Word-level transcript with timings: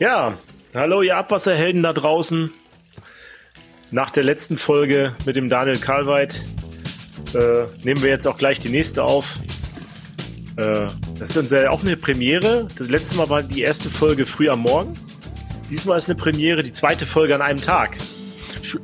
Ja, 0.00 0.36
hallo 0.74 1.02
ihr 1.02 1.16
Abwasserhelden 1.16 1.84
da 1.84 1.92
draußen. 1.92 2.52
Nach 3.92 4.10
der 4.10 4.24
letzten 4.24 4.58
Folge 4.58 5.14
mit 5.24 5.36
dem 5.36 5.48
Daniel 5.48 5.78
Karlweit 5.78 6.42
äh, 7.32 7.66
nehmen 7.84 8.02
wir 8.02 8.10
jetzt 8.10 8.26
auch 8.26 8.36
gleich 8.36 8.58
die 8.58 8.70
nächste 8.70 9.04
auf. 9.04 9.36
Äh, 10.56 10.88
das 11.18 11.30
ist 11.30 11.36
uns 11.36 11.52
auch 11.52 11.82
eine 11.82 11.96
Premiere. 11.96 12.66
Das 12.76 12.88
letzte 12.88 13.16
Mal 13.16 13.28
war 13.28 13.42
die 13.44 13.62
erste 13.62 13.88
Folge 13.88 14.26
früh 14.26 14.48
am 14.48 14.60
Morgen. 14.60 14.94
Diesmal 15.70 15.96
ist 15.98 16.06
eine 16.06 16.16
Premiere, 16.16 16.64
die 16.64 16.72
zweite 16.72 17.06
Folge 17.06 17.36
an 17.36 17.40
einem 17.40 17.60
Tag. 17.60 17.96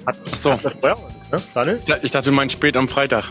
Hat, 0.07 0.17
das 0.31 0.43
vorher, 0.43 0.97
ne, 1.33 1.43
Daniel? 1.55 1.81
Ich 2.03 2.13
dachte, 2.13 2.31
du 2.31 2.37
meinst 2.37 2.53
spät 2.53 2.77
am 2.77 2.87
Freitag. 2.87 3.25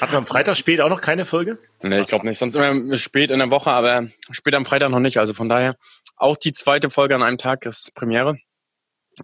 Hat 0.00 0.10
man 0.10 0.18
am 0.18 0.26
Freitag 0.26 0.56
spät 0.56 0.80
auch 0.80 0.88
noch 0.88 1.00
keine 1.00 1.24
Folge? 1.24 1.58
Nee, 1.82 2.00
ich 2.00 2.06
glaube 2.06 2.26
nicht. 2.26 2.38
Sonst 2.38 2.54
immer 2.54 2.96
spät 2.96 3.30
in 3.30 3.38
der 3.38 3.50
Woche, 3.50 3.70
aber 3.70 4.08
spät 4.30 4.54
am 4.54 4.66
Freitag 4.66 4.90
noch 4.90 5.00
nicht. 5.00 5.18
Also 5.18 5.32
von 5.32 5.48
daher 5.48 5.76
auch 6.16 6.36
die 6.36 6.52
zweite 6.52 6.90
Folge 6.90 7.14
an 7.14 7.22
einem 7.22 7.38
Tag 7.38 7.64
ist 7.64 7.94
Premiere. 7.94 8.38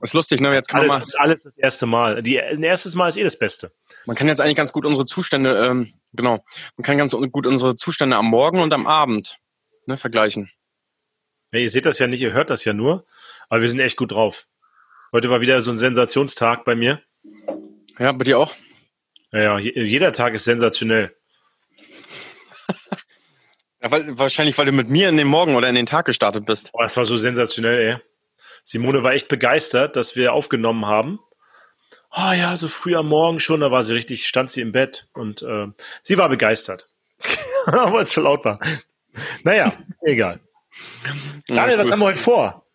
Ist 0.00 0.14
lustig, 0.14 0.40
ne? 0.40 0.54
Jetzt 0.54 0.68
kann 0.68 0.80
alles, 0.80 0.90
man 0.90 1.00
mal, 1.00 1.04
ist 1.04 1.20
alles 1.20 1.42
das 1.42 1.56
erste 1.58 1.86
Mal. 1.86 2.22
Die, 2.22 2.40
ein 2.40 2.62
erstes 2.62 2.94
Mal 2.94 3.08
ist 3.08 3.18
eh 3.18 3.24
das 3.24 3.38
Beste. 3.38 3.72
Man 4.06 4.16
kann 4.16 4.26
jetzt 4.26 4.40
eigentlich 4.40 4.56
ganz 4.56 4.72
gut 4.72 4.86
unsere 4.86 5.04
Zustände, 5.04 5.66
ähm, 5.66 5.92
genau, 6.14 6.42
man 6.76 6.84
kann 6.84 6.96
ganz 6.96 7.12
gut 7.12 7.46
unsere 7.46 7.76
Zustände 7.76 8.16
am 8.16 8.26
Morgen 8.26 8.60
und 8.60 8.72
am 8.72 8.86
Abend 8.86 9.38
ne, 9.86 9.98
vergleichen. 9.98 10.50
Ja, 11.52 11.60
ihr 11.60 11.68
seht 11.68 11.84
das 11.84 11.98
ja 11.98 12.06
nicht, 12.06 12.22
ihr 12.22 12.32
hört 12.32 12.48
das 12.48 12.64
ja 12.64 12.72
nur, 12.72 13.04
aber 13.50 13.60
wir 13.60 13.68
sind 13.68 13.80
echt 13.80 13.98
gut 13.98 14.12
drauf. 14.12 14.46
Heute 15.12 15.28
war 15.28 15.42
wieder 15.42 15.60
so 15.60 15.70
ein 15.70 15.76
Sensationstag 15.76 16.64
bei 16.64 16.74
mir. 16.74 17.02
Ja, 17.98 18.12
bei 18.12 18.24
dir 18.24 18.38
auch? 18.38 18.54
Ja, 19.32 19.58
jeder 19.58 20.12
Tag 20.12 20.34
ist 20.34 20.44
sensationell. 20.44 21.16
ja, 23.80 23.90
weil, 23.90 24.18
wahrscheinlich, 24.18 24.58
weil 24.58 24.66
du 24.66 24.72
mit 24.72 24.88
mir 24.88 25.08
in 25.08 25.16
den 25.16 25.26
Morgen 25.26 25.56
oder 25.56 25.68
in 25.68 25.74
den 25.74 25.86
Tag 25.86 26.04
gestartet 26.04 26.44
bist. 26.44 26.70
Oh, 26.74 26.82
das 26.82 26.96
war 26.96 27.06
so 27.06 27.16
sensationell, 27.16 27.78
ey. 27.78 27.96
Simone 28.64 29.02
war 29.02 29.12
echt 29.12 29.28
begeistert, 29.28 29.96
dass 29.96 30.16
wir 30.16 30.34
aufgenommen 30.34 30.86
haben. 30.86 31.18
Oh 32.14 32.32
ja, 32.32 32.56
so 32.58 32.68
früh 32.68 32.94
am 32.94 33.08
Morgen 33.08 33.40
schon, 33.40 33.60
da 33.60 33.70
war 33.70 33.82
sie 33.82 33.94
richtig, 33.94 34.26
stand 34.26 34.50
sie 34.50 34.60
im 34.60 34.70
Bett 34.70 35.08
und 35.14 35.42
äh, 35.42 35.68
sie 36.02 36.18
war 36.18 36.28
begeistert. 36.28 36.88
Aber 37.66 38.02
es 38.02 38.10
zu 38.10 38.20
laut 38.20 38.44
war. 38.44 38.60
Naja, 39.44 39.78
egal. 40.02 40.40
Daniel, 41.48 41.76
ja, 41.76 41.78
was 41.78 41.90
haben 41.90 42.00
wir 42.00 42.06
heute 42.06 42.18
vor? 42.18 42.66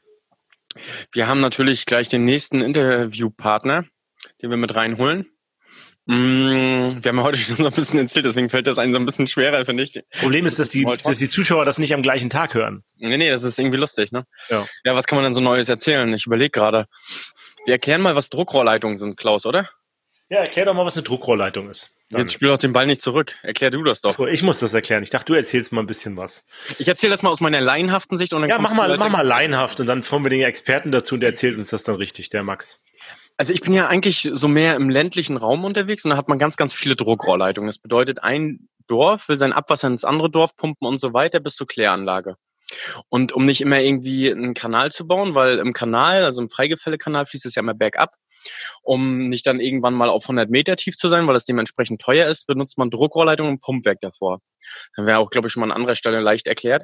Wir 1.12 1.28
haben 1.28 1.40
natürlich 1.40 1.86
gleich 1.86 2.10
den 2.10 2.26
nächsten 2.26 2.62
Interviewpartner, 2.62 3.86
den 4.42 4.50
wir 4.50 4.58
mit 4.58 4.76
reinholen. 4.76 5.30
Mm, 6.08 7.04
wir 7.04 7.10
haben 7.10 7.18
ja 7.18 7.24
heute 7.24 7.38
schon 7.38 7.58
so 7.58 7.66
ein 7.66 7.74
bisschen 7.74 8.00
erzählt, 8.00 8.26
deswegen 8.26 8.50
fällt 8.50 8.66
das 8.66 8.78
einem 8.80 8.94
so 8.94 9.00
ein 9.00 9.06
bisschen 9.06 9.28
schwerer, 9.28 9.64
finde 9.66 9.84
ich. 9.84 10.02
Problem 10.20 10.46
ist, 10.46 10.58
dass 10.58 10.70
die, 10.70 10.88
dass 11.04 11.18
die 11.18 11.30
Zuschauer 11.30 11.66
das 11.66 11.80
nicht 11.80 11.94
am 11.94 12.02
gleichen 12.02 12.30
Tag 12.30 12.54
hören. 12.54 12.84
Nee, 12.96 13.18
nee, 13.18 13.30
das 13.30 13.44
ist 13.44 13.60
irgendwie 13.60 13.78
lustig, 13.78 14.12
ne? 14.12 14.26
Ja. 14.50 14.66
Ja, 14.86 14.96
was 14.96 15.06
kann 15.06 15.18
man 15.18 15.24
denn 15.24 15.34
so 15.34 15.42
Neues 15.42 15.70
erzählen? 15.70 16.12
Ich 16.14 16.26
überlege 16.26 16.52
gerade. 16.52 16.88
Wir 17.66 17.74
erklären 17.74 18.02
mal, 18.02 18.16
was 18.16 18.30
Druckrohrleitungen 18.30 18.98
sind, 18.98 19.18
Klaus, 19.18 19.46
oder? 19.46 19.70
Ja, 20.30 20.40
erklär 20.40 20.66
doch 20.66 20.74
mal, 20.74 20.86
was 20.86 20.96
eine 20.96 21.04
Druckrohrleitung 21.04 21.70
ist. 21.70 21.98
Dann. 22.10 22.22
Jetzt 22.22 22.34
spiel 22.34 22.48
doch 22.48 22.58
den 22.58 22.72
Ball 22.72 22.86
nicht 22.86 23.02
zurück. 23.02 23.36
Erklär 23.44 23.70
du 23.70 23.84
das 23.84 24.00
doch. 24.00 24.12
So, 24.12 24.28
ich 24.28 24.42
muss 24.42 24.60
das 24.60 24.74
erklären. 24.74 25.04
Ich 25.04 25.10
dachte, 25.10 25.26
du 25.26 25.34
erzählst 25.34 25.74
mal 25.74 25.82
ein 25.82 25.88
bisschen 25.88 26.16
was. 26.16 26.46
Ich 26.80 26.88
erzähle 26.88 27.12
das 27.12 27.22
mal 27.22 27.30
aus 27.30 27.42
meiner 27.42 27.60
laienhaften 27.60 28.18
Sicht. 28.18 28.34
Und 28.34 28.42
dann 28.42 28.50
ja, 28.50 28.60
mach 28.60 28.74
mal, 28.74 28.98
mach 28.98 29.10
mal 29.10 29.26
laienhaft 29.26 29.82
und 29.82 29.88
dann 29.88 30.04
kommen 30.04 30.24
wir 30.24 30.30
den 30.30 30.42
Experten 30.42 30.92
dazu 30.92 31.16
und 31.16 31.22
der 31.22 31.30
erzählt 31.30 31.58
uns 31.58 31.70
das 31.70 31.84
dann 31.84 31.96
richtig, 31.96 32.30
der 32.30 32.44
Max. 32.44 32.80
Also 33.38 33.54
ich 33.54 33.62
bin 33.62 33.74
ja 33.74 33.88
eigentlich 33.88 34.30
so 34.34 34.48
mehr 34.48 34.76
im 34.76 34.90
ländlichen 34.90 35.38
Raum 35.38 35.64
unterwegs 35.64 36.04
und 36.04 36.12
da 36.12 36.18
hat 36.18 36.28
man 36.28 36.40
ganz, 36.40 36.58
ganz 36.58 36.74
viele 36.74 36.96
Druckrohrleitungen. 36.96 37.68
Das 37.68 37.78
bedeutet, 37.78 38.24
ein 38.24 38.68
Dorf 38.88 39.30
will 39.30 39.38
sein 39.38 39.54
Abwasser 39.54 39.88
ins 39.88 40.04
andere 40.04 40.32
Dorf 40.32 40.56
pumpen 40.56 40.88
und 40.88 41.00
so 41.00 41.14
weiter 41.14 41.40
bis 41.40 41.56
zur 41.56 41.68
Kläranlage. 41.68 42.36
Und 43.10 43.32
um 43.32 43.46
nicht 43.46 43.62
immer 43.62 43.80
irgendwie 43.80 44.32
einen 44.32 44.54
Kanal 44.54 44.92
zu 44.92 45.08
bauen, 45.08 45.36
weil 45.36 45.60
im 45.60 45.74
Kanal, 45.74 46.24
also 46.26 46.42
im 46.42 46.50
Freigefällekanal, 46.50 47.26
fließt 47.28 47.46
es 47.46 47.56
ja 47.56 47.62
immer 47.62 47.76
bergab, 47.76 48.16
um 48.82 49.30
nicht 49.30 49.46
dann 49.46 49.60
irgendwann 49.60 49.94
mal 49.94 50.10
auf 50.10 50.24
100 50.26 50.50
Meter 50.50 50.76
tief 50.76 50.98
zu 50.98 51.08
sein, 51.08 51.28
weil 51.28 51.34
das 51.34 51.46
dementsprechend 51.46 52.02
teuer 52.02 52.28
ist, 52.30 52.48
benutzt 52.48 52.78
man 52.78 52.90
Druckrohrleitung 52.90 53.48
und 53.48 53.62
Pumpwerk 53.62 54.00
davor. 54.02 54.40
Dann 54.96 55.06
wäre 55.06 55.20
auch, 55.20 55.30
glaube 55.30 55.48
ich, 55.48 55.54
schon 55.54 55.62
mal 55.62 55.68
an 55.68 55.78
anderer 55.78 55.96
Stelle 55.96 56.20
leicht 56.20 56.48
erklärt. 56.48 56.84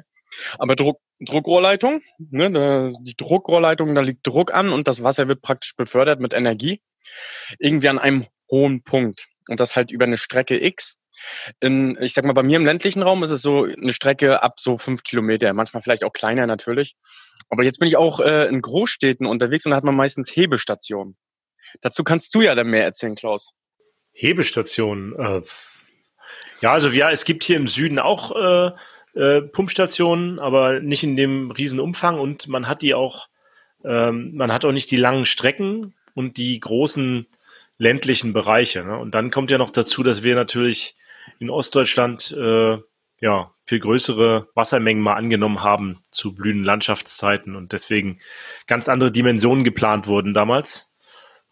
Aber 0.58 0.76
Druck, 0.76 1.00
Druckrohrleitung, 1.20 2.02
ne, 2.18 2.50
da, 2.50 2.92
die 3.00 3.16
Druckrohrleitung, 3.16 3.94
da 3.94 4.00
liegt 4.00 4.26
Druck 4.26 4.52
an 4.52 4.70
und 4.70 4.88
das 4.88 5.02
Wasser 5.02 5.28
wird 5.28 5.42
praktisch 5.42 5.76
befördert 5.76 6.20
mit 6.20 6.32
Energie 6.32 6.80
irgendwie 7.58 7.88
an 7.88 7.98
einem 7.98 8.26
hohen 8.50 8.82
Punkt 8.82 9.26
und 9.48 9.60
das 9.60 9.76
halt 9.76 9.90
über 9.90 10.04
eine 10.04 10.16
Strecke 10.16 10.62
X. 10.62 10.96
In, 11.60 11.96
ich 12.00 12.12
sag 12.12 12.24
mal, 12.24 12.32
bei 12.32 12.42
mir 12.42 12.56
im 12.56 12.66
ländlichen 12.66 13.02
Raum 13.02 13.22
ist 13.22 13.30
es 13.30 13.40
so 13.40 13.64
eine 13.64 13.92
Strecke 13.92 14.42
ab 14.42 14.58
so 14.58 14.76
fünf 14.76 15.04
Kilometer, 15.04 15.52
manchmal 15.52 15.82
vielleicht 15.82 16.04
auch 16.04 16.12
kleiner 16.12 16.46
natürlich. 16.46 16.96
Aber 17.50 17.62
jetzt 17.62 17.78
bin 17.78 17.88
ich 17.88 17.96
auch 17.96 18.20
äh, 18.20 18.48
in 18.48 18.60
Großstädten 18.60 19.26
unterwegs 19.26 19.64
und 19.64 19.70
da 19.70 19.76
hat 19.76 19.84
man 19.84 19.96
meistens 19.96 20.34
Hebestationen. 20.34 21.16
Dazu 21.80 22.04
kannst 22.04 22.34
du 22.34 22.40
ja 22.40 22.54
dann 22.54 22.68
mehr 22.68 22.84
erzählen, 22.84 23.14
Klaus. 23.14 23.50
Hebestationen. 24.12 25.14
Äh, 25.18 25.42
ja, 26.60 26.72
also 26.72 26.88
ja, 26.88 27.10
es 27.10 27.24
gibt 27.24 27.44
hier 27.44 27.56
im 27.56 27.68
Süden 27.68 27.98
auch 27.98 28.34
äh, 28.34 28.72
äh, 29.14 29.40
Pumpstationen, 29.42 30.38
aber 30.38 30.80
nicht 30.80 31.02
in 31.02 31.16
dem 31.16 31.50
riesen 31.50 31.80
Umfang 31.80 32.18
und 32.18 32.48
man 32.48 32.68
hat 32.68 32.82
die 32.82 32.94
auch, 32.94 33.28
ähm, 33.84 34.34
man 34.34 34.52
hat 34.52 34.64
auch 34.64 34.72
nicht 34.72 34.90
die 34.90 34.96
langen 34.96 35.24
Strecken 35.24 35.94
und 36.14 36.36
die 36.36 36.58
großen 36.58 37.26
ländlichen 37.78 38.32
Bereiche. 38.32 38.84
Ne? 38.84 38.98
Und 38.98 39.14
dann 39.14 39.30
kommt 39.30 39.50
ja 39.50 39.58
noch 39.58 39.70
dazu, 39.70 40.02
dass 40.02 40.22
wir 40.22 40.34
natürlich 40.34 40.96
in 41.38 41.50
Ostdeutschland 41.50 42.32
äh, 42.32 42.78
ja 43.20 43.52
viel 43.66 43.80
größere 43.80 44.48
Wassermengen 44.54 45.02
mal 45.02 45.14
angenommen 45.14 45.62
haben 45.62 46.04
zu 46.10 46.34
blühenden 46.34 46.64
Landschaftszeiten 46.64 47.56
und 47.56 47.72
deswegen 47.72 48.20
ganz 48.66 48.88
andere 48.88 49.10
Dimensionen 49.10 49.64
geplant 49.64 50.06
wurden 50.06 50.34
damals. 50.34 50.90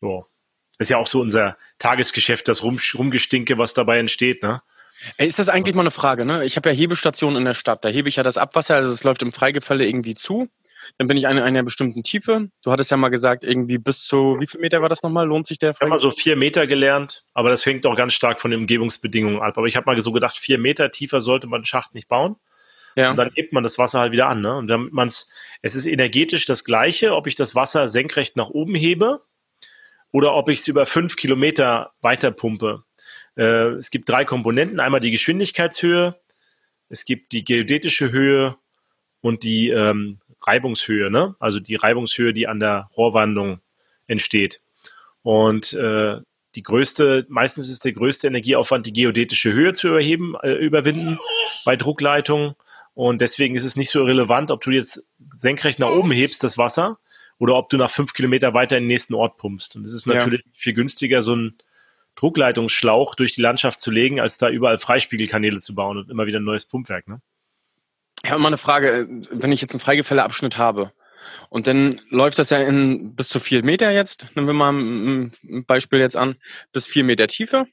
Das 0.00 0.87
ist 0.87 0.91
ja 0.91 0.99
auch 0.99 1.06
so 1.06 1.21
unser 1.21 1.56
Tagesgeschäft, 1.79 2.49
das 2.49 2.62
Rum, 2.62 2.77
Rumgestinke, 2.94 3.56
was 3.56 3.73
dabei 3.73 3.99
entsteht, 3.99 4.43
ne? 4.43 4.62
Ey, 5.16 5.26
ist 5.26 5.38
das 5.38 5.48
eigentlich 5.48 5.74
mal 5.74 5.82
eine 5.82 5.90
Frage, 5.90 6.24
ne? 6.24 6.44
Ich 6.44 6.56
habe 6.56 6.70
ja 6.70 6.74
Hebestationen 6.74 7.38
in 7.38 7.44
der 7.44 7.54
Stadt. 7.54 7.84
Da 7.84 7.88
hebe 7.88 8.08
ich 8.08 8.16
ja 8.16 8.22
das 8.22 8.36
Abwasser, 8.36 8.76
also 8.76 8.90
es 8.90 9.04
läuft 9.04 9.22
im 9.22 9.32
Freigefälle 9.32 9.86
irgendwie 9.86 10.14
zu. 10.14 10.48
Dann 10.98 11.06
bin 11.06 11.16
ich 11.16 11.24
in 11.24 11.38
einer 11.38 11.62
bestimmten 11.62 12.02
Tiefe. 12.02 12.48
Du 12.64 12.72
hattest 12.72 12.90
ja 12.90 12.96
mal 12.96 13.08
gesagt, 13.08 13.44
irgendwie 13.44 13.78
bis 13.78 14.04
zu, 14.04 14.36
wie 14.40 14.46
viel 14.46 14.60
Meter 14.60 14.82
war 14.82 14.88
das 14.88 15.02
nochmal? 15.02 15.26
Lohnt 15.26 15.46
sich 15.46 15.58
der? 15.58 15.70
Ich 15.70 15.80
habe 15.80 15.90
mal 15.90 16.00
so 16.00 16.10
vier 16.10 16.36
Meter 16.36 16.66
gelernt, 16.66 17.24
aber 17.34 17.50
das 17.50 17.64
hängt 17.64 17.86
auch 17.86 17.96
ganz 17.96 18.14
stark 18.14 18.40
von 18.40 18.50
den 18.50 18.60
Umgebungsbedingungen 18.60 19.40
ab. 19.40 19.56
Aber 19.58 19.66
ich 19.66 19.76
habe 19.76 19.86
mal 19.86 20.00
so 20.00 20.12
gedacht, 20.12 20.36
vier 20.36 20.58
Meter 20.58 20.90
tiefer 20.90 21.20
sollte 21.20 21.46
man 21.46 21.60
den 21.60 21.66
Schacht 21.66 21.94
nicht 21.94 22.08
bauen. 22.08 22.36
Ja. 22.96 23.10
Und 23.10 23.16
dann 23.16 23.30
hebt 23.34 23.52
man 23.52 23.62
das 23.62 23.78
Wasser 23.78 24.00
halt 24.00 24.12
wieder 24.12 24.28
an. 24.28 24.40
Ne? 24.40 24.56
Und 24.56 24.66
damit 24.66 24.92
man's, 24.92 25.28
es 25.62 25.74
ist 25.74 25.86
energetisch 25.86 26.44
das 26.44 26.64
Gleiche, 26.64 27.14
ob 27.14 27.26
ich 27.26 27.36
das 27.36 27.54
Wasser 27.54 27.88
senkrecht 27.88 28.36
nach 28.36 28.50
oben 28.50 28.74
hebe 28.74 29.22
oder 30.10 30.34
ob 30.34 30.48
ich 30.48 30.60
es 30.60 30.69
über 30.69 30.84
fünf 30.84 31.16
Kilometer 31.16 31.92
weiter 32.02 32.30
pumpe. 32.30 32.84
Äh, 33.37 33.72
es 33.75 33.91
gibt 33.91 34.09
drei 34.09 34.25
Komponenten. 34.25 34.81
Einmal 34.81 35.00
die 35.00 35.10
Geschwindigkeitshöhe, 35.10 36.16
es 36.88 37.04
gibt 37.04 37.32
die 37.32 37.44
geodätische 37.44 38.12
Höhe 38.12 38.56
und 39.20 39.44
die 39.44 39.70
ähm, 39.70 40.19
Reibungshöhe, 40.43 41.10
ne? 41.10 41.37
also 41.38 41.60
die 41.60 41.76
Reibungshöhe, 41.76 42.32
die 42.32 42.47
an 42.47 42.60
der 42.60 42.91
Rohrwandlung 42.97 43.60
entsteht. 44.06 44.60
Und 45.22 45.72
äh, 45.72 46.19
die 46.54 46.62
größte, 46.62 47.26
meistens 47.28 47.69
ist 47.69 47.84
der 47.84 47.93
größte 47.93 48.26
Energieaufwand, 48.26 48.87
die 48.87 48.93
geodätische 48.93 49.53
Höhe 49.53 49.72
zu 49.72 49.88
überheben, 49.88 50.34
äh, 50.43 50.53
überwinden 50.53 51.19
bei 51.64 51.76
Druckleitungen. 51.76 52.54
Und 52.94 53.20
deswegen 53.20 53.54
ist 53.54 53.64
es 53.64 53.76
nicht 53.76 53.91
so 53.91 54.04
relevant, 54.04 54.50
ob 54.50 54.62
du 54.62 54.70
jetzt 54.70 55.09
senkrecht 55.34 55.78
nach 55.78 55.91
oben 55.91 56.10
hebst, 56.10 56.44
das 56.44 56.59
Wasser, 56.59 56.99
oder 57.38 57.54
ob 57.54 57.70
du 57.70 57.78
nach 57.78 57.91
fünf 57.91 58.12
Kilometer 58.12 58.53
weiter 58.53 58.76
in 58.76 58.84
den 58.84 58.88
nächsten 58.88 59.14
Ort 59.14 59.38
pumpst. 59.38 59.76
Und 59.76 59.87
es 59.87 59.94
ist 59.94 60.06
natürlich 60.06 60.43
ja. 60.44 60.53
viel 60.56 60.75
günstiger, 60.75 61.22
so 61.22 61.34
ein 61.34 61.54
Druckleitungsschlauch 62.17 63.15
durch 63.15 63.34
die 63.34 63.41
Landschaft 63.41 63.81
zu 63.81 63.91
legen, 63.91 64.21
als 64.21 64.39
da 64.39 64.49
überall 64.49 64.78
Freispiegelkanäle 64.78 65.61
zu 65.61 65.75
bauen 65.75 65.99
und 65.99 66.11
immer 66.11 66.27
wieder 66.27 66.41
ein 66.41 66.45
neues 66.45 66.67
Pumpwerk. 66.67 67.09
Ne? 67.09 67.21
Ich 68.23 68.31
habe 68.31 68.41
mal 68.41 68.49
eine 68.49 68.59
Frage, 68.59 69.09
wenn 69.31 69.53
ich 69.53 69.61
jetzt 69.61 69.73
einen 69.73 69.81
Freigefälleabschnitt 69.81 70.59
habe 70.59 70.93
und 71.49 71.67
dann 71.67 72.00
läuft 72.11 72.38
das 72.38 72.50
ja 72.50 72.59
in 72.59 73.14
bis 73.14 73.29
zu 73.29 73.41
vier 73.41 73.64
Meter 73.64 73.91
jetzt, 73.91 74.26
nehmen 74.35 74.47
wir 74.47 74.55
mal 74.55 74.73
ein 74.73 75.64
Beispiel 75.67 76.00
jetzt 76.00 76.17
an, 76.17 76.37
bis 76.73 76.87
vier 76.87 77.05
Meter 77.05 77.29
Tiefe 77.29 77.67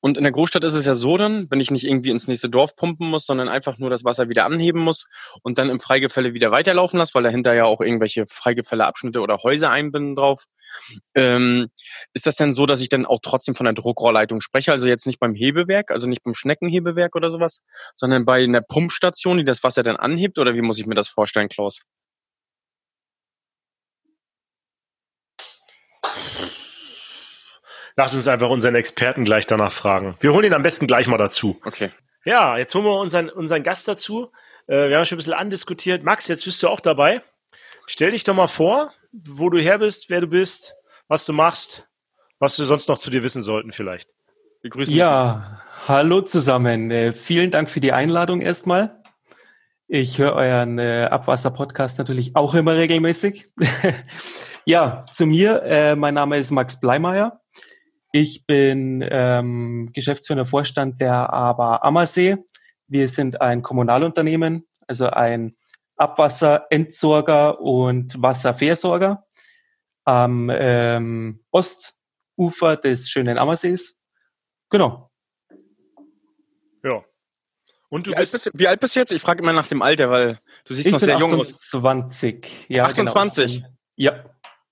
und 0.00 0.16
in 0.16 0.22
der 0.22 0.32
Großstadt 0.32 0.64
ist 0.64 0.74
es 0.74 0.84
ja 0.84 0.94
so 0.94 1.16
dann, 1.16 1.50
wenn 1.50 1.60
ich 1.60 1.70
nicht 1.70 1.84
irgendwie 1.84 2.10
ins 2.10 2.28
nächste 2.28 2.48
Dorf 2.48 2.76
pumpen 2.76 3.08
muss, 3.08 3.26
sondern 3.26 3.48
einfach 3.48 3.78
nur 3.78 3.90
das 3.90 4.04
Wasser 4.04 4.28
wieder 4.28 4.44
anheben 4.44 4.80
muss 4.80 5.08
und 5.42 5.58
dann 5.58 5.68
im 5.68 5.80
Freigefälle 5.80 6.34
wieder 6.34 6.50
weiterlaufen 6.50 6.98
lasse, 6.98 7.14
weil 7.14 7.24
dahinter 7.24 7.54
ja 7.54 7.64
auch 7.64 7.80
irgendwelche 7.80 8.26
Freigefälleabschnitte 8.26 9.20
oder 9.20 9.42
Häuser 9.42 9.70
einbinden 9.70 10.14
drauf. 10.14 10.44
Ähm, 11.14 11.68
ist 12.12 12.26
das 12.26 12.36
denn 12.36 12.52
so, 12.52 12.66
dass 12.66 12.80
ich 12.80 12.88
dann 12.88 13.06
auch 13.06 13.20
trotzdem 13.22 13.54
von 13.54 13.64
der 13.64 13.74
Druckrohrleitung 13.74 14.40
spreche? 14.40 14.72
Also 14.72 14.86
jetzt 14.86 15.06
nicht 15.06 15.18
beim 15.18 15.34
Hebewerk, 15.34 15.90
also 15.90 16.06
nicht 16.06 16.22
beim 16.22 16.34
Schneckenhebewerk 16.34 17.16
oder 17.16 17.30
sowas, 17.30 17.60
sondern 17.96 18.24
bei 18.24 18.44
einer 18.44 18.62
Pumpstation, 18.62 19.38
die 19.38 19.44
das 19.44 19.64
Wasser 19.64 19.82
dann 19.82 19.96
anhebt? 19.96 20.38
Oder 20.38 20.54
wie 20.54 20.62
muss 20.62 20.78
ich 20.78 20.86
mir 20.86 20.94
das 20.94 21.08
vorstellen, 21.08 21.48
Klaus? 21.48 21.80
Lass 27.98 28.14
uns 28.14 28.28
einfach 28.28 28.48
unseren 28.48 28.76
Experten 28.76 29.24
gleich 29.24 29.44
danach 29.44 29.72
fragen. 29.72 30.14
Wir 30.20 30.32
holen 30.32 30.44
ihn 30.44 30.54
am 30.54 30.62
besten 30.62 30.86
gleich 30.86 31.08
mal 31.08 31.18
dazu. 31.18 31.60
Okay. 31.64 31.90
Ja, 32.24 32.56
jetzt 32.56 32.72
holen 32.76 32.84
wir 32.84 32.92
unseren, 32.92 33.28
unseren 33.28 33.64
Gast 33.64 33.88
dazu. 33.88 34.30
Äh, 34.68 34.88
wir 34.88 34.96
haben 34.96 35.04
schon 35.04 35.16
ein 35.16 35.18
bisschen 35.18 35.32
andiskutiert. 35.32 36.04
Max, 36.04 36.28
jetzt 36.28 36.44
bist 36.44 36.62
du 36.62 36.68
auch 36.68 36.78
dabei. 36.78 37.22
Stell 37.88 38.12
dich 38.12 38.22
doch 38.22 38.36
mal 38.36 38.46
vor, 38.46 38.92
wo 39.10 39.50
du 39.50 39.58
her 39.58 39.78
bist, 39.78 40.10
wer 40.10 40.20
du 40.20 40.28
bist, 40.28 40.76
was 41.08 41.26
du 41.26 41.32
machst, 41.32 41.88
was 42.38 42.56
wir 42.60 42.66
sonst 42.66 42.88
noch 42.88 42.98
zu 42.98 43.10
dir 43.10 43.24
wissen 43.24 43.42
sollten 43.42 43.72
vielleicht. 43.72 44.08
Begrüßen 44.62 44.94
ja, 44.94 45.60
hallo 45.88 46.20
zusammen. 46.20 46.92
Äh, 46.92 47.12
vielen 47.12 47.50
Dank 47.50 47.68
für 47.68 47.80
die 47.80 47.90
Einladung 47.90 48.42
erstmal. 48.42 49.02
Ich 49.88 50.20
höre 50.20 50.34
euren 50.34 50.78
äh, 50.78 51.08
Abwasser-Podcast 51.10 51.98
natürlich 51.98 52.36
auch 52.36 52.54
immer 52.54 52.76
regelmäßig. 52.76 53.46
ja, 54.64 55.02
zu 55.10 55.26
mir. 55.26 55.64
Äh, 55.64 55.96
mein 55.96 56.14
Name 56.14 56.38
ist 56.38 56.52
Max 56.52 56.78
Bleimeyer. 56.78 57.40
Ich 58.12 58.46
bin 58.46 59.06
ähm, 59.08 59.90
geschäftsführender 59.92 60.46
Vorstand 60.46 61.00
der 61.00 61.32
ABA 61.32 61.76
Ammersee. 61.82 62.36
Wir 62.86 63.08
sind 63.08 63.40
ein 63.40 63.62
Kommunalunternehmen, 63.62 64.66
also 64.86 65.08
ein 65.10 65.56
Abwasserentsorger 65.96 67.60
und 67.60 68.20
Wasserversorger 68.22 69.26
am 70.04 70.50
ähm, 70.52 71.44
Ostufer 71.50 72.76
des 72.76 73.10
schönen 73.10 73.36
Ammersees. 73.36 73.96
Genau. 74.70 75.10
Ja, 76.82 77.04
und 77.90 78.06
du 78.06 78.10
wie, 78.10 78.16
bist, 78.16 78.34
alt 78.34 78.44
bist, 78.44 78.58
wie 78.58 78.68
alt 78.68 78.80
bist 78.80 78.94
du 78.94 79.00
jetzt? 79.00 79.12
Ich 79.12 79.22
frage 79.22 79.42
immer 79.42 79.52
nach 79.52 79.66
dem 79.66 79.80
Alter, 79.80 80.10
weil 80.10 80.40
du 80.64 80.74
siehst 80.74 80.90
noch 80.90 81.00
sehr 81.00 81.18
jung 81.18 81.34
aus. 81.34 81.52
20, 81.52 82.66
ja. 82.68 82.84
28? 82.84 83.54
Genau. 83.54 83.68
Ja. 83.96 84.24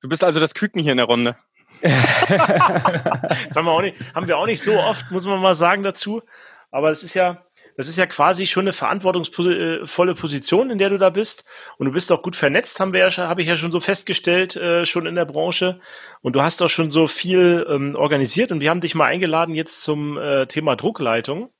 Du 0.02 0.08
bist 0.08 0.22
also 0.22 0.38
das 0.38 0.54
Küken 0.54 0.82
hier 0.82 0.92
in 0.92 0.98
der 0.98 1.06
Runde. 1.06 1.36
Das 1.82 3.56
haben 3.56 3.66
wir, 3.66 3.72
auch 3.72 3.82
nicht, 3.82 3.96
haben 4.14 4.28
wir 4.28 4.38
auch 4.38 4.46
nicht 4.46 4.62
so 4.62 4.72
oft, 4.78 5.10
muss 5.10 5.26
man 5.26 5.40
mal 5.40 5.54
sagen 5.54 5.82
dazu. 5.82 6.22
Aber 6.70 6.90
es 6.90 7.02
ist 7.02 7.14
ja, 7.14 7.44
das 7.76 7.88
ist 7.88 7.98
ja 7.98 8.06
quasi 8.06 8.46
schon 8.46 8.64
eine 8.64 8.72
verantwortungsvolle 8.72 10.14
Position, 10.14 10.70
in 10.70 10.78
der 10.78 10.90
du 10.90 10.98
da 10.98 11.10
bist. 11.10 11.44
Und 11.78 11.86
du 11.86 11.92
bist 11.92 12.10
auch 12.10 12.22
gut 12.22 12.34
vernetzt, 12.34 12.80
haben 12.80 12.92
wir 12.92 13.00
ja, 13.00 13.28
habe 13.28 13.42
ich 13.42 13.48
ja 13.48 13.56
schon 13.56 13.72
so 13.72 13.80
festgestellt, 13.80 14.56
äh, 14.56 14.86
schon 14.86 15.06
in 15.06 15.14
der 15.14 15.26
Branche. 15.26 15.80
Und 16.22 16.34
du 16.34 16.42
hast 16.42 16.62
auch 16.62 16.70
schon 16.70 16.90
so 16.90 17.06
viel 17.06 17.66
ähm, 17.68 17.94
organisiert. 17.94 18.50
Und 18.50 18.60
wir 18.60 18.70
haben 18.70 18.80
dich 18.80 18.94
mal 18.94 19.06
eingeladen 19.06 19.54
jetzt 19.54 19.82
zum 19.82 20.16
äh, 20.18 20.46
Thema 20.46 20.76
Druckleitung. 20.76 21.50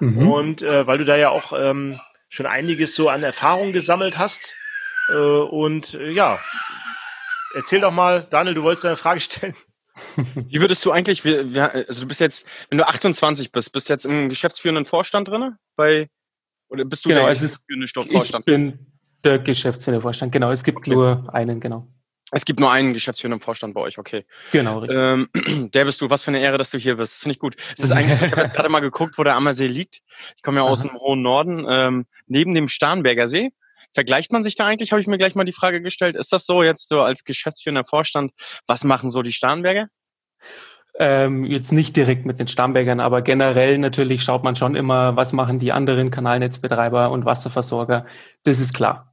Mhm. 0.00 0.28
Und 0.30 0.62
äh, 0.62 0.86
weil 0.86 0.98
du 0.98 1.04
da 1.04 1.16
ja 1.16 1.30
auch 1.30 1.52
ähm, 1.56 2.00
schon 2.28 2.46
einiges 2.46 2.96
so 2.96 3.08
an 3.08 3.22
Erfahrung 3.22 3.72
gesammelt 3.72 4.18
hast. 4.18 4.56
Äh, 5.10 5.14
und 5.14 5.94
äh, 5.94 6.10
ja, 6.10 6.40
erzähl 7.54 7.80
doch 7.80 7.92
mal, 7.92 8.26
Daniel, 8.30 8.54
du 8.54 8.62
wolltest 8.62 8.84
eine 8.84 8.96
Frage 8.96 9.20
stellen. 9.20 9.54
Wie 10.16 10.60
würdest 10.60 10.84
du 10.84 10.90
eigentlich, 10.90 11.24
also 11.24 12.02
du 12.02 12.08
bist 12.08 12.20
jetzt, 12.20 12.46
wenn 12.70 12.78
du 12.78 12.86
28 12.86 13.52
bist, 13.52 13.72
bist 13.72 13.88
du 13.88 13.92
jetzt 13.92 14.06
im 14.06 14.28
geschäftsführenden 14.28 14.84
Vorstand 14.84 15.28
drin? 15.28 15.56
Bei, 15.76 16.08
oder 16.68 16.84
bist 16.84 17.04
du 17.04 17.10
genau, 17.10 17.26
der 17.26 17.34
geschäftsführende 17.34 17.88
Vorstand? 17.88 18.42
Ich 18.48 18.52
bin 18.52 18.86
der 19.24 19.38
geschäftsführende 19.38 20.02
Vorstand, 20.02 20.32
genau. 20.32 20.50
Es 20.50 20.64
gibt 20.64 20.78
okay. 20.78 20.90
nur 20.90 21.32
einen, 21.32 21.60
genau. 21.60 21.88
Es 22.34 22.46
gibt 22.46 22.60
nur 22.60 22.72
einen 22.72 22.94
geschäftsführenden 22.94 23.40
Vorstand 23.40 23.74
bei 23.74 23.82
euch, 23.82 23.98
okay. 23.98 24.24
Genau, 24.52 24.78
richtig. 24.78 24.98
Ähm, 24.98 25.70
der 25.74 25.84
bist 25.84 26.00
du, 26.00 26.08
was 26.08 26.22
für 26.22 26.30
eine 26.30 26.40
Ehre, 26.40 26.56
dass 26.56 26.70
du 26.70 26.78
hier 26.78 26.96
bist. 26.96 27.20
Finde 27.20 27.34
ich 27.34 27.38
gut. 27.38 27.56
Es 27.76 27.84
ist 27.84 27.92
eigentlich, 27.92 28.20
ich 28.20 28.32
habe 28.32 28.40
jetzt 28.40 28.54
gerade 28.56 28.70
mal 28.70 28.80
geguckt, 28.80 29.18
wo 29.18 29.22
der 29.22 29.36
Ammersee 29.36 29.66
liegt. 29.66 30.00
Ich 30.36 30.42
komme 30.42 30.60
ja 30.60 30.62
aus 30.64 30.80
dem 30.80 30.94
hohen 30.94 31.20
Norden, 31.20 31.66
ähm, 31.68 32.06
neben 32.26 32.54
dem 32.54 32.68
Starnberger 32.68 33.28
See. 33.28 33.52
Vergleicht 33.94 34.32
man 34.32 34.42
sich 34.42 34.54
da 34.54 34.66
eigentlich, 34.66 34.92
habe 34.92 35.00
ich 35.00 35.06
mir 35.06 35.18
gleich 35.18 35.34
mal 35.34 35.44
die 35.44 35.52
Frage 35.52 35.80
gestellt. 35.80 36.16
Ist 36.16 36.32
das 36.32 36.46
so 36.46 36.62
jetzt 36.62 36.88
so 36.88 37.00
als 37.00 37.24
geschäftsführender 37.24 37.84
Vorstand, 37.84 38.32
was 38.66 38.84
machen 38.84 39.10
so 39.10 39.22
die 39.22 39.32
Starnberger? 39.32 39.88
Ähm, 40.98 41.44
jetzt 41.44 41.72
nicht 41.72 41.96
direkt 41.96 42.26
mit 42.26 42.38
den 42.38 42.48
Starnbergern, 42.48 43.00
aber 43.00 43.22
generell 43.22 43.78
natürlich 43.78 44.22
schaut 44.22 44.44
man 44.44 44.56
schon 44.56 44.74
immer, 44.74 45.16
was 45.16 45.32
machen 45.32 45.58
die 45.58 45.72
anderen 45.72 46.10
Kanalnetzbetreiber 46.10 47.10
und 47.10 47.24
Wasserversorger. 47.24 48.06
Das 48.44 48.60
ist 48.60 48.74
klar 48.74 49.12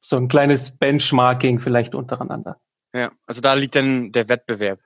so 0.00 0.16
ein 0.16 0.28
kleines 0.28 0.78
Benchmarking 0.78 1.60
vielleicht 1.60 1.94
untereinander. 1.94 2.60
Ja, 2.94 3.12
also 3.26 3.40
da 3.40 3.54
liegt 3.54 3.74
dann 3.74 4.12
der 4.12 4.28
Wettbewerb. 4.28 4.80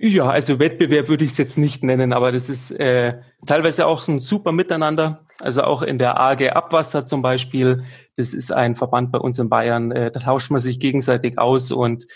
Ja, 0.00 0.30
also 0.30 0.60
Wettbewerb 0.60 1.08
würde 1.08 1.24
ich 1.24 1.32
es 1.32 1.38
jetzt 1.38 1.58
nicht 1.58 1.82
nennen, 1.82 2.12
aber 2.12 2.30
das 2.30 2.48
ist 2.48 2.70
äh, 2.70 3.20
teilweise 3.46 3.84
auch 3.86 4.00
so 4.00 4.12
ein 4.12 4.20
super 4.20 4.52
Miteinander. 4.52 5.26
Also 5.40 5.62
auch 5.64 5.82
in 5.82 5.98
der 5.98 6.20
AG 6.20 6.50
Abwasser 6.50 7.04
zum 7.04 7.20
Beispiel, 7.20 7.82
das 8.16 8.32
ist 8.32 8.52
ein 8.52 8.76
Verband 8.76 9.10
bei 9.10 9.18
uns 9.18 9.40
in 9.40 9.48
Bayern, 9.48 9.90
äh, 9.90 10.12
da 10.12 10.20
tauscht 10.20 10.52
man 10.52 10.60
sich 10.60 10.78
gegenseitig 10.78 11.38
aus 11.38 11.72
und 11.72 12.06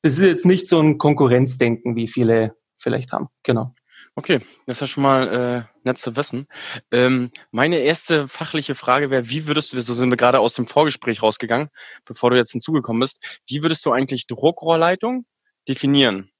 das 0.00 0.14
ist 0.14 0.20
jetzt 0.20 0.46
nicht 0.46 0.68
so 0.68 0.80
ein 0.80 0.96
Konkurrenzdenken, 0.96 1.96
wie 1.96 2.08
viele 2.08 2.56
vielleicht 2.78 3.12
haben. 3.12 3.28
Genau. 3.42 3.74
Okay, 4.14 4.40
das 4.66 4.76
ist 4.76 4.80
ja 4.80 4.86
schon 4.86 5.02
mal 5.02 5.28
äh, 5.28 5.78
nett 5.84 5.98
zu 5.98 6.16
wissen. 6.16 6.46
Ähm, 6.90 7.30
meine 7.50 7.78
erste 7.78 8.26
fachliche 8.26 8.74
Frage 8.74 9.10
wäre, 9.10 9.28
wie 9.28 9.46
würdest 9.46 9.72
du, 9.72 9.80
so 9.82 9.92
sind 9.92 10.10
wir 10.10 10.16
gerade 10.16 10.40
aus 10.40 10.54
dem 10.54 10.66
Vorgespräch 10.66 11.22
rausgegangen, 11.22 11.68
bevor 12.06 12.30
du 12.30 12.36
jetzt 12.36 12.52
hinzugekommen 12.52 13.00
bist, 13.00 13.22
wie 13.46 13.62
würdest 13.62 13.84
du 13.84 13.92
eigentlich 13.92 14.26
Druckrohrleitung 14.26 15.26
definieren? 15.68 16.30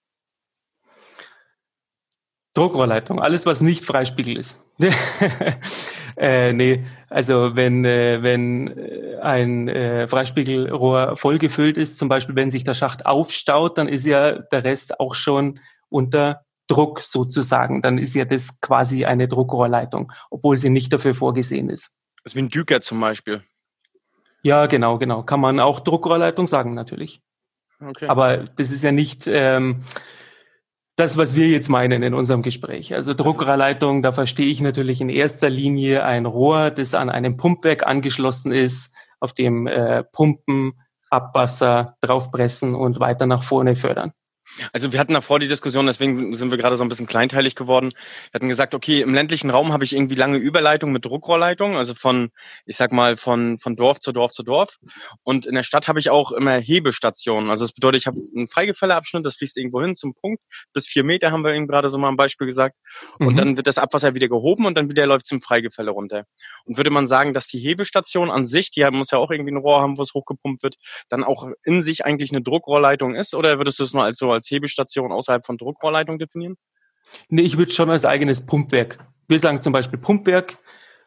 Druckrohrleitung, 2.59 3.21
alles 3.21 3.47
was 3.47 3.61
nicht 3.61 3.85
Freispiegel 3.85 4.37
ist. 4.37 4.59
äh, 6.17 6.53
nee, 6.53 6.85
also 7.09 7.55
wenn, 7.55 7.85
äh, 7.85 8.23
wenn 8.23 8.77
äh, 8.77 9.17
ein 9.23 9.69
äh, 9.69 10.09
Freispiegelrohr 10.09 11.17
vollgefüllt 11.17 11.77
ist, 11.77 11.99
zum 11.99 12.09
Beispiel 12.09 12.35
wenn 12.35 12.51
sich 12.51 12.65
der 12.65 12.75
Schacht 12.75 13.07
aufstaut, 13.07 13.79
dann 13.79 13.89
ist 13.89 14.05
ja 14.05 14.33
der 14.33 14.65
Rest 14.65 14.99
auch 14.99 15.15
schon 15.15 15.61
unter 15.89 16.43
Druck 16.67 17.01
sozusagen, 17.01 17.81
dann 17.81 17.97
ist 17.97 18.15
ja 18.15 18.25
das 18.25 18.61
quasi 18.61 19.05
eine 19.05 19.29
Druckrohrleitung, 19.29 20.13
obwohl 20.29 20.59
sie 20.59 20.69
nicht 20.69 20.93
dafür 20.93 21.15
vorgesehen 21.15 21.71
ist. 21.71 21.97
Also 22.25 22.37
wie 22.37 22.43
ein 22.43 22.49
Düker 22.49 22.81
zum 22.81 23.01
Beispiel. 23.01 23.43
Ja, 24.43 24.67
genau, 24.67 24.99
genau. 24.99 25.23
Kann 25.23 25.41
man 25.41 25.61
auch 25.61 25.81
Druckrohrleitung 25.81 26.47
sagen, 26.47 26.75
natürlich. 26.75 27.23
Okay. 27.81 28.09
Aber 28.09 28.39
das 28.57 28.73
ist 28.73 28.83
ja 28.83 28.93
nicht 28.93 29.27
ähm, 29.29 29.83
das, 30.99 31.17
was 31.17 31.37
wir 31.37 31.49
jetzt 31.49 31.69
meinen 31.69 32.03
in 32.03 32.13
unserem 32.13 32.43
Gespräch. 32.43 32.93
Also 32.93 33.15
Druckrohrleitung, 33.15 34.03
da 34.03 34.11
verstehe 34.11 34.49
ich 34.49 34.61
natürlich 34.61 35.01
in 35.01 35.09
erster 35.09 35.49
Linie 35.49 36.05
ein 36.05 36.27
Rohr, 36.27 36.73
das 36.73 36.93
an 36.95 37.09
einem 37.09 37.37
Pumpwerk 37.37 37.87
angeschlossen 37.87 38.51
ist, 38.51 38.97
auf 39.21 39.33
dem 39.33 39.69
äh, 39.69 40.03
Pumpen, 40.03 40.73
Abwasser 41.09 41.97
draufpressen 42.01 42.75
und 42.75 42.99
weiter 42.99 43.27
nach 43.27 43.45
vorne 43.45 43.77
fördern. 43.77 44.13
Also 44.73 44.93
wir 44.93 44.99
hatten 44.99 45.13
davor 45.13 45.39
die 45.39 45.47
Diskussion, 45.47 45.87
deswegen 45.87 46.35
sind 46.35 46.51
wir 46.51 46.59
gerade 46.59 46.77
so 46.77 46.85
ein 46.85 46.89
bisschen 46.89 47.07
kleinteilig 47.07 47.55
geworden. 47.55 47.93
Wir 48.31 48.35
hatten 48.35 48.49
gesagt, 48.49 48.75
okay, 48.75 49.01
im 49.01 49.15
ländlichen 49.15 49.51
Raum 49.51 49.73
habe 49.73 49.85
ich 49.85 49.95
irgendwie 49.95 50.15
lange 50.15 50.39
Überleitung 50.39 50.93
mit 50.93 51.05
Druckrohrleitung, 51.05 51.77
also 51.77 51.95
von, 51.95 52.31
ich 52.67 52.77
sag 52.77 52.93
mal, 52.93 53.17
von, 53.17 53.59
von 53.59 53.75
Dorf 53.75 54.01
zu 54.01 54.13
Dorf 54.13 54.33
zu 54.33 54.43
Dorf. 54.43 54.77
Und 55.23 55.47
in 55.47 55.55
der 55.55 55.63
Stadt 55.63 55.89
habe 55.89 55.99
ich 55.99 56.11
auch 56.11 56.33
immer 56.33 56.59
Hebestationen. 56.59 57.51
Also 57.51 57.65
das 57.65 57.73
bedeutet, 57.73 58.03
ich 58.03 58.07
habe 58.07 58.19
einen 58.37 58.49
Freigefälleabschnitt, 58.49 59.25
das 59.25 59.37
fließt 59.37 59.57
irgendwo 59.57 59.81
hin 59.81 59.95
zum 59.95 60.15
Punkt. 60.15 60.43
Bis 60.73 60.87
vier 60.87 61.05
Meter 61.05 61.31
haben 61.31 61.45
wir 61.45 61.53
eben 61.53 61.67
gerade 61.67 61.91
so 61.91 61.99
mal 61.99 62.09
ein 62.09 62.17
Beispiel 62.17 62.47
gesagt. 62.47 62.77
Und 63.19 63.35
mhm. 63.35 63.37
dann 63.37 63.57
wird 63.57 63.67
das 63.67 63.79
Abwasser 63.79 64.15
wieder 64.15 64.29
gehoben 64.29 64.67
und 64.67 64.77
dann 64.77 64.89
wieder 64.89 65.07
läuft 65.07 65.27
zum 65.27 65.41
Freigefälle 65.41 65.91
runter. 65.91 66.25
Und 66.65 66.77
würde 66.77 66.91
man 66.91 67.07
sagen, 67.07 67.33
dass 67.33 67.47
die 67.47 67.59
Hebestation 67.59 68.31
an 68.31 68.47
sich, 68.47 68.71
die 68.71 68.89
muss 68.91 69.11
ja 69.11 69.19
auch 69.19 69.31
irgendwie 69.31 69.53
ein 69.53 69.59
Rohr 69.59 69.81
haben, 69.81 69.99
wo 69.99 70.03
es 70.03 70.15
hochgepumpt 70.15 70.63
wird, 70.63 70.77
dann 71.09 71.25
auch 71.25 71.51
in 71.65 71.83
sich 71.83 72.05
eigentlich 72.05 72.31
eine 72.33 72.43
Druckrohrleitung 72.43 73.15
ist? 73.15 73.35
Oder 73.35 73.59
würdest 73.59 73.79
du 73.79 73.85
es 73.85 73.93
nur 73.93 74.05
als 74.05 74.17
so 74.17 74.38
als 74.39 74.51
Hebestation 74.51 75.13
außerhalb 75.13 75.45
von 75.45 75.59
Druckrohrleitung 75.59 76.19
definieren? 76.19 76.57
Nee, 77.29 77.43
ich 77.43 77.57
würde 77.57 77.73
schon 77.73 77.91
als 77.91 78.05
eigenes 78.05 78.45
Pumpwerk. 78.45 78.99
Wir 79.29 79.41
sagen 79.41 79.61
zum 79.61 79.73
Beispiel 79.73 79.99
Pumpwerk, 79.99 80.59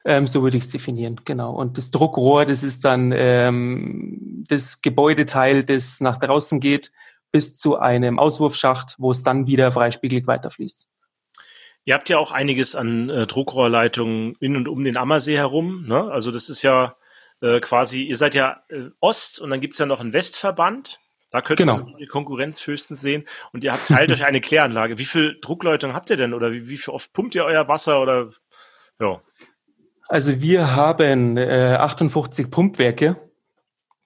ähm, 0.05 0.27
so 0.27 0.41
würde 0.41 0.57
ich 0.57 0.63
es 0.63 0.71
definieren, 0.71 1.21
genau. 1.25 1.53
Und 1.53 1.77
das 1.77 1.91
Druckrohr, 1.91 2.45
das 2.45 2.63
ist 2.63 2.85
dann 2.85 3.11
ähm, 3.15 4.45
das 4.47 4.81
Gebäudeteil, 4.81 5.63
das 5.63 5.99
nach 5.99 6.17
draußen 6.17 6.59
geht, 6.59 6.91
bis 7.31 7.57
zu 7.57 7.77
einem 7.77 8.19
Auswurfschacht, 8.19 8.95
wo 8.97 9.11
es 9.11 9.23
dann 9.23 9.47
wieder 9.47 9.71
freispiegelig 9.71 10.27
weiterfließt. 10.27 10.87
Ihr 11.85 11.93
habt 11.95 12.09
ja 12.09 12.19
auch 12.19 12.31
einiges 12.31 12.75
an 12.75 13.09
äh, 13.09 13.25
Druckrohrleitungen 13.25 14.35
in 14.39 14.55
und 14.55 14.67
um 14.67 14.83
den 14.83 14.97
Ammersee 14.97 15.37
herum. 15.37 15.87
Ne? 15.87 16.11
Also 16.11 16.31
das 16.31 16.49
ist 16.49 16.61
ja 16.61 16.95
äh, 17.41 17.59
quasi, 17.59 18.03
ihr 18.03 18.17
seid 18.17 18.35
ja 18.35 18.63
äh, 18.69 18.89
Ost 18.99 19.39
und 19.39 19.49
dann 19.49 19.61
gibt 19.61 19.73
es 19.73 19.79
ja 19.79 19.85
noch 19.85 19.99
einen 19.99 20.13
Westverband. 20.13 20.99
Da 21.31 21.41
könnt 21.41 21.57
genau. 21.57 21.79
ihr 21.79 21.97
die 21.97 22.07
Konkurrenz 22.07 22.65
höchstens 22.67 23.01
sehen. 23.01 23.25
Und 23.53 23.63
ihr 23.63 23.71
habt 23.71 23.87
teilt 23.87 24.11
euch 24.11 24.25
eine 24.25 24.41
Kläranlage. 24.41 24.97
Wie 24.97 25.05
viel 25.05 25.39
Druckleitung 25.41 25.93
habt 25.93 26.09
ihr 26.09 26.17
denn? 26.17 26.33
Oder 26.33 26.51
wie, 26.51 26.67
wie 26.67 26.77
viel 26.77 26.93
oft 26.93 27.13
pumpt 27.13 27.35
ihr 27.35 27.45
euer 27.45 27.67
Wasser? 27.67 28.01
Oder 28.01 28.31
ja. 28.99 29.21
Also 30.09 30.41
wir 30.41 30.75
haben 30.75 31.37
äh, 31.37 31.77
58 31.79 32.51
Pumpwerke. 32.51 33.15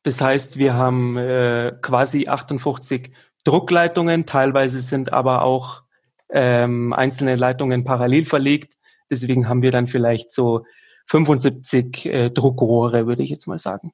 Das 0.03 0.21
heißt, 0.21 0.59
wir 0.59 0.75
haben 0.75 1.17
äh, 1.17 1.73
quasi 1.81 2.27
58 2.27 3.11
Druckleitungen. 3.43 4.27
Teilweise 4.27 4.81
sind 4.81 5.11
aber 5.11 5.41
auch 5.41 5.81
ähm, 6.29 6.93
einzelne 6.93 7.37
Leitungen 7.37 7.83
parallel 7.83 8.25
verlegt. 8.25 8.77
Deswegen 9.09 9.49
haben 9.49 9.63
wir 9.63 9.71
dann 9.71 9.87
vielleicht 9.87 10.29
so 10.29 10.63
75 11.07 12.05
äh, 12.05 12.29
Druckrohre, 12.29 13.07
würde 13.07 13.23
ich 13.23 13.31
jetzt 13.31 13.47
mal 13.47 13.59
sagen. 13.59 13.91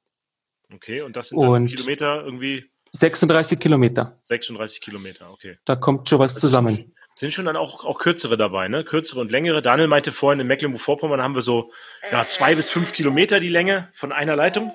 Okay, 0.74 1.00
und 1.00 1.16
das 1.16 1.30
sind 1.30 1.40
dann 1.40 1.50
und 1.50 1.66
Kilometer 1.68 2.24
irgendwie 2.24 2.71
36 2.92 3.58
Kilometer. 3.58 4.18
36 4.24 4.80
Kilometer, 4.80 5.30
okay. 5.30 5.58
Da 5.64 5.76
kommt 5.76 6.08
schon 6.08 6.18
was 6.18 6.34
zusammen. 6.34 6.94
sind 7.16 7.32
schon 7.32 7.46
dann 7.46 7.56
auch, 7.56 7.84
auch 7.84 7.98
kürzere 7.98 8.36
dabei, 8.36 8.68
ne? 8.68 8.84
Kürzere 8.84 9.20
und 9.20 9.30
längere. 9.30 9.62
Daniel 9.62 9.88
meinte 9.88 10.12
vorhin, 10.12 10.40
in 10.40 10.46
Mecklenburg-Vorpommern 10.46 11.22
haben 11.22 11.34
wir 11.34 11.42
so 11.42 11.72
ja, 12.10 12.26
zwei 12.26 12.54
bis 12.54 12.68
fünf 12.68 12.92
Kilometer 12.92 13.40
die 13.40 13.48
Länge 13.48 13.88
von 13.92 14.12
einer 14.12 14.36
Leitung. 14.36 14.72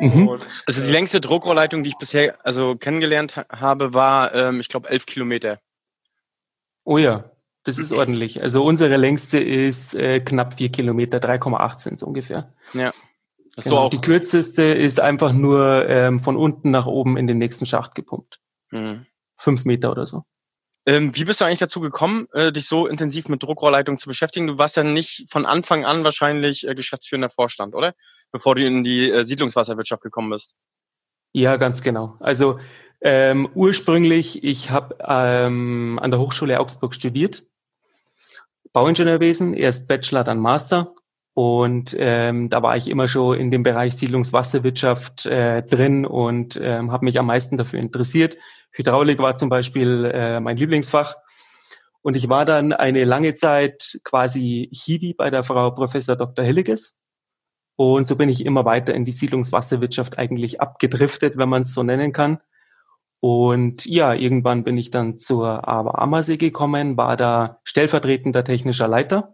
Mhm. 0.00 0.28
Also 0.66 0.82
die 0.84 0.90
längste 0.90 1.20
Druckrohrleitung, 1.20 1.84
die 1.84 1.90
ich 1.90 1.98
bisher 1.98 2.38
also 2.44 2.76
kennengelernt 2.76 3.36
habe, 3.36 3.94
war, 3.94 4.34
ähm, 4.34 4.60
ich 4.60 4.68
glaube, 4.68 4.88
elf 4.88 5.06
Kilometer. 5.06 5.60
Oh 6.84 6.98
ja, 6.98 7.30
das 7.64 7.78
ist 7.78 7.92
ordentlich. 7.92 8.42
Also 8.42 8.64
unsere 8.64 8.96
längste 8.96 9.38
ist 9.38 9.94
äh, 9.94 10.20
knapp 10.20 10.54
vier 10.54 10.70
Kilometer, 10.70 11.18
3,8 11.18 11.80
sind 11.80 11.94
es 11.94 12.02
ungefähr. 12.02 12.52
Ja. 12.74 12.92
Genau. 13.56 13.88
Die 13.88 14.00
kürzeste 14.00 14.62
ist 14.62 15.00
einfach 15.00 15.32
nur 15.32 15.88
ähm, 15.88 16.20
von 16.20 16.36
unten 16.36 16.70
nach 16.70 16.86
oben 16.86 17.16
in 17.16 17.26
den 17.26 17.38
nächsten 17.38 17.66
Schacht 17.66 17.94
gepumpt. 17.94 18.40
Mhm. 18.70 19.06
Fünf 19.36 19.64
Meter 19.64 19.92
oder 19.92 20.06
so. 20.06 20.24
Ähm, 20.86 21.16
wie 21.16 21.24
bist 21.24 21.40
du 21.40 21.46
eigentlich 21.46 21.60
dazu 21.60 21.80
gekommen, 21.80 22.28
äh, 22.32 22.52
dich 22.52 22.66
so 22.66 22.86
intensiv 22.86 23.28
mit 23.28 23.42
Druckrohrleitung 23.42 23.96
zu 23.96 24.08
beschäftigen? 24.08 24.46
Du 24.46 24.58
warst 24.58 24.76
ja 24.76 24.84
nicht 24.84 25.26
von 25.30 25.46
Anfang 25.46 25.84
an 25.84 26.04
wahrscheinlich 26.04 26.66
äh, 26.68 26.74
geschäftsführender 26.74 27.30
Vorstand, 27.30 27.74
oder? 27.74 27.94
Bevor 28.32 28.54
du 28.54 28.66
in 28.66 28.84
die 28.84 29.10
äh, 29.10 29.24
Siedlungswasserwirtschaft 29.24 30.02
gekommen 30.02 30.30
bist. 30.30 30.56
Ja, 31.32 31.56
ganz 31.56 31.82
genau. 31.82 32.16
Also 32.20 32.58
ähm, 33.00 33.48
ursprünglich, 33.54 34.44
ich 34.44 34.70
habe 34.70 34.96
ähm, 35.00 35.98
an 36.02 36.10
der 36.10 36.20
Hochschule 36.20 36.60
Augsburg 36.60 36.94
studiert, 36.94 37.44
Bauingenieurwesen, 38.72 39.54
erst 39.54 39.88
Bachelor, 39.88 40.24
dann 40.24 40.38
Master. 40.38 40.94
Und 41.34 41.96
ähm, 41.98 42.48
da 42.48 42.62
war 42.62 42.76
ich 42.76 42.88
immer 42.88 43.08
schon 43.08 43.38
in 43.38 43.50
dem 43.50 43.64
Bereich 43.64 43.96
Siedlungswasserwirtschaft 43.96 45.26
äh, 45.26 45.62
drin 45.62 46.06
und 46.06 46.58
ähm, 46.62 46.92
habe 46.92 47.04
mich 47.04 47.18
am 47.18 47.26
meisten 47.26 47.56
dafür 47.56 47.80
interessiert. 47.80 48.38
Hydraulik 48.70 49.18
war 49.18 49.34
zum 49.34 49.48
Beispiel 49.48 50.04
äh, 50.04 50.38
mein 50.38 50.56
Lieblingsfach. 50.56 51.16
Und 52.02 52.16
ich 52.16 52.28
war 52.28 52.44
dann 52.44 52.72
eine 52.72 53.04
lange 53.04 53.34
Zeit 53.34 53.98
quasi 54.04 54.68
Hiwi 54.72 55.14
bei 55.14 55.30
der 55.30 55.42
Frau 55.42 55.70
Professor 55.70 56.16
Dr. 56.16 56.44
Hilliges. 56.44 56.98
Und 57.76 58.06
so 58.06 58.14
bin 58.14 58.28
ich 58.28 58.44
immer 58.44 58.64
weiter 58.64 58.94
in 58.94 59.04
die 59.04 59.12
Siedlungswasserwirtschaft 59.12 60.18
eigentlich 60.18 60.60
abgedriftet, 60.60 61.36
wenn 61.36 61.48
man 61.48 61.62
es 61.62 61.74
so 61.74 61.82
nennen 61.82 62.12
kann. 62.12 62.38
Und 63.20 63.86
ja, 63.86 64.12
irgendwann 64.12 64.64
bin 64.64 64.76
ich 64.76 64.90
dann 64.90 65.18
zur 65.18 65.66
Aber 65.66 65.98
Ammersee 65.98 66.36
gekommen, 66.36 66.96
war 66.96 67.16
da 67.16 67.58
stellvertretender 67.64 68.44
technischer 68.44 68.86
Leiter. 68.86 69.33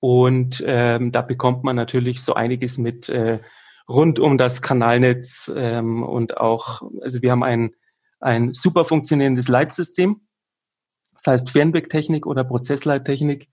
Und 0.00 0.64
ähm, 0.66 1.12
da 1.12 1.22
bekommt 1.22 1.62
man 1.62 1.76
natürlich 1.76 2.22
so 2.22 2.34
einiges 2.34 2.78
mit 2.78 3.08
äh, 3.08 3.40
rund 3.88 4.18
um 4.18 4.38
das 4.38 4.62
Kanalnetz 4.62 5.52
ähm, 5.54 6.02
und 6.02 6.38
auch, 6.38 6.82
also 7.02 7.22
wir 7.22 7.30
haben 7.30 7.42
ein 7.42 7.74
ein 8.20 8.52
super 8.52 8.84
funktionierendes 8.84 9.48
Leitsystem. 9.48 10.20
Das 11.14 11.26
heißt 11.26 11.50
Fernwegtechnik 11.50 12.26
oder 12.26 12.44
Prozessleittechnik. 12.44 13.48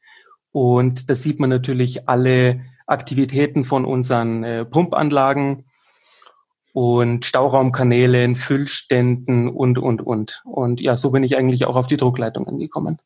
Und 0.51 1.09
da 1.09 1.15
sieht 1.15 1.39
man 1.39 1.49
natürlich 1.49 2.07
alle 2.07 2.61
Aktivitäten 2.85 3.63
von 3.63 3.85
unseren 3.85 4.43
äh, 4.43 4.65
Pumpanlagen 4.65 5.65
und 6.73 7.25
Stauraumkanälen, 7.25 8.35
Füllständen 8.35 9.49
und, 9.49 9.77
und, 9.77 10.01
und. 10.01 10.41
Und 10.45 10.79
ja, 10.79 10.95
so 10.95 11.11
bin 11.11 11.23
ich 11.23 11.35
eigentlich 11.35 11.65
auch 11.65 11.75
auf 11.75 11.87
die 11.87 11.97
Druckleitungen 11.97 12.59
gekommen. 12.59 12.99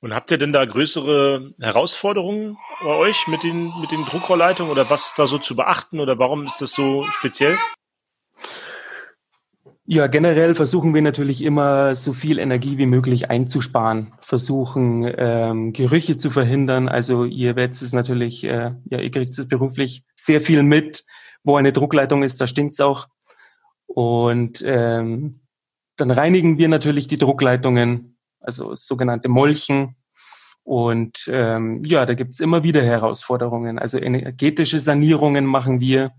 Und 0.00 0.14
habt 0.14 0.30
ihr 0.30 0.38
denn 0.38 0.52
da 0.52 0.64
größere 0.64 1.54
Herausforderungen 1.58 2.58
bei 2.82 2.94
euch 2.94 3.26
mit 3.28 3.42
den, 3.42 3.72
mit 3.80 3.90
den 3.90 4.04
Druckrohrleitungen 4.04 4.70
oder 4.70 4.90
was 4.90 5.08
ist 5.08 5.18
da 5.18 5.26
so 5.26 5.38
zu 5.38 5.56
beachten 5.56 6.00
oder 6.00 6.18
warum 6.18 6.44
ist 6.44 6.60
das 6.60 6.72
so 6.72 7.04
speziell? 7.08 7.56
Ja, 9.88 10.08
generell 10.08 10.56
versuchen 10.56 10.94
wir 10.94 11.02
natürlich 11.02 11.42
immer 11.42 11.94
so 11.94 12.12
viel 12.12 12.40
Energie 12.40 12.76
wie 12.76 12.86
möglich 12.86 13.30
einzusparen, 13.30 14.14
versuchen 14.20 15.08
ähm, 15.16 15.72
Gerüche 15.72 16.16
zu 16.16 16.30
verhindern. 16.30 16.88
Also 16.88 17.24
ihr 17.24 17.54
werdet 17.54 17.80
es 17.80 17.92
natürlich, 17.92 18.42
äh, 18.42 18.72
ja, 18.90 18.98
ihr 18.98 19.10
kriegt 19.12 19.38
es 19.38 19.48
beruflich 19.48 20.02
sehr 20.16 20.40
viel 20.40 20.64
mit, 20.64 21.04
wo 21.44 21.56
eine 21.56 21.72
Druckleitung 21.72 22.24
ist, 22.24 22.40
da 22.40 22.48
stinkt's 22.48 22.80
auch. 22.80 23.06
Und 23.86 24.60
ähm, 24.66 25.42
dann 25.96 26.10
reinigen 26.10 26.58
wir 26.58 26.68
natürlich 26.68 27.06
die 27.06 27.18
Druckleitungen, 27.18 28.15
also 28.46 28.74
sogenannte 28.74 29.28
Molchen. 29.28 29.96
Und 30.62 31.28
ähm, 31.28 31.82
ja, 31.84 32.04
da 32.04 32.14
gibt's 32.14 32.40
immer 32.40 32.62
wieder 32.62 32.82
Herausforderungen. 32.82 33.78
Also 33.78 33.98
energetische 33.98 34.80
Sanierungen 34.80 35.46
machen 35.46 35.80
wir. 35.80 36.12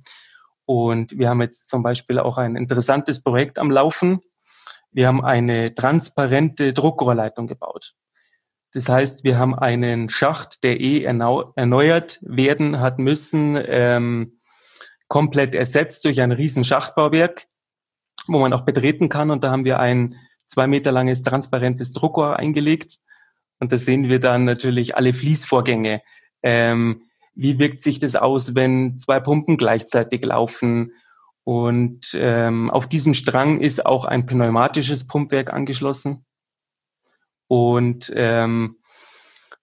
Und 0.66 1.18
wir 1.18 1.30
haben 1.30 1.42
jetzt 1.42 1.70
zum 1.70 1.84
Beispiel 1.84 2.20
auch 2.20 2.38
ein 2.38 2.56
interessantes 2.56 3.24
Projekt 3.24 3.60
am 3.60 3.72
Laufen. 3.72 4.22
Wir 4.92 5.08
haben 5.08 5.24
eine 5.24 5.76
transparente 5.76 6.74
Druckrohrleitung 6.74 7.48
gebaut. 7.48 7.94
Das 8.74 8.90
heißt, 8.90 9.24
wir 9.24 9.38
haben 9.38 9.56
einen 9.56 10.10
Schacht, 10.10 10.64
der 10.64 10.80
eh 10.80 11.04
erneuert 11.04 12.20
werden 12.22 12.80
hat 12.80 13.00
müssen, 13.00 13.58
ähm, 13.66 14.40
komplett 15.08 15.56
ersetzt 15.56 16.06
durch 16.06 16.22
ein 16.22 16.32
riesen 16.32 16.64
Schachtbauwerk, 16.64 17.48
wo 18.28 18.40
man 18.40 18.54
auch 18.54 18.66
betreten 18.66 19.10
kann. 19.10 19.32
Und 19.32 19.44
da 19.44 19.52
haben 19.52 19.66
wir 19.66 19.80
ein 19.80 20.16
zwei 20.48 20.68
Meter 20.68 20.92
langes 20.92 21.24
transparentes 21.24 21.94
Druckrohr 21.94 22.38
eingelegt. 22.38 22.98
Und 23.60 23.72
da 23.72 23.78
sehen 23.78 24.10
wir 24.10 24.20
dann 24.20 24.46
natürlich 24.46 24.96
alle 24.96 25.14
Fließvorgänge. 25.14 26.02
Ähm, 26.44 27.02
wie 27.38 27.60
wirkt 27.60 27.82
sich 27.82 28.00
das 28.00 28.16
aus, 28.16 28.56
wenn 28.56 28.98
zwei 28.98 29.20
Pumpen 29.20 29.58
gleichzeitig 29.58 30.26
laufen. 30.26 30.94
Und 31.44 32.10
ähm, 32.16 32.72
auf 32.72 32.90
diesem 32.90 33.14
Strang 33.14 33.62
ist 33.62 33.86
auch 33.86 34.06
ein 34.06 34.26
pneumatisches 34.26 35.06
Pumpwerk 35.06 35.54
angeschlossen. 35.54 36.26
Und 37.48 38.12
ähm, 38.16 38.78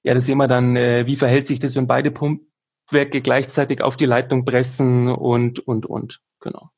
ja, 0.04 0.14
da 0.14 0.20
sehen 0.20 0.38
wir 0.38 0.46
dann, 0.46 0.76
äh, 0.76 1.06
wie 1.06 1.16
verhält 1.16 1.46
sich 1.46 1.58
das, 1.58 1.74
wenn 1.74 1.88
beide 1.88 2.12
Pumpwerke 2.12 3.20
gleichzeitig 3.20 3.82
auf 3.82 3.96
die 3.96 4.06
Leitung 4.06 4.44
pressen 4.44 5.08
und, 5.08 5.58
und, 5.58 5.84
und. 5.84 6.20
Genau. 6.40 6.70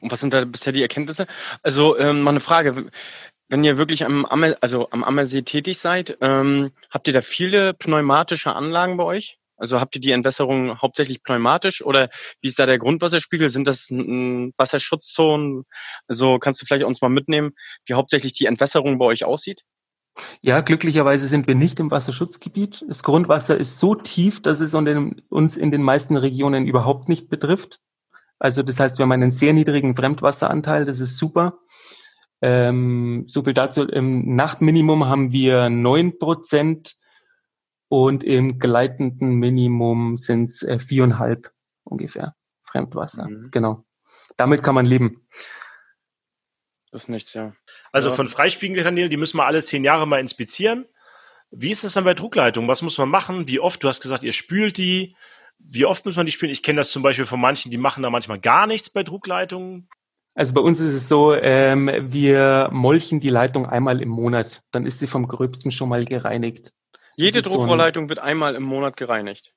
Und 0.00 0.12
was 0.12 0.20
sind 0.20 0.34
da 0.34 0.44
bisher 0.44 0.74
die 0.74 0.82
Erkenntnisse? 0.82 1.26
Also 1.62 1.98
ähm, 1.98 2.20
mal 2.20 2.30
eine 2.30 2.40
Frage. 2.40 2.90
Wenn 3.54 3.62
ihr 3.62 3.78
wirklich 3.78 4.04
am, 4.04 4.26
Ammer, 4.26 4.56
also 4.62 4.90
am 4.90 5.04
Ammersee 5.04 5.42
tätig 5.42 5.78
seid, 5.78 6.18
ähm, 6.20 6.72
habt 6.90 7.06
ihr 7.06 7.12
da 7.12 7.22
viele 7.22 7.72
pneumatische 7.72 8.52
Anlagen 8.52 8.96
bei 8.96 9.04
euch? 9.04 9.38
Also 9.56 9.78
habt 9.78 9.94
ihr 9.94 10.00
die 10.00 10.10
Entwässerung 10.10 10.82
hauptsächlich 10.82 11.22
pneumatisch 11.22 11.80
oder 11.80 12.10
wie 12.40 12.48
ist 12.48 12.58
da 12.58 12.66
der 12.66 12.80
Grundwasserspiegel? 12.80 13.48
Sind 13.48 13.68
das 13.68 13.90
Wasserschutzzonen? 13.92 15.66
Also 16.08 16.40
kannst 16.40 16.62
du 16.62 16.66
vielleicht 16.66 16.84
uns 16.84 17.00
mal 17.00 17.10
mitnehmen, 17.10 17.52
wie 17.86 17.94
hauptsächlich 17.94 18.32
die 18.32 18.46
Entwässerung 18.46 18.98
bei 18.98 19.04
euch 19.04 19.24
aussieht? 19.24 19.62
Ja, 20.40 20.60
glücklicherweise 20.60 21.28
sind 21.28 21.46
wir 21.46 21.54
nicht 21.54 21.78
im 21.78 21.92
Wasserschutzgebiet. 21.92 22.84
Das 22.88 23.04
Grundwasser 23.04 23.56
ist 23.56 23.78
so 23.78 23.94
tief, 23.94 24.42
dass 24.42 24.58
es 24.58 24.74
uns 24.74 25.56
in 25.56 25.70
den 25.70 25.82
meisten 25.84 26.16
Regionen 26.16 26.66
überhaupt 26.66 27.08
nicht 27.08 27.28
betrifft. 27.28 27.78
Also 28.40 28.64
das 28.64 28.80
heißt, 28.80 28.98
wir 28.98 29.04
haben 29.04 29.12
einen 29.12 29.30
sehr 29.30 29.52
niedrigen 29.52 29.94
Fremdwasseranteil, 29.94 30.86
das 30.86 30.98
ist 30.98 31.18
super. 31.18 31.60
Ähm, 32.46 33.24
so 33.26 33.42
viel 33.42 33.54
dazu. 33.54 33.84
Im 33.84 34.36
Nachtminimum 34.36 35.06
haben 35.06 35.32
wir 35.32 35.70
neun 35.70 36.18
Prozent 36.18 36.98
und 37.88 38.22
im 38.22 38.58
gleitenden 38.58 39.36
Minimum 39.36 40.18
sind 40.18 40.50
es 40.50 40.62
äh, 40.62 40.78
viereinhalb 40.78 41.52
ungefähr 41.84 42.36
Fremdwasser. 42.64 43.30
Mhm. 43.30 43.48
Genau. 43.50 43.86
Damit 44.36 44.62
kann 44.62 44.74
man 44.74 44.84
leben. 44.84 45.26
Das 46.92 47.04
ist 47.04 47.08
nichts, 47.08 47.32
ja. 47.32 47.54
Also 47.92 48.10
ja. 48.10 48.14
von 48.14 48.28
Freispiegelkanälen, 48.28 49.08
die 49.08 49.16
müssen 49.16 49.38
wir 49.38 49.46
alle 49.46 49.62
zehn 49.62 49.82
Jahre 49.82 50.06
mal 50.06 50.20
inspizieren. 50.20 50.84
Wie 51.50 51.70
ist 51.70 51.82
das 51.82 51.94
dann 51.94 52.04
bei 52.04 52.12
Druckleitungen? 52.12 52.68
Was 52.68 52.82
muss 52.82 52.98
man 52.98 53.08
machen? 53.08 53.48
Wie 53.48 53.58
oft? 53.58 53.82
Du 53.82 53.88
hast 53.88 54.02
gesagt, 54.02 54.22
ihr 54.22 54.34
spült 54.34 54.76
die. 54.76 55.16
Wie 55.58 55.86
oft 55.86 56.04
muss 56.04 56.16
man 56.16 56.26
die 56.26 56.32
spülen? 56.32 56.52
Ich 56.52 56.62
kenne 56.62 56.80
das 56.80 56.90
zum 56.90 57.02
Beispiel 57.02 57.24
von 57.24 57.40
manchen, 57.40 57.70
die 57.70 57.78
machen 57.78 58.02
da 58.02 58.10
manchmal 58.10 58.38
gar 58.38 58.66
nichts 58.66 58.90
bei 58.90 59.02
Druckleitungen. 59.02 59.88
Also 60.34 60.52
bei 60.52 60.60
uns 60.60 60.80
ist 60.80 60.94
es 60.94 61.08
so, 61.08 61.32
ähm, 61.34 61.90
wir 62.00 62.68
molchen 62.72 63.20
die 63.20 63.28
Leitung 63.28 63.66
einmal 63.66 64.02
im 64.02 64.08
Monat. 64.08 64.62
Dann 64.72 64.84
ist 64.84 64.98
sie 64.98 65.06
vom 65.06 65.28
Gröbsten 65.28 65.70
schon 65.70 65.88
mal 65.88 66.04
gereinigt. 66.04 66.72
Jede 67.14 67.42
Druckrohrleitung 67.42 68.06
so 68.06 68.08
wird 68.08 68.18
einmal 68.18 68.56
im 68.56 68.64
Monat 68.64 68.96
gereinigt. 68.96 69.54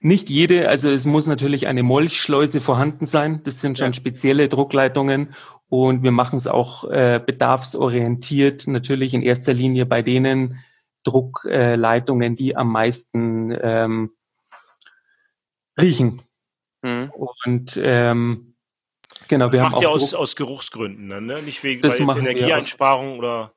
Nicht 0.00 0.28
jede, 0.28 0.68
also 0.68 0.90
es 0.90 1.06
muss 1.06 1.28
natürlich 1.28 1.68
eine 1.68 1.84
Molchschleuse 1.84 2.60
vorhanden 2.60 3.06
sein. 3.06 3.42
Das 3.44 3.60
sind 3.60 3.78
schon 3.78 3.88
ja. 3.88 3.92
spezielle 3.92 4.48
Druckleitungen 4.48 5.34
und 5.68 6.02
wir 6.02 6.10
machen 6.10 6.36
es 6.36 6.48
auch 6.48 6.90
äh, 6.90 7.20
bedarfsorientiert, 7.24 8.66
natürlich 8.66 9.14
in 9.14 9.22
erster 9.22 9.54
Linie 9.54 9.86
bei 9.86 10.02
denen 10.02 10.58
Druckleitungen, 11.04 12.34
die 12.34 12.56
am 12.56 12.72
meisten 12.72 13.56
ähm, 13.60 14.10
riechen. 15.80 16.20
Mhm. 16.82 17.10
Und 17.10 17.80
ähm, 17.80 18.51
genau, 19.32 19.46
das 19.46 19.52
wir 19.52 19.62
macht 19.62 19.72
haben 19.74 19.78
auch 19.78 19.82
ihr 19.82 19.90
aus, 19.90 20.14
aus 20.14 20.36
Geruchsgründen, 20.36 21.26
ne? 21.26 21.42
nicht 21.42 21.62
wegen 21.64 21.82
Energieeinsparung 21.84 23.18
oder 23.18 23.52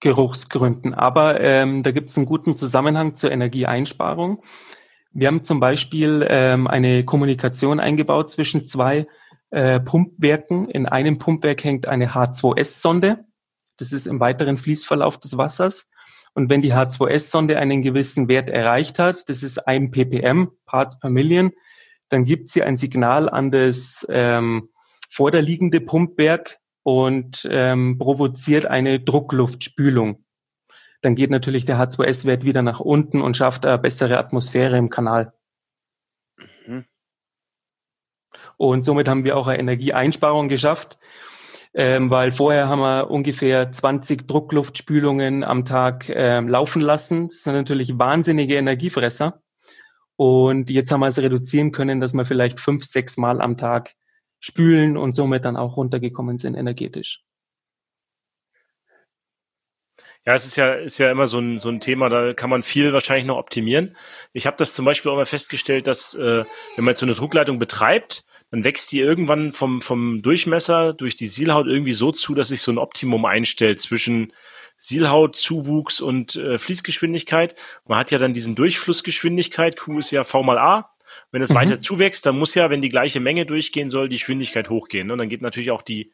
Geruchsgründen. 0.00 0.94
Aber 0.94 1.40
ähm, 1.40 1.82
da 1.82 1.90
gibt 1.90 2.10
es 2.10 2.16
einen 2.16 2.26
guten 2.26 2.54
Zusammenhang 2.54 3.14
zur 3.14 3.30
Energieeinsparung. 3.30 4.42
Wir 5.12 5.26
haben 5.26 5.42
zum 5.42 5.60
Beispiel 5.60 6.24
ähm, 6.28 6.66
eine 6.66 7.04
Kommunikation 7.04 7.80
eingebaut 7.80 8.30
zwischen 8.30 8.64
zwei 8.64 9.06
äh, 9.50 9.80
Pumpwerken. 9.80 10.68
In 10.68 10.86
einem 10.86 11.18
Pumpwerk 11.18 11.64
hängt 11.64 11.88
eine 11.88 12.10
H2S-Sonde. 12.12 13.24
Das 13.76 13.92
ist 13.92 14.06
im 14.06 14.20
weiteren 14.20 14.56
Fließverlauf 14.56 15.18
des 15.18 15.36
Wassers. 15.36 15.88
Und 16.34 16.48
wenn 16.48 16.62
die 16.62 16.72
H2S-Sonde 16.72 17.58
einen 17.58 17.82
gewissen 17.82 18.28
Wert 18.28 18.48
erreicht 18.48 19.00
hat, 19.00 19.28
das 19.28 19.42
ist 19.42 19.66
ein 19.66 19.90
ppm, 19.90 20.52
Parts 20.64 21.00
per 21.00 21.10
Million, 21.10 21.50
dann 22.08 22.24
gibt 22.24 22.48
sie 22.48 22.62
ein 22.62 22.76
Signal 22.76 23.28
an 23.28 23.50
das 23.50 24.06
ähm, 24.08 24.68
vorderliegende 25.10 25.80
Pumpwerk 25.80 26.58
und 26.82 27.46
ähm, 27.50 27.98
provoziert 27.98 28.66
eine 28.66 29.00
Druckluftspülung. 29.00 30.24
Dann 31.02 31.14
geht 31.14 31.30
natürlich 31.30 31.64
der 31.64 31.78
H2S-Wert 31.78 32.44
wieder 32.44 32.62
nach 32.62 32.80
unten 32.80 33.20
und 33.20 33.36
schafft 33.36 33.64
eine 33.64 33.78
bessere 33.78 34.18
Atmosphäre 34.18 34.76
im 34.76 34.90
Kanal. 34.90 35.32
Mhm. 36.66 36.84
Und 38.56 38.84
somit 38.84 39.08
haben 39.08 39.24
wir 39.24 39.36
auch 39.36 39.46
eine 39.46 39.58
Energieeinsparung 39.58 40.48
geschafft, 40.48 40.98
ähm, 41.72 42.10
weil 42.10 42.32
vorher 42.32 42.68
haben 42.68 42.80
wir 42.80 43.10
ungefähr 43.10 43.70
20 43.70 44.26
Druckluftspülungen 44.26 45.44
am 45.44 45.64
Tag 45.64 46.08
ähm, 46.10 46.48
laufen 46.48 46.82
lassen. 46.82 47.28
Das 47.28 47.44
sind 47.44 47.54
natürlich 47.54 47.98
wahnsinnige 47.98 48.56
Energiefresser. 48.56 49.42
Und 50.16 50.68
jetzt 50.68 50.90
haben 50.90 51.00
wir 51.00 51.06
es 51.08 51.18
reduzieren 51.18 51.72
können, 51.72 52.00
dass 52.00 52.12
wir 52.12 52.26
vielleicht 52.26 52.60
fünf, 52.60 52.84
sechs 52.84 53.16
Mal 53.16 53.40
am 53.40 53.56
Tag 53.56 53.94
spülen 54.40 54.96
und 54.96 55.12
somit 55.12 55.44
dann 55.44 55.56
auch 55.56 55.76
runtergekommen 55.76 56.38
sind 56.38 56.56
energetisch. 56.56 57.22
Ja, 60.26 60.34
es 60.34 60.44
ist 60.44 60.56
ja, 60.56 60.74
ist 60.74 60.98
ja 60.98 61.10
immer 61.10 61.26
so 61.26 61.38
ein, 61.38 61.58
so 61.58 61.70
ein 61.70 61.80
Thema, 61.80 62.10
da 62.10 62.34
kann 62.34 62.50
man 62.50 62.62
viel 62.62 62.92
wahrscheinlich 62.92 63.26
noch 63.26 63.38
optimieren. 63.38 63.96
Ich 64.34 64.46
habe 64.46 64.56
das 64.58 64.74
zum 64.74 64.84
Beispiel 64.84 65.10
auch 65.10 65.16
mal 65.16 65.24
festgestellt, 65.24 65.86
dass 65.86 66.14
äh, 66.14 66.44
wenn 66.76 66.84
man 66.84 66.92
jetzt 66.92 67.00
so 67.00 67.06
eine 67.06 67.14
Druckleitung 67.14 67.58
betreibt, 67.58 68.24
dann 68.50 68.64
wächst 68.64 68.92
die 68.92 69.00
irgendwann 69.00 69.52
vom, 69.52 69.80
vom 69.80 70.22
Durchmesser 70.22 70.92
durch 70.92 71.14
die 71.14 71.26
Sielhaut 71.26 71.66
irgendwie 71.66 71.92
so 71.92 72.12
zu, 72.12 72.34
dass 72.34 72.48
sich 72.48 72.60
so 72.60 72.70
ein 72.70 72.78
Optimum 72.78 73.24
einstellt 73.24 73.80
zwischen 73.80 74.32
Sielhautzuwuchs 74.76 76.00
und 76.00 76.36
äh, 76.36 76.58
Fließgeschwindigkeit. 76.58 77.54
Man 77.86 77.98
hat 77.98 78.10
ja 78.10 78.18
dann 78.18 78.34
diesen 78.34 78.54
Durchflussgeschwindigkeit, 78.56 79.78
Q 79.78 80.00
ist 80.00 80.10
ja 80.10 80.24
V 80.24 80.42
mal 80.42 80.58
A. 80.58 80.90
Wenn 81.30 81.42
es 81.42 81.50
mhm. 81.50 81.54
weiter 81.54 81.80
zuwächst, 81.80 82.26
dann 82.26 82.38
muss 82.38 82.54
ja, 82.54 82.70
wenn 82.70 82.82
die 82.82 82.88
gleiche 82.88 83.20
Menge 83.20 83.46
durchgehen 83.46 83.90
soll, 83.90 84.08
die 84.08 84.16
Geschwindigkeit 84.16 84.70
hochgehen. 84.70 85.06
Ne? 85.06 85.14
Und 85.14 85.18
dann 85.18 85.28
geht 85.28 85.42
natürlich 85.42 85.70
auch 85.70 85.82
die 85.82 86.12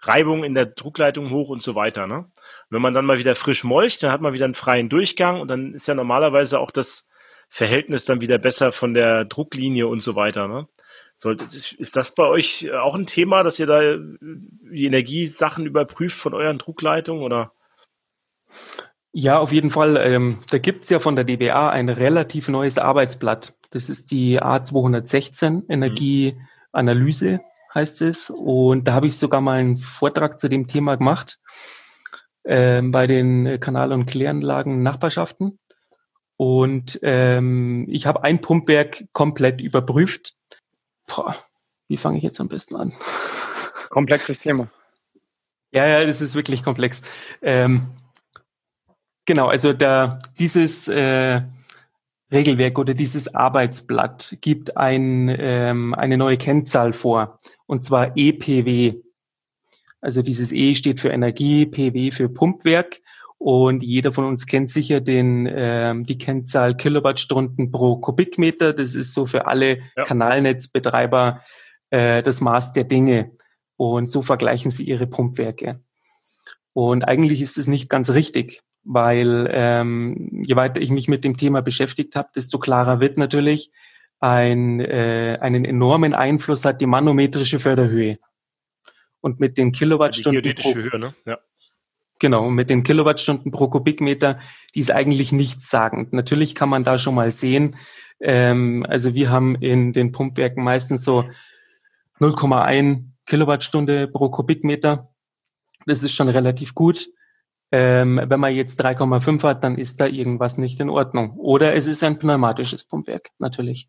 Reibung 0.00 0.44
in 0.44 0.54
der 0.54 0.66
Druckleitung 0.66 1.30
hoch 1.30 1.48
und 1.48 1.62
so 1.62 1.74
weiter. 1.74 2.06
Ne? 2.06 2.30
Wenn 2.70 2.82
man 2.82 2.94
dann 2.94 3.04
mal 3.04 3.18
wieder 3.18 3.34
frisch 3.34 3.64
molcht, 3.64 4.02
dann 4.02 4.12
hat 4.12 4.20
man 4.20 4.32
wieder 4.32 4.44
einen 4.44 4.54
freien 4.54 4.88
Durchgang 4.88 5.40
und 5.40 5.48
dann 5.48 5.74
ist 5.74 5.86
ja 5.86 5.94
normalerweise 5.94 6.58
auch 6.58 6.70
das 6.70 7.08
Verhältnis 7.48 8.04
dann 8.04 8.20
wieder 8.20 8.38
besser 8.38 8.72
von 8.72 8.94
der 8.94 9.24
Drucklinie 9.24 9.86
und 9.86 10.02
so 10.02 10.16
weiter. 10.16 10.48
Ne? 10.48 10.66
Sollte, 11.14 11.44
ist 11.54 11.96
das 11.96 12.14
bei 12.14 12.24
euch 12.24 12.72
auch 12.72 12.94
ein 12.94 13.06
Thema, 13.06 13.42
dass 13.42 13.58
ihr 13.58 13.66
da 13.66 13.96
die 14.20 14.86
Energiesachen 14.86 15.66
überprüft 15.66 16.18
von 16.18 16.34
euren 16.34 16.58
Druckleitungen 16.58 17.22
oder? 17.22 17.52
Ja, 19.12 19.38
auf 19.38 19.52
jeden 19.52 19.70
Fall. 19.70 19.98
Ähm, 19.98 20.38
da 20.50 20.58
gibt's 20.58 20.88
ja 20.88 20.98
von 20.98 21.14
der 21.14 21.24
DBA 21.24 21.68
ein 21.70 21.90
relativ 21.90 22.48
neues 22.48 22.78
Arbeitsblatt. 22.78 23.54
Das 23.72 23.88
ist 23.88 24.10
die 24.10 24.40
A216 24.40 25.62
Energieanalyse, 25.68 27.40
heißt 27.74 28.02
es. 28.02 28.28
Und 28.30 28.86
da 28.86 28.92
habe 28.92 29.06
ich 29.06 29.16
sogar 29.16 29.40
mal 29.40 29.58
einen 29.58 29.78
Vortrag 29.78 30.38
zu 30.38 30.48
dem 30.48 30.66
Thema 30.66 30.96
gemacht 30.96 31.40
ähm, 32.44 32.92
bei 32.92 33.06
den 33.06 33.58
Kanal- 33.60 33.92
und 33.92 34.06
Kläranlagen 34.06 34.82
Nachbarschaften. 34.82 35.58
Und 36.36 37.00
ähm, 37.02 37.86
ich 37.88 38.06
habe 38.06 38.24
ein 38.24 38.42
Pumpwerk 38.42 39.04
komplett 39.12 39.60
überprüft. 39.60 40.34
Boah, 41.06 41.34
wie 41.88 41.96
fange 41.96 42.18
ich 42.18 42.24
jetzt 42.24 42.40
am 42.40 42.48
besten 42.48 42.76
an? 42.76 42.92
Komplexes 43.88 44.40
Thema. 44.40 44.68
Ja, 45.72 45.86
ja, 45.86 46.04
das 46.04 46.20
ist 46.20 46.34
wirklich 46.34 46.62
komplex. 46.62 47.00
Ähm, 47.40 47.86
genau, 49.24 49.48
also 49.48 49.72
da 49.72 50.18
dieses 50.38 50.88
äh, 50.88 51.40
Regelwerk 52.32 52.78
oder 52.78 52.94
dieses 52.94 53.34
Arbeitsblatt 53.34 54.38
gibt 54.40 54.76
ein, 54.76 55.34
ähm, 55.38 55.94
eine 55.94 56.16
neue 56.16 56.36
Kennzahl 56.36 56.92
vor, 56.92 57.38
und 57.66 57.84
zwar 57.84 58.12
EPW. 58.16 58.94
Also 60.00 60.22
dieses 60.22 60.50
E 60.50 60.74
steht 60.74 61.00
für 61.00 61.10
Energie, 61.10 61.66
PW 61.66 62.10
für 62.10 62.28
Pumpwerk. 62.28 63.00
Und 63.38 63.82
jeder 63.82 64.12
von 64.12 64.24
uns 64.24 64.46
kennt 64.46 64.70
sicher 64.70 65.00
den, 65.00 65.48
ähm, 65.52 66.04
die 66.04 66.18
Kennzahl 66.18 66.76
Kilowattstunden 66.76 67.70
pro 67.70 67.96
Kubikmeter. 67.96 68.72
Das 68.72 68.94
ist 68.94 69.14
so 69.14 69.26
für 69.26 69.46
alle 69.46 69.78
ja. 69.96 70.04
Kanalnetzbetreiber 70.04 71.42
äh, 71.90 72.22
das 72.22 72.40
Maß 72.40 72.72
der 72.72 72.84
Dinge. 72.84 73.32
Und 73.76 74.08
so 74.08 74.22
vergleichen 74.22 74.70
sie 74.70 74.84
ihre 74.84 75.08
Pumpwerke. 75.08 75.80
Und 76.72 77.06
eigentlich 77.06 77.42
ist 77.42 77.58
es 77.58 77.66
nicht 77.66 77.88
ganz 77.88 78.10
richtig 78.10 78.62
weil 78.84 79.48
ähm, 79.52 80.42
je 80.44 80.56
weiter 80.56 80.80
ich 80.80 80.90
mich 80.90 81.08
mit 81.08 81.24
dem 81.24 81.36
Thema 81.36 81.62
beschäftigt 81.62 82.16
habe, 82.16 82.30
desto 82.34 82.58
klarer 82.58 83.00
wird 83.00 83.16
natürlich, 83.16 83.70
ein, 84.20 84.80
äh, 84.80 85.38
einen 85.40 85.64
enormen 85.64 86.14
Einfluss 86.14 86.64
hat 86.64 86.80
die 86.80 86.86
manometrische 86.86 87.58
Förderhöhe. 87.58 88.18
Und 89.20 89.40
mit 89.40 89.56
den 89.58 89.72
Kilowattstunden. 89.72 90.42
Die 90.42 90.54
pro, 90.54 90.74
Höhe, 90.74 90.98
ne? 90.98 91.14
Ja. 91.26 91.38
Genau, 92.18 92.50
mit 92.50 92.70
den 92.70 92.84
Kilowattstunden 92.84 93.50
pro 93.50 93.68
Kubikmeter, 93.68 94.38
die 94.74 94.80
ist 94.80 94.92
eigentlich 94.92 95.32
nichts 95.32 95.70
sagend. 95.70 96.12
Natürlich 96.12 96.54
kann 96.54 96.68
man 96.68 96.84
da 96.84 96.98
schon 96.98 97.16
mal 97.16 97.32
sehen, 97.32 97.76
ähm, 98.20 98.86
also 98.88 99.14
wir 99.14 99.30
haben 99.30 99.56
in 99.56 99.92
den 99.92 100.12
Pumpwerken 100.12 100.62
meistens 100.62 101.02
so 101.02 101.24
0,1 102.20 103.04
Kilowattstunde 103.26 104.06
pro 104.06 104.30
Kubikmeter. 104.30 105.12
Das 105.86 106.04
ist 106.04 106.14
schon 106.14 106.28
relativ 106.28 106.74
gut. 106.74 107.08
Ähm, 107.74 108.20
wenn 108.22 108.38
man 108.38 108.54
jetzt 108.54 108.84
3,5 108.84 109.42
hat, 109.44 109.64
dann 109.64 109.78
ist 109.78 110.00
da 110.00 110.06
irgendwas 110.06 110.58
nicht 110.58 110.78
in 110.78 110.90
Ordnung. 110.90 111.38
Oder 111.38 111.74
es 111.74 111.86
ist 111.86 112.02
ein 112.04 112.18
pneumatisches 112.18 112.84
Pumpwerk, 112.84 113.30
natürlich. 113.38 113.88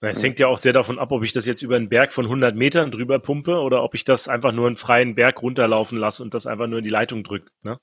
Es 0.00 0.22
hängt 0.22 0.38
ja 0.38 0.48
auch 0.48 0.58
sehr 0.58 0.74
davon 0.74 0.98
ab, 0.98 1.12
ob 1.12 1.22
ich 1.22 1.32
das 1.32 1.46
jetzt 1.46 1.62
über 1.62 1.76
einen 1.76 1.88
Berg 1.88 2.12
von 2.12 2.26
100 2.26 2.54
Metern 2.54 2.90
drüber 2.90 3.18
pumpe 3.18 3.56
oder 3.60 3.82
ob 3.82 3.94
ich 3.94 4.04
das 4.04 4.28
einfach 4.28 4.52
nur 4.52 4.66
einen 4.66 4.76
freien 4.76 5.14
Berg 5.14 5.40
runterlaufen 5.40 5.98
lasse 5.98 6.22
und 6.22 6.34
das 6.34 6.46
einfach 6.46 6.66
nur 6.66 6.78
in 6.78 6.84
die 6.84 6.90
Leitung 6.90 7.24
drückt. 7.24 7.48
Ne? 7.62 7.78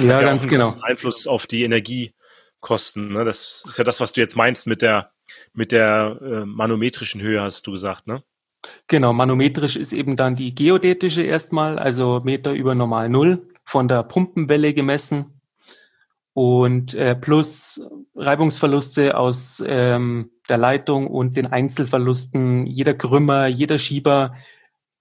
Ja, 0.00 0.08
ja, 0.08 0.20
ganz 0.20 0.46
genau. 0.46 0.72
Einfluss 0.82 1.26
auf 1.26 1.48
die 1.48 1.64
Energiekosten. 1.64 3.12
Ne? 3.12 3.24
Das 3.24 3.64
ist 3.66 3.78
ja 3.78 3.84
das, 3.84 4.00
was 4.00 4.12
du 4.12 4.20
jetzt 4.20 4.36
meinst 4.36 4.68
mit 4.68 4.82
der 4.82 5.10
mit 5.52 5.72
der 5.72 6.18
äh, 6.22 6.44
manometrischen 6.44 7.20
Höhe, 7.20 7.42
hast 7.42 7.66
du 7.66 7.72
gesagt, 7.72 8.06
ne? 8.06 8.22
Genau, 8.86 9.12
manometrisch 9.12 9.76
ist 9.76 9.92
eben 9.92 10.16
dann 10.16 10.36
die 10.36 10.54
geodätische 10.54 11.22
erstmal, 11.22 11.78
also 11.78 12.20
Meter 12.24 12.52
über 12.52 12.76
normal 12.76 13.08
Null 13.08 13.48
von 13.66 13.88
der 13.88 14.04
Pumpenwelle 14.04 14.72
gemessen 14.72 15.40
und 16.32 16.94
äh, 16.94 17.16
plus 17.16 17.80
Reibungsverluste 18.14 19.16
aus 19.18 19.62
ähm, 19.66 20.30
der 20.48 20.56
Leitung 20.56 21.08
und 21.08 21.36
den 21.36 21.46
Einzelverlusten. 21.46 22.66
Jeder 22.66 22.94
Krümmer, 22.94 23.48
jeder 23.48 23.78
Schieber 23.78 24.34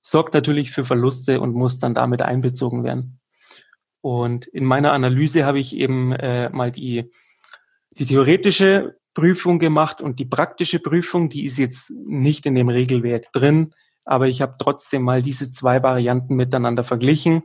sorgt 0.02 0.34
natürlich 0.34 0.72
für 0.72 0.84
Verluste 0.84 1.40
und 1.40 1.54
muss 1.54 1.80
dann 1.80 1.94
damit 1.94 2.22
einbezogen 2.22 2.84
werden. 2.84 3.20
Und 4.02 4.46
in 4.48 4.66
meiner 4.66 4.94
Analyse 4.94 5.46
habe 5.46 5.60
ich 5.60 5.76
eben 5.76 6.12
äh, 6.14 6.50
mal 6.50 6.72
die, 6.72 7.12
die 7.98 8.06
theoretische 8.06 8.98
Prüfung 9.14 9.60
gemacht 9.60 10.02
und 10.02 10.20
die 10.20 10.26
praktische 10.26 10.80
Prüfung, 10.80 11.30
die 11.30 11.46
ist 11.46 11.58
jetzt 11.58 11.92
nicht 11.92 12.46
in 12.46 12.56
dem 12.56 12.70
Regelwerk 12.70 13.32
drin, 13.32 13.72
aber 14.04 14.28
ich 14.28 14.42
habe 14.42 14.56
trotzdem 14.60 15.02
mal 15.02 15.22
diese 15.22 15.52
zwei 15.52 15.82
Varianten 15.82 16.36
miteinander 16.36 16.84
verglichen 16.84 17.44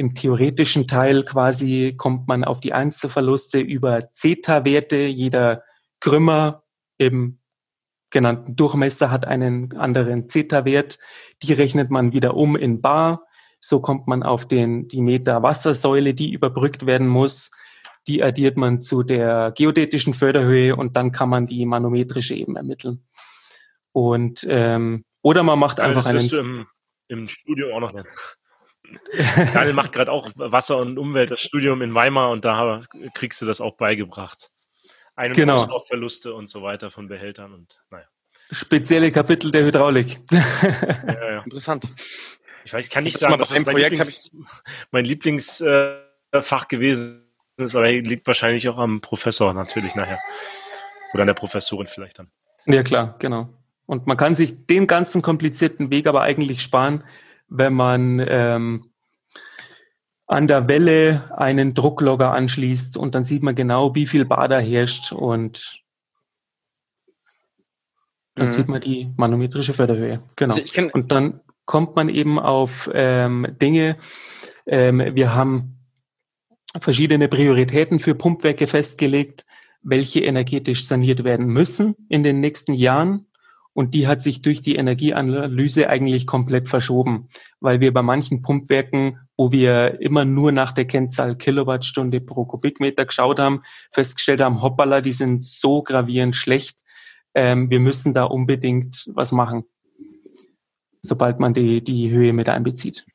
im 0.00 0.14
theoretischen 0.14 0.88
Teil 0.88 1.24
quasi 1.24 1.94
kommt 1.94 2.26
man 2.26 2.42
auf 2.42 2.58
die 2.58 2.72
Einzelverluste 2.72 3.60
über 3.60 4.10
Zeta-Werte. 4.14 4.96
Jeder 4.96 5.62
Krümmer 6.00 6.62
im 6.96 7.38
genannten 8.08 8.56
Durchmesser 8.56 9.10
hat 9.10 9.26
einen 9.26 9.76
anderen 9.76 10.26
Zeta-Wert. 10.26 10.98
Die 11.42 11.52
rechnet 11.52 11.90
man 11.90 12.14
wieder 12.14 12.34
um 12.34 12.56
in 12.56 12.80
Bar. 12.80 13.26
So 13.60 13.82
kommt 13.82 14.06
man 14.06 14.22
auf 14.22 14.48
den, 14.48 14.88
die 14.88 15.02
Meter 15.02 15.42
Wassersäule, 15.42 16.14
die 16.14 16.32
überbrückt 16.32 16.86
werden 16.86 17.06
muss. 17.06 17.50
Die 18.08 18.22
addiert 18.22 18.56
man 18.56 18.80
zu 18.80 19.02
der 19.02 19.52
geodätischen 19.54 20.14
Förderhöhe 20.14 20.76
und 20.76 20.96
dann 20.96 21.12
kann 21.12 21.28
man 21.28 21.46
die 21.46 21.66
manometrische 21.66 22.34
eben 22.34 22.56
ermitteln. 22.56 23.06
Und 23.92 24.46
ähm, 24.48 25.04
oder 25.20 25.42
man 25.42 25.58
macht 25.58 25.78
einfach 25.78 26.06
ja, 26.06 26.12
das 26.14 26.22
einen. 26.22 26.28
Du 26.30 26.38
im, 26.38 26.66
im 27.08 27.28
Studio 27.28 27.76
auch 27.76 27.80
noch 27.80 27.92
nennen. 27.92 28.08
Daniel 29.54 29.74
macht 29.74 29.92
gerade 29.92 30.10
auch 30.10 30.30
Wasser- 30.36 30.78
und 30.78 30.98
Umwelt, 30.98 31.30
das 31.30 31.40
Studium 31.40 31.82
in 31.82 31.94
Weimar 31.94 32.30
und 32.30 32.44
da 32.44 32.82
kriegst 33.14 33.40
du 33.42 33.46
das 33.46 33.60
auch 33.60 33.76
beigebracht. 33.76 34.50
Ein- 35.16 35.30
und 35.30 35.36
genau. 35.36 35.54
Auslaufverluste 35.54 36.34
und 36.34 36.48
so 36.48 36.62
weiter 36.62 36.90
von 36.90 37.08
Behältern 37.08 37.52
und 37.52 37.80
naja. 37.90 38.06
Spezielle 38.52 39.12
Kapitel 39.12 39.50
der 39.50 39.64
Hydraulik. 39.64 40.18
Ja, 40.30 41.30
ja. 41.30 41.42
Interessant. 41.42 41.84
Ich 42.64 42.72
weiß, 42.72 42.84
ich 42.84 42.90
kann 42.90 43.04
nicht 43.04 43.18
sagen, 43.18 43.38
dass 43.38 43.50
das 43.50 43.64
mein 43.64 43.76
Lieblings, 43.76 44.30
mein 44.90 45.04
Lieblingsfach 45.04 45.62
äh, 46.32 46.68
gewesen 46.68 47.30
ist, 47.56 47.74
aber 47.74 47.90
liegt 47.90 48.26
wahrscheinlich 48.26 48.68
auch 48.68 48.78
am 48.78 49.00
Professor 49.00 49.54
natürlich 49.54 49.94
nachher. 49.94 50.18
Oder 51.12 51.22
an 51.22 51.26
der 51.26 51.34
Professorin 51.34 51.86
vielleicht 51.86 52.18
dann. 52.18 52.30
Ja, 52.66 52.82
klar, 52.82 53.16
genau. 53.18 53.48
Und 53.86 54.06
man 54.06 54.16
kann 54.16 54.34
sich 54.34 54.66
den 54.66 54.86
ganzen 54.86 55.22
komplizierten 55.22 55.90
Weg 55.90 56.06
aber 56.06 56.22
eigentlich 56.22 56.62
sparen, 56.62 57.04
wenn 57.50 57.74
man 57.74 58.24
ähm, 58.26 58.92
an 60.26 60.46
der 60.46 60.68
Welle 60.68 61.36
einen 61.36 61.74
Drucklogger 61.74 62.32
anschließt 62.32 62.96
und 62.96 63.14
dann 63.14 63.24
sieht 63.24 63.42
man 63.42 63.56
genau, 63.56 63.94
wie 63.94 64.06
viel 64.06 64.24
Bader 64.24 64.60
herrscht 64.60 65.12
und 65.12 65.82
dann 68.36 68.46
mhm. 68.46 68.50
sieht 68.50 68.68
man 68.68 68.80
die 68.80 69.12
manometrische 69.16 69.74
Förderhöhe. 69.74 70.22
Genau. 70.36 70.54
Also 70.54 70.88
und 70.92 71.10
dann 71.10 71.40
kommt 71.66 71.96
man 71.96 72.08
eben 72.08 72.38
auf 72.38 72.88
ähm, 72.94 73.46
Dinge. 73.60 73.96
Ähm, 74.66 75.02
wir 75.14 75.34
haben 75.34 75.80
verschiedene 76.80 77.28
Prioritäten 77.28 77.98
für 77.98 78.14
Pumpwerke 78.14 78.68
festgelegt, 78.68 79.44
welche 79.82 80.20
energetisch 80.20 80.86
saniert 80.86 81.24
werden 81.24 81.46
müssen 81.46 81.96
in 82.08 82.22
den 82.22 82.40
nächsten 82.40 82.72
Jahren. 82.72 83.26
Und 83.72 83.94
die 83.94 84.08
hat 84.08 84.20
sich 84.20 84.42
durch 84.42 84.62
die 84.62 84.74
Energieanalyse 84.74 85.88
eigentlich 85.88 86.26
komplett 86.26 86.68
verschoben, 86.68 87.28
weil 87.60 87.80
wir 87.80 87.92
bei 87.92 88.02
manchen 88.02 88.42
Pumpwerken, 88.42 89.18
wo 89.36 89.52
wir 89.52 90.00
immer 90.00 90.24
nur 90.24 90.50
nach 90.50 90.72
der 90.72 90.86
Kennzahl 90.86 91.36
Kilowattstunde 91.36 92.20
pro 92.20 92.44
Kubikmeter 92.44 93.06
geschaut 93.06 93.38
haben, 93.38 93.62
festgestellt 93.92 94.40
haben, 94.40 94.60
hoppala, 94.60 95.00
die 95.00 95.12
sind 95.12 95.42
so 95.42 95.82
gravierend 95.82 96.34
schlecht, 96.34 96.80
ähm, 97.34 97.70
wir 97.70 97.80
müssen 97.80 98.12
da 98.12 98.24
unbedingt 98.24 99.08
was 99.14 99.30
machen, 99.30 99.64
sobald 101.00 101.38
man 101.38 101.52
die, 101.52 101.82
die 101.82 102.10
Höhe 102.10 102.32
mit 102.32 102.48
einbezieht. 102.48 103.06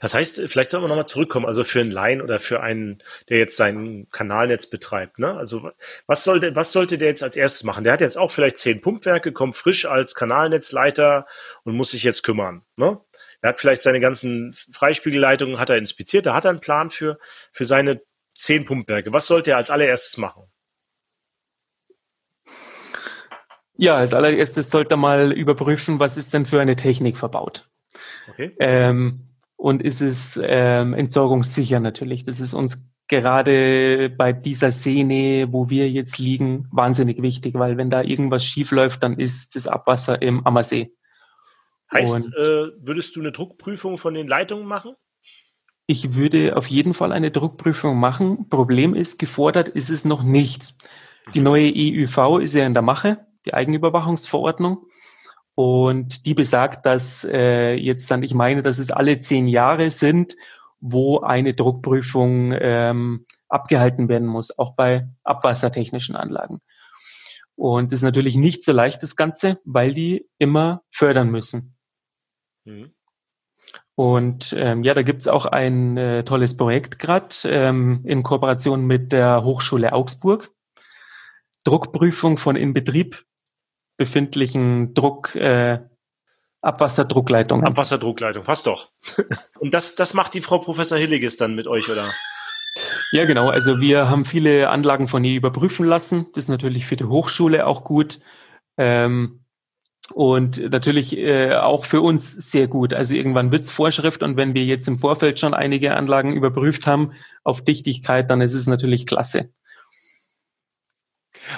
Das 0.00 0.14
heißt, 0.14 0.42
vielleicht 0.46 0.70
sollen 0.70 0.82
wir 0.82 0.88
nochmal 0.88 1.06
zurückkommen, 1.06 1.46
also 1.46 1.64
für 1.64 1.80
einen 1.80 1.90
Laien 1.90 2.22
oder 2.22 2.40
für 2.40 2.60
einen, 2.60 3.02
der 3.28 3.38
jetzt 3.38 3.56
sein 3.56 4.06
Kanalnetz 4.10 4.66
betreibt. 4.66 5.18
Ne? 5.18 5.34
Also 5.36 5.70
was 6.06 6.24
sollte, 6.24 6.54
was 6.54 6.72
sollte 6.72 6.98
der 6.98 7.08
jetzt 7.08 7.22
als 7.22 7.36
erstes 7.36 7.64
machen? 7.64 7.84
Der 7.84 7.92
hat 7.92 8.00
jetzt 8.00 8.18
auch 8.18 8.30
vielleicht 8.30 8.58
zehn 8.58 8.80
Pumpwerke, 8.80 9.32
kommt 9.32 9.56
frisch 9.56 9.86
als 9.86 10.14
Kanalnetzleiter 10.14 11.26
und 11.64 11.74
muss 11.74 11.90
sich 11.90 12.02
jetzt 12.02 12.22
kümmern. 12.22 12.62
Ne? 12.76 13.00
Der 13.42 13.50
hat 13.50 13.60
vielleicht 13.60 13.82
seine 13.82 14.00
ganzen 14.00 14.54
Freispiegelleitungen, 14.72 15.58
hat 15.58 15.70
er 15.70 15.76
inspiziert, 15.76 16.26
da 16.26 16.34
hat 16.34 16.44
er 16.44 16.50
einen 16.50 16.60
Plan 16.60 16.90
für, 16.90 17.18
für 17.52 17.64
seine 17.64 18.00
zehn 18.34 18.64
Pumpwerke. 18.64 19.12
Was 19.12 19.26
sollte 19.26 19.52
er 19.52 19.58
als 19.58 19.70
allererstes 19.70 20.16
machen? 20.16 20.44
Ja, 23.76 23.96
als 23.96 24.14
allererstes 24.14 24.70
sollte 24.70 24.94
er 24.94 24.98
mal 24.98 25.32
überprüfen, 25.32 25.98
was 25.98 26.16
ist 26.16 26.32
denn 26.32 26.46
für 26.46 26.60
eine 26.60 26.76
Technik 26.76 27.16
verbaut. 27.16 27.68
Okay. 28.28 28.54
Ähm, 28.60 29.33
und 29.56 29.82
ist 29.82 30.00
es 30.00 30.40
ähm, 30.42 30.94
entsorgungssicher 30.94 31.80
natürlich. 31.80 32.24
Das 32.24 32.40
ist 32.40 32.54
uns 32.54 32.88
gerade 33.08 34.10
bei 34.10 34.32
dieser 34.32 34.72
Szene, 34.72 35.48
wo 35.50 35.68
wir 35.68 35.90
jetzt 35.90 36.18
liegen, 36.18 36.68
wahnsinnig 36.70 37.20
wichtig, 37.22 37.54
weil 37.54 37.76
wenn 37.76 37.90
da 37.90 38.02
irgendwas 38.02 38.44
schief 38.44 38.70
läuft, 38.70 39.02
dann 39.02 39.18
ist 39.18 39.56
das 39.56 39.66
Abwasser 39.66 40.20
im 40.22 40.46
Ammersee. 40.46 40.92
Heißt, 41.92 42.26
äh, 42.34 42.70
würdest 42.78 43.14
du 43.14 43.20
eine 43.20 43.32
Druckprüfung 43.32 43.98
von 43.98 44.14
den 44.14 44.26
Leitungen 44.26 44.66
machen? 44.66 44.94
Ich 45.86 46.14
würde 46.14 46.56
auf 46.56 46.68
jeden 46.68 46.94
Fall 46.94 47.12
eine 47.12 47.30
Druckprüfung 47.30 47.98
machen. 47.98 48.48
Problem 48.48 48.94
ist, 48.94 49.18
gefordert 49.18 49.68
ist 49.68 49.90
es 49.90 50.04
noch 50.04 50.22
nicht. 50.22 50.74
Die 51.34 51.40
mhm. 51.40 51.44
neue 51.44 51.72
EUV 51.74 52.40
ist 52.40 52.54
ja 52.54 52.66
in 52.66 52.74
der 52.74 52.82
Mache, 52.82 53.26
die 53.44 53.54
Eigenüberwachungsverordnung. 53.54 54.86
Und 55.54 56.26
die 56.26 56.34
besagt, 56.34 56.84
dass 56.84 57.24
äh, 57.24 57.74
jetzt 57.74 58.10
dann, 58.10 58.22
ich 58.22 58.34
meine, 58.34 58.62
dass 58.62 58.78
es 58.78 58.90
alle 58.90 59.20
zehn 59.20 59.46
Jahre 59.46 59.90
sind, 59.90 60.36
wo 60.80 61.20
eine 61.20 61.54
Druckprüfung 61.54 62.52
ähm, 62.58 63.26
abgehalten 63.48 64.08
werden 64.08 64.26
muss, 64.26 64.58
auch 64.58 64.74
bei 64.74 65.08
abwassertechnischen 65.22 66.16
Anlagen. 66.16 66.60
Und 67.56 67.92
das 67.92 68.00
ist 68.00 68.04
natürlich 68.04 68.36
nicht 68.36 68.64
so 68.64 68.72
leicht, 68.72 69.02
das 69.02 69.14
Ganze, 69.14 69.60
weil 69.64 69.94
die 69.94 70.28
immer 70.38 70.82
fördern 70.90 71.30
müssen. 71.30 71.76
Mhm. 72.64 72.92
Und 73.94 74.54
ähm, 74.58 74.82
ja, 74.82 74.92
da 74.92 75.02
gibt's 75.02 75.28
auch 75.28 75.46
ein 75.46 75.96
äh, 75.96 76.24
tolles 76.24 76.56
Projekt 76.56 76.98
gerade 76.98 77.34
ähm, 77.44 78.00
in 78.04 78.24
Kooperation 78.24 78.84
mit 78.86 79.12
der 79.12 79.44
Hochschule 79.44 79.92
Augsburg. 79.92 80.50
Druckprüfung 81.62 82.38
von 82.38 82.56
Inbetrieb 82.56 83.24
befindlichen 83.96 84.94
Druck, 84.94 85.34
äh, 85.34 85.80
Abwasserdruckleitungen. 86.60 87.66
Abwasserdruckleitung, 87.66 88.44
passt 88.44 88.66
doch. 88.66 88.90
Und 89.58 89.74
das, 89.74 89.94
das 89.96 90.14
macht 90.14 90.34
die 90.34 90.40
Frau 90.40 90.58
Professor 90.58 90.96
Hilliges 90.96 91.36
dann 91.36 91.54
mit 91.54 91.66
euch, 91.66 91.90
oder? 91.90 92.10
Ja, 93.12 93.24
genau. 93.26 93.50
Also 93.50 93.80
wir 93.80 94.08
haben 94.08 94.24
viele 94.24 94.70
Anlagen 94.70 95.06
von 95.06 95.22
ihr 95.24 95.36
überprüfen 95.36 95.86
lassen. 95.86 96.26
Das 96.34 96.44
ist 96.44 96.48
natürlich 96.48 96.86
für 96.86 96.96
die 96.96 97.04
Hochschule 97.04 97.66
auch 97.66 97.84
gut. 97.84 98.18
Ähm, 98.76 99.44
und 100.12 100.70
natürlich 100.70 101.16
äh, 101.16 101.54
auch 101.54 101.86
für 101.86 102.00
uns 102.00 102.32
sehr 102.32 102.68
gut. 102.68 102.92
Also 102.92 103.14
irgendwann 103.14 103.52
wird's 103.52 103.70
Vorschrift 103.70 104.22
und 104.22 104.36
wenn 104.36 104.54
wir 104.54 104.64
jetzt 104.64 104.86
im 104.86 104.98
Vorfeld 104.98 105.40
schon 105.40 105.54
einige 105.54 105.96
Anlagen 105.96 106.34
überprüft 106.34 106.86
haben 106.86 107.12
auf 107.42 107.62
Dichtigkeit, 107.62 108.28
dann 108.28 108.40
ist 108.40 108.54
es 108.54 108.66
natürlich 108.66 109.06
klasse. 109.06 109.50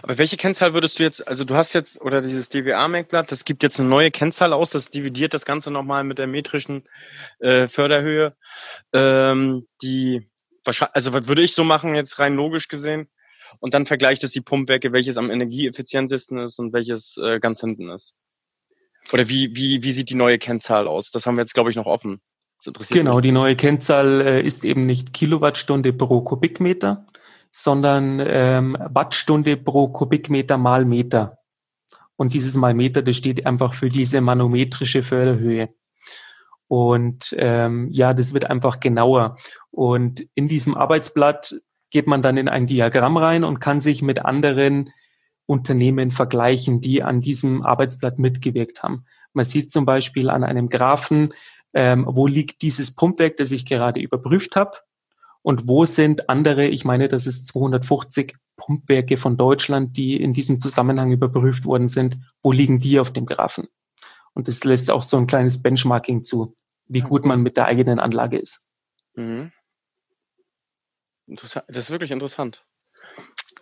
Aber 0.03 0.19
welche 0.19 0.37
Kennzahl 0.37 0.75
würdest 0.75 0.99
du 0.99 1.03
jetzt, 1.03 1.27
also 1.27 1.45
du 1.45 1.55
hast 1.55 1.73
jetzt, 1.73 2.01
oder 2.01 2.21
dieses 2.21 2.49
DWA-Merkblatt, 2.49 3.31
das 3.31 3.45
gibt 3.45 3.63
jetzt 3.63 3.81
eine 3.81 3.89
neue 3.89 4.11
Kennzahl 4.11 4.53
aus, 4.53 4.71
das 4.71 4.91
dividiert 4.91 5.35
das 5.35 5.45
Ganze 5.45 5.71
nochmal 5.71 6.05
mit 6.05 6.19
der 6.19 6.27
metrischen 6.27 6.85
äh, 7.39 7.69
Förderhöhe. 7.69 8.37
Ähm, 8.93 9.67
die 9.83 10.29
also 10.93 11.13
würde 11.13 11.43
ich 11.43 11.55
so 11.55 11.65
machen, 11.65 11.95
jetzt 11.95 12.19
rein 12.19 12.35
logisch 12.35 12.69
gesehen. 12.69 13.09
Und 13.61 13.75
dann 13.75 13.87
vergleicht 13.87 14.25
es 14.25 14.33
die 14.33 14.41
Pumpwerke, 14.41 14.93
welches 14.93 15.17
am 15.17 15.31
energieeffizientesten 15.31 16.39
ist 16.39 16.59
und 16.59 16.73
welches 16.73 17.17
äh, 17.19 17.39
ganz 17.39 17.61
hinten 17.61 17.91
ist. 17.91 18.15
Oder 19.13 19.29
wie, 19.29 19.55
wie, 19.55 19.83
wie 19.85 19.93
sieht 19.93 20.11
die 20.11 20.17
neue 20.17 20.39
Kennzahl 20.39 20.89
aus? 20.89 21.13
Das 21.13 21.27
haben 21.27 21.37
wir 21.37 21.43
jetzt, 21.43 21.55
glaube 21.55 21.71
ich, 21.71 21.77
noch 21.77 21.87
offen. 21.87 22.21
Genau, 22.91 23.17
mich. 23.17 23.23
die 23.23 23.33
neue 23.33 23.55
Kennzahl 23.55 24.21
äh, 24.23 24.43
ist 24.43 24.65
eben 24.65 24.87
nicht 24.87 25.13
Kilowattstunde 25.13 25.93
pro 25.93 26.23
Kubikmeter, 26.23 27.07
sondern 27.59 28.21
ähm, 28.23 28.77
Wattstunde 28.91 29.57
pro 29.57 29.89
Kubikmeter 29.89 30.59
mal 30.59 30.85
Meter. 30.85 31.39
Und 32.17 32.35
dieses 32.35 32.55
mal 32.55 32.75
Meter, 32.75 33.01
das 33.01 33.17
steht 33.17 33.47
einfach 33.47 33.73
für 33.73 33.89
diese 33.89 34.21
manometrische 34.21 35.03
Förderhöhe. 35.03 35.71
Und 36.69 37.35
ähm, 37.39 37.89
ja, 37.91 38.13
das 38.13 38.35
wird 38.35 38.51
einfach 38.51 38.79
genauer. 38.79 39.37
Und 39.71 40.29
in 40.35 40.49
diesem 40.49 40.75
Arbeitsblatt 40.75 41.59
geht 41.91 42.07
man 42.07 42.21
dann 42.21 42.37
in 42.37 42.51
ein 42.51 42.67
Diagramm 42.67 43.17
rein 43.17 43.43
und 43.43 43.59
kann 43.59 43.81
sich 43.81 44.03
mit 44.03 44.23
anderen 44.23 44.91
Unternehmen 45.47 46.11
vergleichen, 46.11 46.83
die 46.83 47.03
an 47.03 47.23
diesem 47.23 47.65
Arbeitsblatt 47.65 48.19
mitgewirkt 48.19 48.83
haben. 48.83 49.07
Man 49.33 49.47
sieht 49.47 49.71
zum 49.71 49.87
Beispiel 49.87 50.29
an 50.29 50.45
einem 50.45 50.69
Graphen, 50.69 51.33
ähm, 51.73 52.05
wo 52.07 52.27
liegt 52.27 52.61
dieses 52.61 52.95
Pumpwerk, 52.95 53.39
das 53.39 53.51
ich 53.51 53.65
gerade 53.65 54.01
überprüft 54.01 54.57
habe 54.57 54.77
und 55.47 55.69
wo 55.69 55.87
sind 55.87 56.29
andere, 56.29 56.67
ich 56.67 56.85
meine, 56.85 57.07
das 57.07 57.29
ist 57.29 57.47
250 57.47 58.35
Pumpwerke 58.57 59.17
von 59.17 59.37
Deutschland, 59.37 59.97
die 59.97 60.21
in 60.21 60.33
diesem 60.33 60.59
Zusammenhang 60.59 61.13
überprüft 61.13 61.65
worden 61.65 61.87
sind, 61.87 62.19
wo 62.43 62.51
liegen 62.51 62.81
die 62.81 62.99
auf 62.99 63.13
dem 63.13 63.27
Graphen? 63.27 63.69
Und 64.35 64.49
das 64.49 64.65
lässt 64.65 64.91
auch 64.91 65.05
so 65.05 65.17
ein 65.17 65.29
kleines 65.29 65.63
Benchmarking 65.63 66.25
zu, 66.25 66.57
wie 66.89 66.99
gut 66.99 67.25
man 67.25 67.43
mit 67.43 67.57
der 67.57 67.67
eigenen 67.67 68.01
Anlage 68.01 68.39
ist. 68.39 68.67
Mhm. 69.15 69.53
Das 71.29 71.55
ist 71.69 71.91
wirklich 71.91 72.11
interessant. 72.11 72.65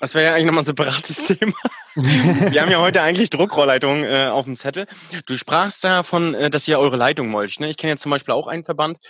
Das 0.01 0.14
wäre 0.14 0.25
ja 0.25 0.33
eigentlich 0.33 0.47
nochmal 0.47 0.62
ein 0.62 0.66
separates 0.66 1.16
Thema. 1.27 1.53
Wir 1.97 2.62
haben 2.62 2.70
ja 2.70 2.81
heute 2.81 3.03
eigentlich 3.03 3.29
Druckrohrleitungen 3.29 4.05
äh, 4.05 4.31
auf 4.31 4.47
dem 4.47 4.57
Zettel. 4.57 4.87
Du 5.27 5.37
sprachst 5.37 5.85
davon, 5.85 6.33
äh, 6.33 6.49
dass 6.49 6.66
ihr 6.66 6.79
eure 6.79 6.97
Leitung 6.97 7.29
molcht. 7.29 7.61
Ne? 7.61 7.68
Ich 7.68 7.77
kenne 7.77 7.90
jetzt 7.90 8.01
zum 8.01 8.11
Beispiel 8.11 8.33
auch 8.33 8.47
einen 8.47 8.64
Verband, 8.64 9.01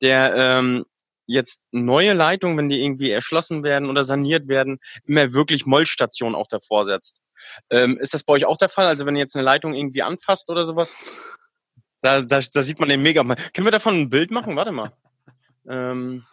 der 0.00 0.32
ähm, 0.36 0.84
jetzt 1.30 1.66
neue 1.70 2.12
Leitungen, 2.12 2.58
wenn 2.58 2.68
die 2.68 2.82
irgendwie 2.82 3.10
erschlossen 3.10 3.62
werden 3.62 3.88
oder 3.88 4.04
saniert 4.04 4.48
werden, 4.48 4.78
immer 5.04 5.32
wirklich 5.32 5.66
Mollstationen 5.66 6.34
auch 6.34 6.46
davor 6.48 6.84
setzt. 6.84 7.22
Ähm, 7.70 7.98
ist 7.98 8.14
das 8.14 8.24
bei 8.24 8.34
euch 8.34 8.44
auch 8.44 8.58
der 8.58 8.68
Fall? 8.68 8.86
Also 8.86 9.06
wenn 9.06 9.16
ihr 9.16 9.22
jetzt 9.22 9.36
eine 9.36 9.44
Leitung 9.44 9.74
irgendwie 9.74 10.02
anfasst 10.02 10.50
oder 10.50 10.64
sowas, 10.64 11.04
da, 12.02 12.22
da, 12.22 12.40
da 12.40 12.62
sieht 12.62 12.80
man 12.80 12.88
den 12.88 13.02
mega. 13.02 13.22
Können 13.22 13.66
wir 13.66 13.70
davon 13.70 13.94
ein 13.94 14.10
Bild 14.10 14.30
machen? 14.30 14.56
Warte 14.56 14.72
mal. 14.72 14.92
Ähm, 15.68 16.24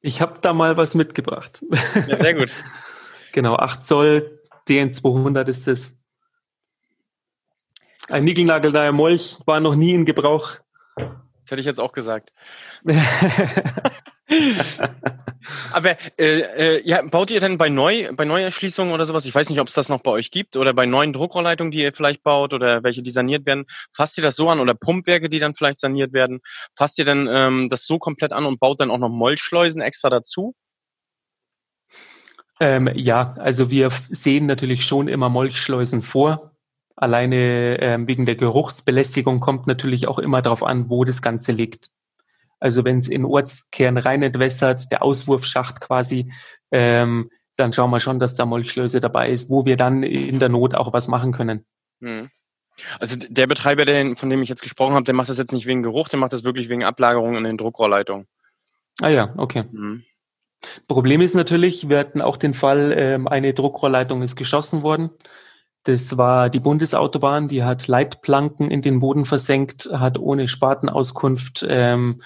ich 0.00 0.20
habe 0.20 0.40
da 0.40 0.52
mal 0.52 0.76
was 0.76 0.94
mitgebracht. 0.94 1.64
Ja, 2.06 2.18
sehr 2.20 2.34
gut. 2.34 2.52
genau, 3.32 3.56
8 3.56 3.84
Zoll 3.84 4.40
DN200 4.68 5.48
ist 5.48 5.68
es. 5.68 5.94
Ein 8.08 8.24
Nickelnagelneuer 8.24 8.92
Molch 8.92 9.38
war 9.46 9.60
noch 9.60 9.74
nie 9.74 9.94
in 9.94 10.04
Gebrauch. 10.04 10.58
Das 10.96 11.50
hätte 11.50 11.60
ich 11.60 11.66
jetzt 11.66 11.80
auch 11.80 11.92
gesagt. 11.92 12.32
Aber 15.72 15.96
äh, 16.18 16.40
äh, 16.40 16.88
ja, 16.88 17.02
baut 17.02 17.30
ihr 17.30 17.40
denn 17.40 17.58
bei 17.58 17.68
neu 17.68 18.10
bei 18.14 18.24
Neuerschließungen 18.24 18.94
oder 18.94 19.04
sowas? 19.04 19.26
Ich 19.26 19.34
weiß 19.34 19.50
nicht, 19.50 19.60
ob 19.60 19.68
es 19.68 19.74
das 19.74 19.90
noch 19.90 20.00
bei 20.00 20.10
euch 20.10 20.30
gibt 20.30 20.56
oder 20.56 20.72
bei 20.72 20.86
neuen 20.86 21.12
Druckrohrleitungen, 21.12 21.70
die 21.70 21.82
ihr 21.82 21.92
vielleicht 21.92 22.22
baut 22.22 22.54
oder 22.54 22.82
welche, 22.82 23.02
die 23.02 23.10
saniert 23.10 23.44
werden. 23.44 23.66
Fasst 23.92 24.16
ihr 24.16 24.22
das 24.22 24.36
so 24.36 24.48
an 24.48 24.60
oder 24.60 24.72
Pumpwerke, 24.74 25.28
die 25.28 25.38
dann 25.38 25.54
vielleicht 25.54 25.78
saniert 25.78 26.14
werden? 26.14 26.40
Fasst 26.74 26.98
ihr 26.98 27.04
denn 27.04 27.28
ähm, 27.30 27.68
das 27.68 27.84
so 27.86 27.98
komplett 27.98 28.32
an 28.32 28.46
und 28.46 28.58
baut 28.58 28.80
dann 28.80 28.90
auch 28.90 28.98
noch 28.98 29.10
Molchschleusen 29.10 29.82
extra 29.82 30.08
dazu? 30.08 30.54
Ähm, 32.60 32.90
ja, 32.94 33.34
also 33.38 33.70
wir 33.70 33.90
sehen 34.10 34.46
natürlich 34.46 34.86
schon 34.86 35.08
immer 35.08 35.28
Molchschleusen 35.28 36.02
vor 36.02 36.53
Alleine 36.96 37.80
ähm, 37.80 38.06
wegen 38.06 38.24
der 38.24 38.36
Geruchsbelästigung 38.36 39.40
kommt 39.40 39.66
natürlich 39.66 40.06
auch 40.06 40.18
immer 40.18 40.42
darauf 40.42 40.62
an, 40.62 40.90
wo 40.90 41.04
das 41.04 41.22
Ganze 41.22 41.52
liegt. 41.52 41.90
Also 42.60 42.84
wenn 42.84 42.98
es 42.98 43.08
in 43.08 43.24
Ortskern 43.24 43.98
rein 43.98 44.22
entwässert, 44.22 44.90
der 44.92 45.02
Auswurfschacht 45.02 45.80
quasi, 45.80 46.32
ähm, 46.70 47.30
dann 47.56 47.72
schauen 47.72 47.90
wir 47.90 48.00
schon, 48.00 48.18
dass 48.18 48.36
da 48.36 48.46
Molchschleuse 48.46 49.00
dabei 49.00 49.30
ist, 49.30 49.50
wo 49.50 49.64
wir 49.64 49.76
dann 49.76 50.02
in 50.02 50.38
der 50.38 50.48
Not 50.48 50.74
auch 50.74 50.92
was 50.92 51.08
machen 51.08 51.32
können. 51.32 51.64
Hm. 52.00 52.30
Also 52.98 53.16
der 53.16 53.46
Betreiber, 53.46 53.84
der, 53.84 54.16
von 54.16 54.30
dem 54.30 54.42
ich 54.42 54.48
jetzt 54.48 54.62
gesprochen 54.62 54.94
habe, 54.94 55.04
der 55.04 55.14
macht 55.14 55.28
das 55.28 55.38
jetzt 55.38 55.52
nicht 55.52 55.66
wegen 55.66 55.82
Geruch, 55.82 56.08
der 56.08 56.18
macht 56.18 56.32
das 56.32 56.44
wirklich 56.44 56.68
wegen 56.68 56.84
Ablagerung 56.84 57.36
in 57.36 57.44
den 57.44 57.56
Druckrohrleitungen. 57.56 58.26
Ah 59.00 59.08
ja, 59.08 59.32
okay. 59.36 59.64
Mhm. 59.70 60.04
Problem 60.88 61.20
ist 61.20 61.34
natürlich, 61.34 61.88
wir 61.88 61.98
hatten 61.98 62.22
auch 62.22 62.36
den 62.36 62.54
Fall, 62.54 62.94
ähm, 62.96 63.28
eine 63.28 63.54
Druckrohrleitung 63.54 64.22
ist 64.22 64.36
geschossen 64.36 64.82
worden. 64.82 65.10
Das 65.84 66.16
war 66.16 66.48
die 66.48 66.60
Bundesautobahn, 66.60 67.48
die 67.48 67.62
hat 67.62 67.88
Leitplanken 67.88 68.70
in 68.70 68.80
den 68.80 69.00
Boden 69.00 69.26
versenkt, 69.26 69.88
hat 69.92 70.18
ohne 70.18 70.48
Spartenauskunft 70.48 71.64
ähm, 71.68 72.22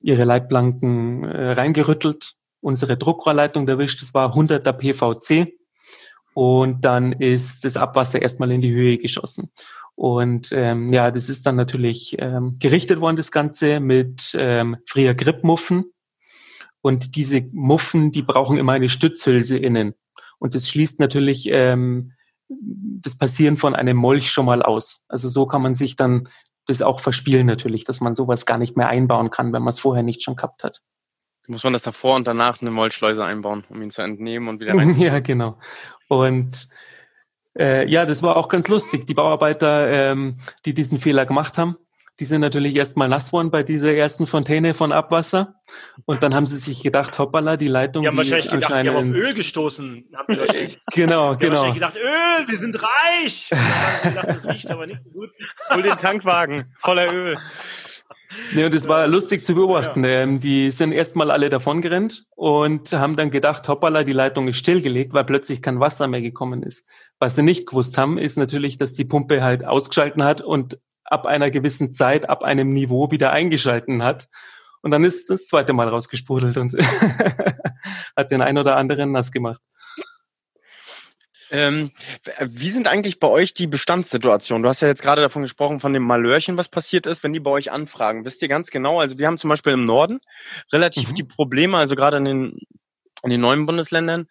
ihre 0.00 0.24
Leitplanken 0.24 1.24
äh, 1.24 1.52
reingerüttelt, 1.52 2.34
unsere 2.60 2.96
Druckrohrleitung 2.96 3.68
erwischt, 3.68 4.02
das 4.02 4.12
war 4.12 4.34
100er 4.34 4.72
PVC 4.72 5.52
und 6.34 6.84
dann 6.84 7.12
ist 7.12 7.64
das 7.64 7.76
Abwasser 7.76 8.20
erstmal 8.20 8.50
in 8.50 8.60
die 8.60 8.72
Höhe 8.72 8.98
geschossen. 8.98 9.50
Und 9.94 10.50
ähm, 10.52 10.92
ja, 10.92 11.10
das 11.10 11.28
ist 11.28 11.46
dann 11.46 11.56
natürlich 11.56 12.16
ähm, 12.18 12.56
gerichtet 12.58 13.00
worden, 13.00 13.16
das 13.16 13.30
Ganze 13.30 13.80
mit 13.80 14.34
ähm, 14.34 14.78
Fria 14.86 15.12
Grip 15.12 15.44
Muffen. 15.44 15.92
Und 16.80 17.16
diese 17.16 17.42
Muffen, 17.52 18.10
die 18.10 18.22
brauchen 18.22 18.56
immer 18.56 18.72
eine 18.72 18.88
Stützhülse 18.88 19.58
innen. 19.58 19.94
Und 20.38 20.54
das 20.54 20.68
schließt 20.68 20.98
natürlich 20.98 21.50
ähm, 21.52 22.12
das 22.50 23.16
Passieren 23.16 23.56
von 23.56 23.74
einem 23.74 23.96
Molch 23.96 24.30
schon 24.30 24.46
mal 24.46 24.62
aus. 24.62 25.04
Also 25.08 25.28
so 25.28 25.46
kann 25.46 25.62
man 25.62 25.74
sich 25.74 25.96
dann 25.96 26.28
das 26.66 26.82
auch 26.82 27.00
verspielen 27.00 27.46
natürlich, 27.46 27.84
dass 27.84 28.00
man 28.00 28.14
sowas 28.14 28.46
gar 28.46 28.58
nicht 28.58 28.76
mehr 28.76 28.88
einbauen 28.88 29.30
kann, 29.30 29.52
wenn 29.52 29.62
man 29.62 29.70
es 29.70 29.80
vorher 29.80 30.02
nicht 30.02 30.22
schon 30.22 30.36
gehabt 30.36 30.64
hat. 30.64 30.80
Muss 31.46 31.64
man 31.64 31.72
das 31.72 31.82
davor 31.82 32.16
und 32.16 32.26
danach 32.26 32.60
eine 32.60 32.70
Molchschleuse 32.70 33.24
einbauen, 33.24 33.64
um 33.70 33.82
ihn 33.82 33.90
zu 33.90 34.02
entnehmen 34.02 34.48
und 34.48 34.60
wieder 34.60 34.74
rein? 34.76 34.94
ja, 34.98 35.20
genau. 35.20 35.58
Und 36.08 36.68
äh, 37.58 37.88
ja, 37.88 38.06
das 38.06 38.22
war 38.22 38.36
auch 38.36 38.48
ganz 38.48 38.68
lustig. 38.68 39.06
Die 39.06 39.14
Bauarbeiter, 39.14 39.88
ähm, 39.88 40.36
die 40.64 40.74
diesen 40.74 40.98
Fehler 40.98 41.26
gemacht 41.26 41.58
haben, 41.58 41.76
die 42.20 42.26
sind 42.26 42.42
natürlich 42.42 42.76
erstmal 42.76 43.08
nass 43.08 43.32
worden 43.32 43.50
bei 43.50 43.62
dieser 43.62 43.94
ersten 43.94 44.26
Fontäne 44.26 44.74
von 44.74 44.92
Abwasser. 44.92 45.54
Und 46.04 46.22
dann 46.22 46.34
haben 46.34 46.44
sie 46.44 46.58
sich 46.58 46.82
gedacht, 46.82 47.18
hoppala, 47.18 47.56
die 47.56 47.66
Leitung. 47.66 48.02
Die 48.02 48.08
haben 48.08 48.14
die 48.14 48.18
wahrscheinlich 48.18 48.50
gedacht, 48.50 48.84
die 48.84 48.88
haben 48.90 48.96
auf 48.96 49.04
Öl 49.04 49.32
gestoßen. 49.32 50.04
Haben 50.14 50.26
die 50.34 50.38
wahrscheinlich, 50.38 50.80
genau, 50.92 51.34
die 51.34 51.46
genau. 51.46 51.64
Haben 51.64 51.72
gedacht, 51.74 51.96
Öl, 51.96 52.46
wir 52.46 52.58
sind 52.58 52.78
reich. 52.82 53.48
Und 53.50 53.58
dann 53.58 53.68
haben 53.68 53.98
sie 54.02 54.08
gedacht, 54.10 54.28
das 54.28 54.48
riecht 54.48 54.70
aber 54.70 54.86
nicht 54.86 55.02
so 55.02 55.10
gut. 55.10 55.30
Hol 55.70 55.82
den 55.82 55.96
Tankwagen 55.96 56.74
voller 56.78 57.10
Öl. 57.10 57.38
Nee, 58.52 58.64
und 58.64 58.74
es 58.74 58.86
war 58.86 59.08
lustig 59.08 59.42
zu 59.42 59.54
beobachten. 59.54 60.04
Ja. 60.04 60.10
Ähm, 60.10 60.40
die 60.40 60.70
sind 60.70 60.92
erstmal 60.92 61.30
alle 61.30 61.48
davon 61.48 61.80
gerannt 61.80 62.26
und 62.36 62.92
haben 62.92 63.16
dann 63.16 63.30
gedacht, 63.30 63.66
hoppala, 63.66 64.04
die 64.04 64.12
Leitung 64.12 64.46
ist 64.46 64.58
stillgelegt, 64.58 65.14
weil 65.14 65.24
plötzlich 65.24 65.62
kein 65.62 65.80
Wasser 65.80 66.06
mehr 66.06 66.20
gekommen 66.20 66.62
ist. 66.62 66.86
Was 67.18 67.36
sie 67.36 67.42
nicht 67.42 67.66
gewusst 67.66 67.96
haben, 67.96 68.18
ist 68.18 68.36
natürlich, 68.36 68.76
dass 68.76 68.92
die 68.92 69.06
Pumpe 69.06 69.42
halt 69.42 69.64
ausgeschalten 69.64 70.22
hat 70.22 70.42
und 70.42 70.78
ab 71.10 71.26
einer 71.26 71.50
gewissen 71.50 71.92
Zeit, 71.92 72.28
ab 72.28 72.42
einem 72.42 72.72
Niveau 72.72 73.10
wieder 73.10 73.32
eingeschalten 73.32 74.02
hat. 74.02 74.28
Und 74.82 74.92
dann 74.92 75.04
ist 75.04 75.28
das 75.28 75.46
zweite 75.46 75.72
Mal 75.72 75.88
rausgesprudelt 75.88 76.56
und 76.56 76.72
hat 78.16 78.30
den 78.30 78.40
ein 78.40 78.56
oder 78.56 78.76
anderen 78.76 79.12
nass 79.12 79.30
gemacht. 79.30 79.60
Ähm, 81.50 81.90
wie 82.40 82.70
sind 82.70 82.86
eigentlich 82.86 83.18
bei 83.18 83.26
euch 83.26 83.54
die 83.54 83.66
Bestandssituationen? 83.66 84.62
Du 84.62 84.68
hast 84.68 84.82
ja 84.82 84.88
jetzt 84.88 85.02
gerade 85.02 85.20
davon 85.20 85.42
gesprochen, 85.42 85.80
von 85.80 85.92
dem 85.92 86.04
Malörchen, 86.04 86.56
was 86.56 86.68
passiert 86.68 87.06
ist, 87.06 87.24
wenn 87.24 87.32
die 87.32 87.40
bei 87.40 87.50
euch 87.50 87.72
anfragen. 87.72 88.24
Wisst 88.24 88.40
ihr 88.42 88.48
ganz 88.48 88.70
genau? 88.70 89.00
Also 89.00 89.18
wir 89.18 89.26
haben 89.26 89.36
zum 89.36 89.50
Beispiel 89.50 89.72
im 89.72 89.84
Norden 89.84 90.20
relativ 90.72 91.10
mhm. 91.10 91.14
die 91.16 91.24
Probleme, 91.24 91.76
also 91.76 91.96
gerade 91.96 92.18
in 92.18 92.24
den 92.24 92.58
in 93.22 93.30
den 93.30 93.40
neuen 93.40 93.66
Bundesländern, 93.66 94.26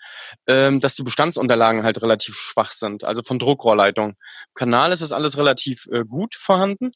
ähm, 0.48 0.80
dass 0.80 0.96
die 0.96 1.04
Bestandsunterlagen 1.04 1.84
halt 1.84 2.02
relativ 2.02 2.36
schwach 2.36 2.72
sind, 2.72 3.04
also 3.04 3.22
von 3.24 3.40
Druckrohrleitung. 3.40 4.10
Im 4.10 4.54
Kanal 4.54 4.92
ist 4.92 5.02
es 5.02 5.12
alles 5.12 5.38
relativ 5.38 5.88
äh, 5.92 6.06
gut 6.06 6.36
vorhanden, 6.36 6.92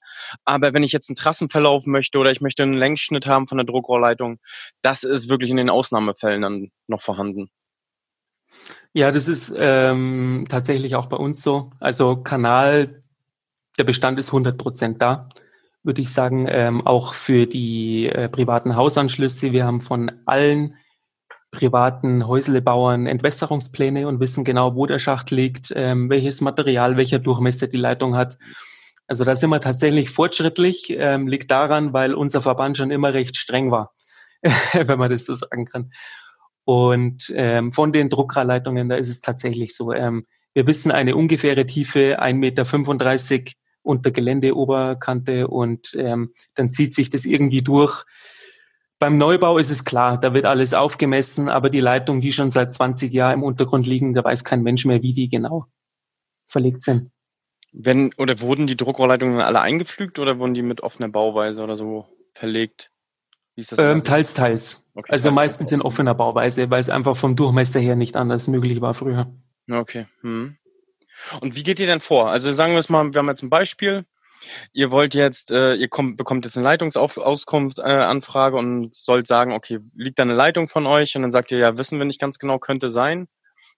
aber 0.45 0.73
wenn 0.73 0.83
ich 0.83 0.91
jetzt 0.91 1.09
einen 1.09 1.15
Trassenverlauf 1.15 1.85
möchte 1.85 2.17
oder 2.17 2.31
ich 2.31 2.41
möchte 2.41 2.63
einen 2.63 2.73
Längsschnitt 2.73 3.27
haben 3.27 3.47
von 3.47 3.57
der 3.57 3.65
Druckrohrleitung, 3.65 4.39
das 4.81 5.03
ist 5.03 5.29
wirklich 5.29 5.51
in 5.51 5.57
den 5.57 5.69
Ausnahmefällen 5.69 6.41
dann 6.41 6.71
noch 6.87 7.01
vorhanden. 7.01 7.49
Ja, 8.93 9.11
das 9.11 9.27
ist 9.27 9.53
ähm, 9.57 10.45
tatsächlich 10.49 10.95
auch 10.95 11.07
bei 11.07 11.17
uns 11.17 11.41
so. 11.41 11.71
Also 11.79 12.17
Kanal, 12.17 13.03
der 13.79 13.83
Bestand 13.85 14.19
ist 14.19 14.29
100 14.29 14.57
Prozent 14.57 15.01
da, 15.01 15.29
würde 15.81 16.01
ich 16.01 16.11
sagen. 16.11 16.45
Ähm, 16.47 16.85
auch 16.85 17.15
für 17.15 17.47
die 17.47 18.07
äh, 18.07 18.29
privaten 18.29 18.75
Hausanschlüsse. 18.75 19.51
Wir 19.51 19.65
haben 19.65 19.81
von 19.81 20.11
allen 20.25 20.75
privaten 21.53 22.27
Häuslebauern 22.27 23.05
Entwässerungspläne 23.05 24.07
und 24.07 24.19
wissen 24.19 24.43
genau, 24.43 24.75
wo 24.75 24.85
der 24.85 24.99
Schacht 24.99 25.31
liegt, 25.31 25.71
ähm, 25.75 26.09
welches 26.09 26.41
Material, 26.41 26.97
welcher 26.97 27.19
Durchmesser 27.19 27.67
die 27.67 27.77
Leitung 27.77 28.17
hat. 28.17 28.37
Also 29.07 29.23
da 29.23 29.35
sind 29.35 29.51
wir 29.51 29.61
tatsächlich 29.61 30.09
fortschrittlich, 30.09 30.89
ähm, 30.89 31.27
liegt 31.27 31.51
daran, 31.51 31.93
weil 31.93 32.13
unser 32.13 32.41
Verband 32.41 32.77
schon 32.77 32.91
immer 32.91 33.13
recht 33.13 33.37
streng 33.37 33.71
war, 33.71 33.93
wenn 34.73 34.99
man 34.99 35.11
das 35.11 35.25
so 35.25 35.35
sagen 35.35 35.65
kann. 35.65 35.91
Und 36.65 37.31
ähm, 37.35 37.71
von 37.71 37.93
den 37.93 38.09
Druckerleitungen, 38.09 38.89
da 38.89 38.95
ist 38.95 39.09
es 39.09 39.21
tatsächlich 39.21 39.75
so. 39.75 39.93
Ähm, 39.93 40.25
wir 40.53 40.67
wissen 40.67 40.91
eine 40.91 41.15
ungefähre 41.15 41.65
Tiefe, 41.65 42.21
1,35 42.21 42.33
Meter 42.33 43.51
unter 43.81 44.11
Geländeoberkante 44.11 45.47
und 45.47 45.93
ähm, 45.97 46.33
dann 46.55 46.69
zieht 46.69 46.93
sich 46.93 47.09
das 47.09 47.25
irgendwie 47.25 47.61
durch. 47.61 48.05
Beim 49.03 49.17
Neubau 49.17 49.57
ist 49.57 49.69
es 49.69 49.83
klar, 49.83 50.17
da 50.17 50.33
wird 50.33 50.45
alles 50.45 50.73
aufgemessen, 50.73 51.49
aber 51.49 51.69
die 51.69 51.81
Leitungen, 51.81 52.21
die 52.21 52.31
schon 52.31 52.51
seit 52.51 52.71
20 52.71 53.11
Jahren 53.11 53.33
im 53.33 53.43
Untergrund 53.43 53.85
liegen, 53.85 54.13
da 54.13 54.23
weiß 54.23 54.45
kein 54.45 54.63
Mensch 54.63 54.85
mehr, 54.85 55.01
wie 55.01 55.11
die 55.11 55.27
genau 55.27 55.65
verlegt 56.47 56.83
sind. 56.83 57.11
Wenn, 57.73 58.13
oder 58.13 58.39
wurden 58.39 58.65
die 58.65 58.77
Druckrohrleitungen 58.77 59.41
alle 59.41 59.59
eingepflügt 59.59 60.19
oder 60.19 60.39
wurden 60.39 60.53
die 60.53 60.61
mit 60.61 60.79
offener 60.79 61.09
Bauweise 61.09 61.61
oder 61.61 61.75
so 61.75 62.07
verlegt? 62.33 62.91
Ähm, 63.77 64.05
teils, 64.05 64.35
teils. 64.35 64.89
Okay, 64.93 65.11
also 65.11 65.27
teils 65.27 65.35
meistens 65.35 65.73
in 65.73 65.81
offener 65.81 66.15
Bauweise, 66.15 66.69
weil 66.69 66.79
es 66.79 66.89
einfach 66.89 67.17
vom 67.17 67.35
Durchmesser 67.35 67.81
her 67.81 67.97
nicht 67.97 68.15
anders 68.15 68.47
möglich 68.47 68.79
war 68.79 68.93
früher. 68.93 69.35
Okay. 69.69 70.07
Hm. 70.21 70.55
Und 71.41 71.57
wie 71.57 71.63
geht 71.63 71.81
ihr 71.81 71.87
denn 71.87 71.99
vor? 71.99 72.29
Also 72.29 72.53
sagen 72.53 72.71
wir 72.71 72.79
es 72.79 72.87
mal, 72.87 73.13
wir 73.13 73.19
haben 73.19 73.27
jetzt 73.27 73.43
ein 73.43 73.49
Beispiel. 73.49 74.05
Ihr 74.71 74.91
wollt 74.91 75.13
jetzt, 75.13 75.51
äh, 75.51 75.75
ihr 75.75 75.87
kommt, 75.87 76.17
bekommt 76.17 76.45
jetzt 76.45 76.57
eine 76.57 76.65
Leitungsauskunft-Anfrage 76.65 78.55
äh, 78.55 78.59
und 78.59 78.93
sollt 78.95 79.27
sagen, 79.27 79.53
okay, 79.53 79.79
liegt 79.95 80.19
da 80.19 80.23
eine 80.23 80.33
Leitung 80.33 80.67
von 80.67 80.85
euch? 80.85 81.15
Und 81.15 81.21
dann 81.21 81.31
sagt 81.31 81.51
ihr, 81.51 81.57
ja, 81.57 81.77
wissen 81.77 81.99
wir 81.99 82.05
nicht 82.05 82.19
ganz 82.19 82.39
genau, 82.39 82.59
könnte 82.59 82.89
sein. 82.89 83.27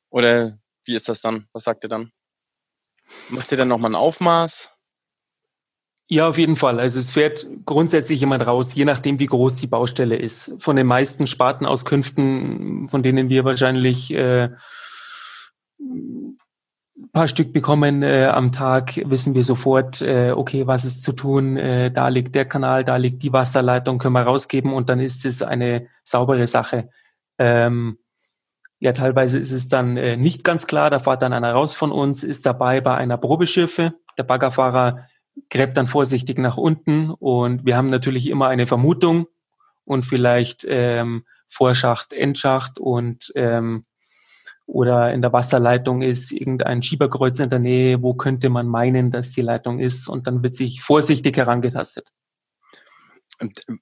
Oder 0.10 0.58
wie 0.86 0.96
ist 0.96 1.10
das 1.10 1.22
dann? 1.22 1.48
Was 1.54 1.64
sagt 1.64 1.84
ihr 1.84 1.90
dann? 1.90 2.12
Macht 3.30 3.52
ihr 3.52 3.58
dann 3.58 3.68
nochmal 3.68 3.92
ein 3.92 3.96
Aufmaß? 3.96 4.72
Ja, 6.08 6.28
auf 6.28 6.38
jeden 6.38 6.56
Fall. 6.56 6.80
Also 6.80 7.00
es 7.00 7.10
fährt 7.10 7.48
grundsätzlich 7.66 8.20
jemand 8.20 8.46
raus, 8.46 8.76
je 8.76 8.86
nachdem, 8.86 9.20
wie 9.20 9.26
groß 9.26 9.56
die 9.56 9.68
Baustelle 9.68 10.16
ist. 10.16 10.54
Von 10.60 10.76
den 10.76 10.86
meisten 10.86 11.26
Spartenauskünften, 11.26 12.90
von 12.90 13.02
denen 13.02 13.30
wir 13.30 13.44
wahrscheinlich 13.44 14.14
äh, 14.14 14.50
paar 17.12 17.28
Stück 17.28 17.52
bekommen 17.52 18.04
äh, 18.04 18.26
am 18.26 18.52
Tag, 18.52 19.02
wissen 19.06 19.36
wir 19.36 19.44
sofort, 19.44 20.02
äh, 20.02 20.32
okay, 20.32 20.68
was 20.68 20.86
ist 20.86 21.02
zu 21.02 21.12
tun. 21.12 21.58
Äh, 21.58 21.92
da 21.92 22.08
liegt 22.08 22.36
der 22.36 22.46
Kanal, 22.46 22.84
da 22.84 22.96
liegt 22.96 23.24
die 23.24 23.34
Wasserleitung, 23.34 23.98
können 23.98 24.14
wir 24.14 24.22
rausgeben 24.22 24.74
und 24.74 24.90
dann 24.90 25.00
ist 25.00 25.26
es 25.26 25.42
eine 25.42 25.88
saubere 26.04 26.48
Sache. 26.48 26.90
Ähm, 27.38 27.98
ja, 28.80 28.94
teilweise 28.94 29.40
ist 29.40 29.52
es 29.52 29.68
dann 29.68 29.98
äh, 29.98 30.18
nicht 30.18 30.44
ganz 30.44 30.68
klar. 30.68 30.90
Da 30.90 31.00
fährt 31.00 31.22
dann 31.22 31.34
einer 31.34 31.54
raus 31.54 31.74
von 31.74 31.92
uns, 31.92 32.24
ist 32.24 32.46
dabei 32.46 32.82
bei 32.82 32.96
einer 32.96 33.18
Probeschiffe. 33.18 33.94
Der 34.18 34.24
Baggerfahrer 34.24 35.08
gräbt 35.50 35.76
dann 35.76 35.88
vorsichtig 35.88 36.38
nach 36.38 36.58
unten 36.58 37.10
und 37.10 37.66
wir 37.66 37.76
haben 37.76 37.90
natürlich 37.90 38.30
immer 38.30 38.48
eine 38.48 38.68
Vermutung 38.68 39.28
und 39.84 40.06
vielleicht 40.06 40.66
ähm, 40.68 41.26
Vorschacht, 41.50 42.14
Endschacht 42.14 42.80
und 42.80 43.32
ähm, 43.36 43.86
oder 44.66 45.14
in 45.14 45.22
der 45.22 45.32
Wasserleitung 45.32 46.02
ist 46.02 46.32
irgendein 46.32 46.82
Schieberkreuz 46.82 47.40
in 47.40 47.50
der 47.50 47.60
Nähe, 47.60 48.02
wo 48.02 48.14
könnte 48.14 48.50
man 48.50 48.68
meinen, 48.68 49.12
dass 49.12 49.32
die 49.32 49.42
Leitung 49.42 49.80
ist 49.80 50.08
und 50.08 50.28
dann 50.28 50.42
wird 50.44 50.56
sich 50.56 50.82
vorsichtig 50.82 51.38
herangetastet. 51.38 52.08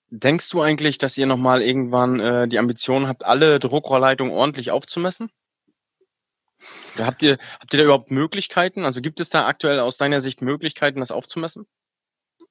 Denkst 0.10 0.50
du 0.50 0.62
eigentlich, 0.62 0.98
dass 0.98 1.18
ihr 1.18 1.28
nochmal 1.28 1.62
irgendwann 1.62 2.20
äh, 2.20 2.48
die 2.48 2.58
Ambition 2.58 3.08
habt, 3.08 3.24
alle 3.24 3.60
Druckrohrleitungen 3.60 4.34
ordentlich 4.34 4.72
aufzumessen? 4.72 5.30
Habt 6.98 7.24
ihr, 7.24 7.38
habt 7.60 7.74
ihr 7.74 7.78
da 7.78 7.84
überhaupt 7.84 8.12
Möglichkeiten? 8.12 8.84
Also 8.84 9.02
gibt 9.02 9.20
es 9.20 9.30
da 9.30 9.48
aktuell 9.48 9.80
aus 9.80 9.98
deiner 9.98 10.22
Sicht 10.22 10.42
Möglichkeiten, 10.42 11.00
das 11.00 11.12
aufzumessen? 11.12 11.68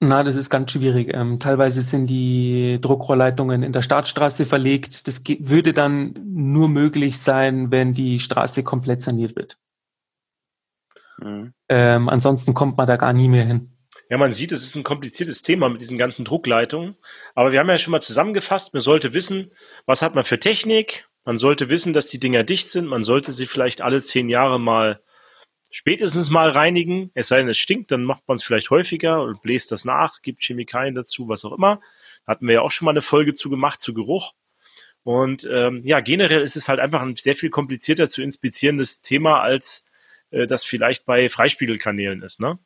Na, 0.04 0.24
das 0.24 0.34
ist 0.34 0.50
ganz 0.50 0.72
schwierig. 0.72 1.14
Ähm, 1.14 1.38
teilweise 1.38 1.80
sind 1.80 2.08
die 2.08 2.78
Druckrohrleitungen 2.80 3.62
in 3.62 3.72
der 3.72 3.82
Startstraße 3.82 4.46
verlegt. 4.46 5.06
Das 5.06 5.22
würde 5.38 5.72
dann 5.72 6.14
nur 6.24 6.68
möglich 6.68 7.20
sein, 7.20 7.70
wenn 7.70 7.94
die 7.94 8.18
Straße 8.18 8.64
komplett 8.64 9.00
saniert 9.00 9.36
wird. 9.36 9.58
Mhm. 11.18 11.54
Ähm, 11.68 12.08
ansonsten 12.08 12.52
kommt 12.52 12.76
man 12.76 12.88
da 12.88 12.96
gar 12.96 13.12
nie 13.12 13.28
mehr 13.28 13.44
hin. 13.44 13.70
Ja, 14.10 14.18
man 14.18 14.32
sieht, 14.32 14.50
es 14.50 14.64
ist 14.64 14.74
ein 14.74 14.82
kompliziertes 14.82 15.42
Thema 15.42 15.68
mit 15.68 15.80
diesen 15.80 15.98
ganzen 15.98 16.24
Druckleitungen. 16.24 16.96
Aber 17.36 17.52
wir 17.52 17.60
haben 17.60 17.68
ja 17.68 17.78
schon 17.78 17.92
mal 17.92 18.02
zusammengefasst, 18.02 18.74
man 18.74 18.80
sollte 18.80 19.14
wissen, 19.14 19.52
was 19.86 20.02
hat 20.02 20.16
man 20.16 20.24
für 20.24 20.40
Technik. 20.40 21.08
Man 21.24 21.38
sollte 21.38 21.70
wissen, 21.70 21.92
dass 21.92 22.08
die 22.08 22.18
Dinger 22.18 22.42
dicht 22.42 22.70
sind. 22.70 22.86
Man 22.86 23.04
sollte 23.04 23.32
sie 23.32 23.46
vielleicht 23.46 23.82
alle 23.82 24.02
zehn 24.02 24.28
Jahre 24.28 24.58
mal 24.58 25.00
spätestens 25.72 26.30
mal 26.30 26.50
reinigen. 26.50 27.10
Es 27.14 27.28
sei 27.28 27.38
denn, 27.38 27.48
es 27.48 27.58
stinkt, 27.58 27.90
dann 27.90 28.04
macht 28.04 28.28
man 28.28 28.36
es 28.36 28.44
vielleicht 28.44 28.70
häufiger 28.70 29.22
und 29.22 29.42
bläst 29.42 29.72
das 29.72 29.84
nach, 29.84 30.22
gibt 30.22 30.44
Chemikalien 30.44 30.94
dazu, 30.94 31.28
was 31.28 31.44
auch 31.44 31.52
immer. 31.52 31.80
Hatten 32.26 32.46
wir 32.46 32.54
ja 32.54 32.60
auch 32.60 32.70
schon 32.70 32.84
mal 32.84 32.92
eine 32.92 33.02
Folge 33.02 33.32
zu 33.32 33.50
gemacht, 33.50 33.80
zu 33.80 33.94
Geruch. 33.94 34.34
Und 35.02 35.48
ähm, 35.50 35.82
ja, 35.84 35.98
generell 35.98 36.42
ist 36.42 36.54
es 36.54 36.68
halt 36.68 36.78
einfach 36.78 37.02
ein 37.02 37.16
sehr 37.16 37.34
viel 37.34 37.50
komplizierter 37.50 38.08
zu 38.08 38.22
inspizierendes 38.22 39.02
Thema, 39.02 39.40
als 39.40 39.86
äh, 40.30 40.46
das 40.46 40.62
vielleicht 40.62 41.06
bei 41.06 41.28
Freispiegelkanälen 41.28 42.22
ist. 42.22 42.38
Ne? 42.38 42.58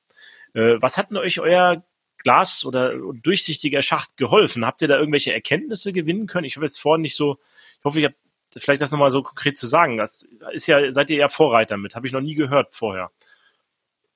Äh, 0.52 0.76
was 0.80 0.98
hat 0.98 1.10
denn 1.10 1.16
euch 1.16 1.40
euer 1.40 1.84
Glas 2.18 2.64
oder 2.64 2.94
durchsichtiger 3.22 3.82
Schacht 3.82 4.16
geholfen? 4.16 4.66
Habt 4.66 4.82
ihr 4.82 4.88
da 4.88 4.98
irgendwelche 4.98 5.32
Erkenntnisse 5.32 5.92
gewinnen 5.92 6.26
können? 6.26 6.44
Ich 6.44 6.56
habe 6.56 6.66
jetzt 6.66 6.80
vorhin 6.80 7.02
nicht 7.02 7.16
so, 7.16 7.38
ich 7.78 7.84
hoffe, 7.84 8.00
ich 8.00 8.04
habe 8.04 8.16
vielleicht 8.56 8.80
das 8.80 8.92
nochmal 8.92 9.10
so 9.10 9.22
konkret 9.22 9.56
zu 9.56 9.66
sagen. 9.66 9.96
Das 9.96 10.26
ist 10.52 10.66
ja, 10.66 10.90
seid 10.92 11.10
ihr 11.10 11.16
ja 11.16 11.28
Vorreiter 11.28 11.76
mit, 11.76 11.94
habe 11.94 12.06
ich 12.06 12.12
noch 12.12 12.20
nie 12.20 12.34
gehört 12.34 12.74
vorher. 12.74 13.10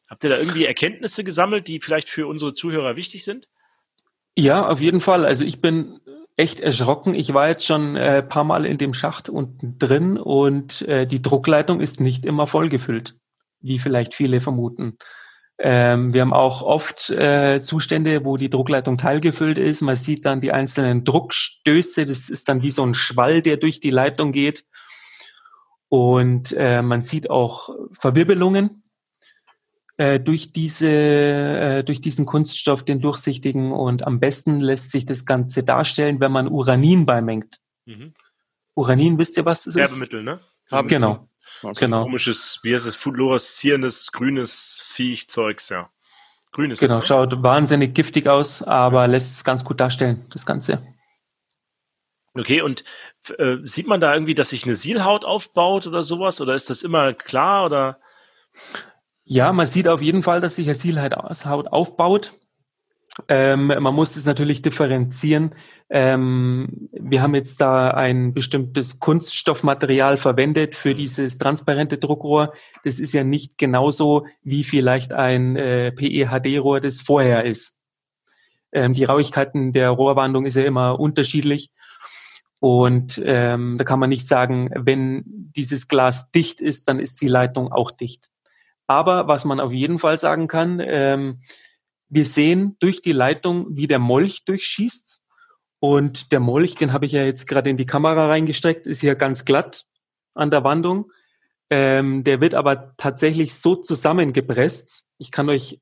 Habt 0.09 0.25
ihr 0.25 0.31
da 0.31 0.39
irgendwie 0.39 0.65
Erkenntnisse 0.65 1.23
gesammelt, 1.23 1.69
die 1.69 1.81
vielleicht 1.81 2.09
für 2.09 2.27
unsere 2.27 2.53
Zuhörer 2.53 2.97
wichtig 2.97 3.25
sind? 3.25 3.49
Ja, 4.37 4.67
auf 4.67 4.81
jeden 4.81 5.01
Fall. 5.01 5.25
Also 5.25 5.45
ich 5.45 5.61
bin 5.61 6.01
echt 6.37 6.61
erschrocken. 6.61 7.15
Ich 7.15 7.33
war 7.35 7.49
jetzt 7.49 7.65
schon 7.65 7.97
ein 7.97 7.97
äh, 7.97 8.23
paar 8.23 8.45
Mal 8.45 8.67
in 8.67 8.79
dem 8.79 8.95
Schacht 8.95 9.29
unten 9.29 9.79
drin 9.79 10.19
und 10.19 10.83
äh, 10.83 11.07
die 11.07 11.23
Druckleitung 11.23 11.81
ist 11.81 12.01
nicht 12.01 12.27
immer 12.27 12.47
vollgefüllt, 12.47 13.17
wie 13.61 13.79
vielleicht 13.79 14.15
viele 14.15 14.41
vermuten. 14.41 14.97
Ähm, 15.63 16.15
wir 16.15 16.23
haben 16.23 16.33
auch 16.33 16.63
oft 16.63 17.11
äh, 17.11 17.61
Zustände, 17.61 18.25
wo 18.25 18.39
die 18.39 18.49
Druckleitung 18.49 18.97
teilgefüllt 18.97 19.59
ist. 19.59 19.83
Man 19.83 19.97
sieht 19.97 20.25
dann 20.25 20.41
die 20.41 20.53
einzelnen 20.53 21.05
Druckstöße. 21.05 22.07
Das 22.07 22.31
ist 22.31 22.49
dann 22.49 22.63
wie 22.63 22.71
so 22.71 22.83
ein 22.83 22.95
Schwall, 22.95 23.43
der 23.43 23.59
durch 23.59 23.79
die 23.79 23.91
Leitung 23.91 24.33
geht. 24.33 24.65
Und 25.91 26.55
äh, 26.57 26.81
man 26.81 27.03
sieht 27.03 27.29
auch 27.29 27.69
Verwirbelungen 27.93 28.85
äh, 29.99 30.19
durch 30.19 30.51
diese, 30.53 30.89
äh, 30.89 31.85
durch 31.85 32.01
diesen 32.01 32.25
Kunststoff, 32.25 32.83
den 32.83 33.01
durchsichtigen. 33.01 33.73
Und 33.73 34.07
am 34.07 34.19
besten 34.19 34.61
lässt 34.61 34.91
sich 34.91 35.05
das 35.05 35.27
Ganze 35.27 35.63
darstellen, 35.63 36.21
wenn 36.21 36.33
man 36.33 36.49
Uranin 36.49 37.05
beimengt. 37.05 37.61
Mhm. 37.85 38.15
Uranin, 38.75 39.19
wisst 39.19 39.37
ihr, 39.37 39.45
was 39.45 39.65
das 39.65 39.77
ist? 39.77 39.77
Werbemittel, 39.77 40.23
ne? 40.23 40.41
Genau. 40.87 41.29
Okay. 41.63 41.87
Genau. 41.87 42.05
Komisches, 42.05 42.61
wie 42.63 42.75
heißt 42.75 42.87
es, 42.87 42.97
fluoreszierendes, 42.97 44.13
grünes 44.13 44.81
Viechzeugs, 44.83 45.69
ja. 45.69 45.91
Grünes. 46.53 46.81
Genau, 46.81 46.99
ne? 46.99 47.07
schaut 47.07 47.43
wahnsinnig 47.43 47.95
giftig 47.95 48.29
aus, 48.29 48.63
aber 48.63 49.07
lässt 49.07 49.33
es 49.33 49.45
ganz 49.45 49.65
gut 49.65 49.79
darstellen, 49.79 50.25
das 50.31 50.47
Ganze. 50.47 50.81
Okay, 52.35 52.63
und 52.63 52.85
äh, 53.39 53.57
sieht 53.63 53.87
man 53.87 54.01
da 54.01 54.15
irgendwie, 54.15 54.35
dass 54.35 54.51
sich 54.51 54.65
eine 54.65 54.77
Sielhaut 54.77 55.25
aufbaut 55.25 55.87
oder 55.87 56.03
sowas? 56.03 56.41
Oder 56.41 56.55
ist 56.55 56.71
das 56.71 56.83
immer 56.83 57.13
klar? 57.13 57.67
Oder? 57.67 58.01
Ja, 59.25 59.53
man 59.53 59.67
sieht 59.67 59.89
auf 59.89 60.01
jeden 60.01 60.23
Fall, 60.23 60.41
dass 60.41 60.57
sich 60.57 60.67
eine 60.67 60.75
Sielhaut 60.75 61.15
aufbaut. 61.69 62.33
Ähm, 63.29 63.67
man 63.67 63.95
muss 63.95 64.17
es 64.17 64.27
natürlich 64.27 64.63
differenzieren. 64.63 65.55
Ähm, 65.89 66.89
wir 66.93 67.23
haben 67.23 67.35
jetzt 67.35 67.61
da 67.61 67.91
ein 67.91 68.33
bestimmtes 68.35 69.01
Kunststoffmaterial 69.01 70.17
verwendet 70.17 70.77
für 70.77 70.95
dieses 70.95 71.37
transparente 71.37 71.99
Druckrohr. 71.99 72.53
Das 72.85 72.99
ist 72.99 73.13
ja 73.13 73.25
nicht 73.25 73.59
genauso 73.59 74.27
wie 74.43 74.65
vielleicht 74.65 75.13
ein 75.13 75.57
äh, 75.57 75.93
PE-HD-Rohr, 75.93 76.81
das 76.81 77.01
vorher 77.01 77.45
ist. 77.45 77.81
Ähm, 78.73 78.95
die 78.95 79.05
Rauigkeiten 79.05 79.73
der 79.73 79.91
Rohrwandung 79.91 80.47
ist 80.47 80.57
ja 80.57 80.63
immer 80.63 80.99
unterschiedlich. 81.01 81.71
Und 82.61 83.21
ähm, 83.25 83.77
da 83.79 83.85
kann 83.85 83.99
man 83.99 84.11
nicht 84.11 84.29
sagen, 84.29 84.71
wenn 84.77 85.25
dieses 85.27 85.89
Glas 85.89 86.31
dicht 86.31 86.61
ist, 86.61 86.89
dann 86.89 87.01
ist 87.01 87.21
die 87.21 87.29
Leitung 87.29 87.73
auch 87.73 87.91
dicht. 87.91 88.29
Aber 88.87 89.29
was 89.29 89.45
man 89.45 89.61
auf 89.61 89.73
jeden 89.73 89.99
Fall 89.99 90.19
sagen 90.19 90.47
kann, 90.47 90.81
ähm, 90.85 91.41
wir 92.11 92.25
sehen 92.25 92.77
durch 92.81 93.01
die 93.01 93.13
Leitung, 93.13 93.67
wie 93.71 93.87
der 93.87 94.01
Molch 94.01 94.45
durchschießt. 94.45 95.23
Und 95.79 96.33
der 96.33 96.41
Molch, 96.41 96.75
den 96.75 96.93
habe 96.93 97.07
ich 97.07 97.13
ja 97.13 97.25
jetzt 97.25 97.47
gerade 97.47 97.71
in 97.71 97.79
die 97.79 97.87
Kamera 97.87 98.27
reingesteckt, 98.27 98.87
ist 98.87 99.01
hier 99.01 99.15
ganz 99.15 99.47
glatt 99.47 99.87
an 100.35 100.51
der 100.51 100.65
Wandung. 100.65 101.11
Ähm, 101.71 102.25
der 102.25 102.41
wird 102.41 102.55
aber 102.55 102.95
tatsächlich 102.97 103.55
so 103.55 103.77
zusammengepresst. 103.77 105.07
Ich 105.19 105.31
kann 105.31 105.49
euch 105.49 105.81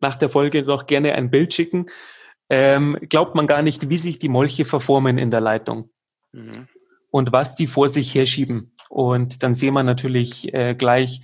nach 0.00 0.16
der 0.16 0.28
Folge 0.28 0.62
noch 0.62 0.86
gerne 0.86 1.14
ein 1.14 1.30
Bild 1.30 1.54
schicken. 1.54 1.86
Ähm, 2.48 2.98
glaubt 3.08 3.34
man 3.34 3.46
gar 3.46 3.62
nicht, 3.62 3.88
wie 3.88 3.98
sich 3.98 4.18
die 4.18 4.28
Molche 4.28 4.64
verformen 4.64 5.18
in 5.18 5.30
der 5.30 5.40
Leitung. 5.40 5.90
Mhm. 6.32 6.68
Und 7.10 7.32
was 7.32 7.54
die 7.54 7.66
vor 7.66 7.88
sich 7.88 8.14
herschieben. 8.14 8.72
Und 8.90 9.42
dann 9.42 9.54
sehen 9.54 9.74
wir 9.74 9.82
natürlich 9.82 10.52
äh, 10.52 10.74
gleich, 10.74 11.22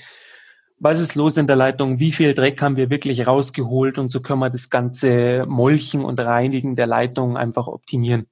was 0.83 0.99
ist 0.99 1.15
los 1.15 1.37
in 1.37 1.47
der 1.47 1.55
Leitung, 1.55 2.01
wie 2.01 2.11
viel 2.11 2.35
Dreck 2.35 2.61
haben 2.61 2.77
wir 2.77 2.91
wirklich 2.91 3.25
rausgeholt 3.25 3.99
und 3.99 4.09
so 4.09 4.21
können 4.21 4.41
wir 4.41 4.51
das 4.51 4.69
ganze 4.69 5.47
Molchen 5.47 6.05
und 6.05 6.19
Reinigen 6.19 6.75
der 6.75 6.89
Leitung 6.89 7.37
einfach 7.37 7.69
optimieren. 7.69 8.27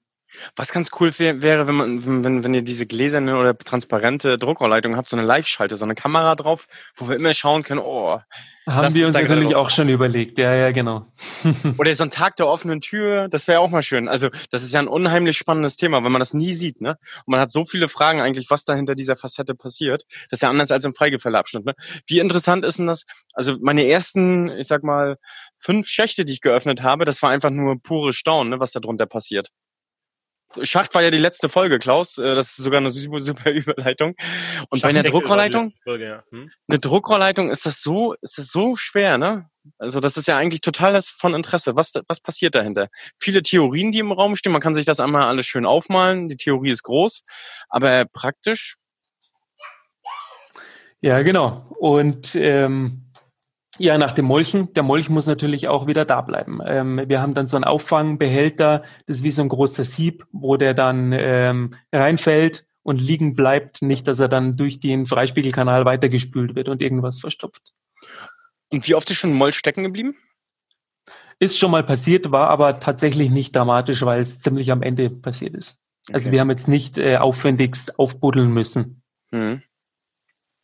Was 0.56 0.72
ganz 0.72 0.90
cool 1.00 1.16
wär, 1.18 1.42
wäre, 1.42 1.66
wenn 1.66 1.74
man, 1.74 2.24
wenn, 2.24 2.44
wenn 2.44 2.54
ihr 2.54 2.62
diese 2.62 2.86
gläserne 2.86 3.36
oder 3.36 3.56
transparente 3.56 4.38
Druckrohrleitung 4.38 4.96
habt, 4.96 5.08
so 5.08 5.16
eine 5.16 5.26
Live-Schalte, 5.26 5.76
so 5.76 5.84
eine 5.84 5.94
Kamera 5.94 6.34
drauf, 6.34 6.66
wo 6.96 7.08
wir 7.08 7.16
immer 7.16 7.34
schauen 7.34 7.62
können, 7.62 7.80
oh. 7.80 8.20
Haben 8.66 8.94
wir 8.94 9.06
uns 9.06 9.16
natürlich 9.16 9.56
auch 9.56 9.70
schon 9.70 9.88
überlegt, 9.88 10.38
ja, 10.38 10.54
ja, 10.54 10.70
genau. 10.70 11.06
oder 11.78 11.94
so 11.94 12.04
ein 12.04 12.10
Tag 12.10 12.36
der 12.36 12.46
offenen 12.46 12.80
Tür, 12.80 13.28
das 13.28 13.48
wäre 13.48 13.58
auch 13.58 13.70
mal 13.70 13.82
schön. 13.82 14.06
Also, 14.06 14.28
das 14.50 14.62
ist 14.62 14.72
ja 14.72 14.80
ein 14.80 14.86
unheimlich 14.86 15.36
spannendes 15.36 15.76
Thema, 15.76 16.04
wenn 16.04 16.12
man 16.12 16.20
das 16.20 16.34
nie 16.34 16.54
sieht, 16.54 16.80
ne? 16.80 16.90
Und 17.24 17.32
man 17.32 17.40
hat 17.40 17.50
so 17.50 17.64
viele 17.64 17.88
Fragen 17.88 18.20
eigentlich, 18.20 18.50
was 18.50 18.64
da 18.64 18.74
hinter 18.74 18.94
dieser 18.94 19.16
Facette 19.16 19.54
passiert. 19.54 20.04
Das 20.30 20.38
ist 20.38 20.42
ja 20.42 20.50
anders 20.50 20.70
als 20.70 20.84
im 20.84 20.94
Freigefälleabschnitt, 20.94 21.64
ne? 21.64 21.74
Wie 22.06 22.20
interessant 22.20 22.64
ist 22.64 22.78
denn 22.78 22.86
das? 22.86 23.04
Also, 23.32 23.56
meine 23.60 23.86
ersten, 23.86 24.50
ich 24.50 24.68
sag 24.68 24.84
mal, 24.84 25.16
fünf 25.58 25.88
Schächte, 25.88 26.24
die 26.24 26.34
ich 26.34 26.40
geöffnet 26.40 26.82
habe, 26.82 27.04
das 27.04 27.22
war 27.22 27.30
einfach 27.30 27.50
nur 27.50 27.80
pure 27.82 28.12
Staunen, 28.12 28.50
ne, 28.50 28.60
was 28.60 28.72
da 28.72 28.80
drunter 28.80 29.06
passiert. 29.06 29.50
Schacht 30.62 30.94
war 30.94 31.02
ja 31.02 31.10
die 31.10 31.18
letzte 31.18 31.48
Folge, 31.48 31.78
Klaus. 31.78 32.18
Äh, 32.18 32.34
das 32.34 32.50
ist 32.50 32.56
sogar 32.56 32.78
eine 32.78 32.90
super, 32.90 33.20
super 33.20 33.50
Überleitung. 33.52 34.14
Und 34.68 34.82
bei 34.82 34.88
einer 34.88 35.02
Druckrohrleitung, 35.02 35.72
Folge, 35.84 36.06
ja. 36.06 36.24
hm? 36.30 36.50
eine 36.68 36.78
Druckrohrleitung 36.78 37.50
ist 37.50 37.66
das 37.66 37.80
so, 37.80 38.14
ist 38.20 38.38
das 38.38 38.48
so 38.48 38.76
schwer, 38.76 39.18
ne? 39.18 39.48
Also 39.78 40.00
das 40.00 40.16
ist 40.16 40.26
ja 40.26 40.36
eigentlich 40.36 40.62
total 40.62 40.92
das 40.92 41.08
von 41.08 41.34
Interesse. 41.34 41.76
Was, 41.76 41.92
was 42.08 42.20
passiert 42.20 42.54
dahinter? 42.54 42.88
Viele 43.18 43.42
Theorien, 43.42 43.92
die 43.92 43.98
im 43.98 44.12
Raum 44.12 44.34
stehen. 44.34 44.52
Man 44.52 44.62
kann 44.62 44.74
sich 44.74 44.86
das 44.86 45.00
einmal 45.00 45.24
alles 45.24 45.46
schön 45.46 45.66
aufmalen. 45.66 46.28
Die 46.28 46.36
Theorie 46.36 46.70
ist 46.70 46.82
groß, 46.82 47.22
aber 47.68 48.06
praktisch. 48.06 48.76
Ja, 51.02 51.22
genau. 51.22 51.66
Und 51.78 52.34
ähm, 52.34 53.09
ja, 53.78 53.98
nach 53.98 54.12
dem 54.12 54.24
Molchen. 54.24 54.72
Der 54.74 54.82
Molch 54.82 55.08
muss 55.08 55.26
natürlich 55.26 55.68
auch 55.68 55.86
wieder 55.86 56.04
da 56.04 56.20
bleiben. 56.20 56.60
Ähm, 56.64 57.02
wir 57.06 57.20
haben 57.20 57.34
dann 57.34 57.46
so 57.46 57.56
einen 57.56 57.64
Auffangbehälter, 57.64 58.82
das 59.06 59.18
ist 59.18 59.22
wie 59.22 59.30
so 59.30 59.42
ein 59.42 59.48
großer 59.48 59.84
Sieb, 59.84 60.26
wo 60.32 60.56
der 60.56 60.74
dann 60.74 61.12
ähm, 61.12 61.74
reinfällt 61.92 62.66
und 62.82 63.00
liegen 63.00 63.34
bleibt, 63.34 63.82
nicht, 63.82 64.08
dass 64.08 64.20
er 64.20 64.28
dann 64.28 64.56
durch 64.56 64.80
den 64.80 65.06
Freispiegelkanal 65.06 65.84
weitergespült 65.84 66.56
wird 66.56 66.68
und 66.68 66.82
irgendwas 66.82 67.20
verstopft. 67.20 67.72
Und 68.70 68.86
wie 68.88 68.94
oft 68.94 69.10
ist 69.10 69.18
schon 69.18 69.30
ein 69.30 69.36
Molch 69.36 69.56
stecken 69.56 69.84
geblieben? 69.84 70.16
Ist 71.38 71.58
schon 71.58 71.70
mal 71.70 71.82
passiert, 71.82 72.30
war 72.32 72.48
aber 72.48 72.80
tatsächlich 72.80 73.30
nicht 73.30 73.54
dramatisch, 73.54 74.02
weil 74.02 74.20
es 74.20 74.40
ziemlich 74.40 74.70
am 74.72 74.82
Ende 74.82 75.10
passiert 75.10 75.54
ist. 75.54 75.78
Also 76.12 76.28
okay. 76.28 76.32
wir 76.32 76.40
haben 76.40 76.50
jetzt 76.50 76.68
nicht 76.68 76.98
äh, 76.98 77.16
aufwendigst 77.16 77.98
aufbuddeln 77.98 78.52
müssen. 78.52 79.02
Mhm. 79.30 79.62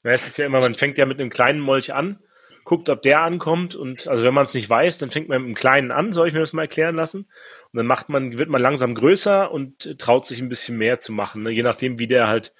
Ja, 0.04 0.12
es 0.12 0.26
ist 0.26 0.38
ja 0.38 0.46
immer, 0.46 0.60
man 0.60 0.74
fängt 0.74 0.98
ja 0.98 1.06
mit 1.06 1.20
einem 1.20 1.30
kleinen 1.30 1.60
Molch 1.60 1.92
an 1.94 2.18
guckt, 2.66 2.90
ob 2.90 3.00
der 3.00 3.22
ankommt 3.22 3.76
und 3.76 4.08
also 4.08 4.24
wenn 4.24 4.34
man 4.34 4.42
es 4.42 4.52
nicht 4.52 4.68
weiß, 4.68 4.98
dann 4.98 5.10
fängt 5.10 5.28
man 5.28 5.38
mit 5.38 5.46
einem 5.46 5.54
kleinen 5.54 5.90
an, 5.92 6.12
soll 6.12 6.28
ich 6.28 6.34
mir 6.34 6.40
das 6.40 6.52
mal 6.52 6.62
erklären 6.62 6.96
lassen? 6.96 7.30
Und 7.72 7.76
dann 7.78 7.86
macht 7.86 8.08
man, 8.08 8.36
wird 8.36 8.50
man 8.50 8.60
langsam 8.60 8.94
größer 8.94 9.50
und 9.50 9.98
traut 9.98 10.26
sich 10.26 10.40
ein 10.40 10.48
bisschen 10.48 10.76
mehr 10.76 10.98
zu 10.98 11.12
machen, 11.12 11.44
ne? 11.44 11.50
je 11.50 11.62
nachdem, 11.62 11.98
wie 11.98 12.08
der 12.08 12.26
halt 12.28 12.52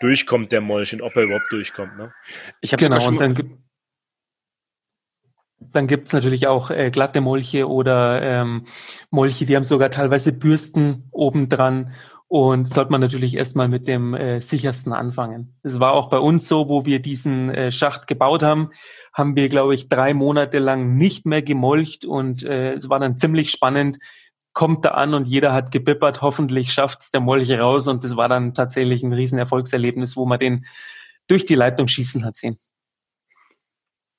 durchkommt, 0.00 0.50
der 0.50 0.62
Molch 0.62 0.94
und 0.94 1.02
ob 1.02 1.14
er 1.14 1.24
überhaupt 1.24 1.50
durchkommt. 1.52 1.96
Ne? 1.98 2.12
Ich 2.62 2.72
habe 2.72 2.82
genau, 2.82 3.06
und 3.06 3.20
dann 3.20 3.34
gibt 3.34 3.50
dann 5.72 5.86
gibt's 5.86 6.14
natürlich 6.14 6.46
auch 6.46 6.70
äh, 6.70 6.90
glatte 6.90 7.20
Molche 7.20 7.68
oder 7.68 8.22
ähm, 8.22 8.64
Molche, 9.10 9.44
die 9.44 9.54
haben 9.54 9.64
sogar 9.64 9.90
teilweise 9.90 10.32
Bürsten 10.32 11.06
obendran 11.10 11.92
und 12.30 12.72
sollte 12.72 12.92
man 12.92 13.00
natürlich 13.00 13.36
erstmal 13.36 13.66
mit 13.66 13.88
dem 13.88 14.14
äh, 14.14 14.40
sichersten 14.40 14.92
anfangen. 14.92 15.56
Das 15.64 15.80
war 15.80 15.94
auch 15.94 16.08
bei 16.10 16.18
uns 16.18 16.46
so, 16.46 16.68
wo 16.68 16.86
wir 16.86 17.02
diesen 17.02 17.50
äh, 17.50 17.72
Schacht 17.72 18.06
gebaut 18.06 18.44
haben 18.44 18.70
haben 19.12 19.34
wir, 19.34 19.48
glaube 19.48 19.74
ich, 19.74 19.88
drei 19.88 20.14
Monate 20.14 20.60
lang 20.60 20.96
nicht 20.96 21.26
mehr 21.26 21.42
gemolcht 21.42 22.04
und 22.04 22.44
äh, 22.44 22.74
es 22.74 22.88
war 22.88 23.00
dann 23.00 23.16
ziemlich 23.16 23.50
spannend. 23.50 23.98
Kommt 24.52 24.84
da 24.84 24.90
an 24.90 25.14
und 25.14 25.26
jeder 25.26 25.52
hat 25.52 25.72
gebippert, 25.72 26.22
hoffentlich 26.22 26.72
schafft's 26.72 27.10
der 27.10 27.20
Molch 27.20 27.50
raus 27.50 27.88
und 27.88 28.04
das 28.04 28.16
war 28.16 28.28
dann 28.28 28.54
tatsächlich 28.54 29.02
ein 29.02 29.12
Riesenerfolgserlebnis, 29.12 30.16
wo 30.16 30.24
man 30.24 30.38
den 30.38 30.66
durch 31.26 31.46
die 31.46 31.56
Leitung 31.56 31.88
schießen 31.88 32.24
hat 32.24 32.36
sehen. 32.36 32.58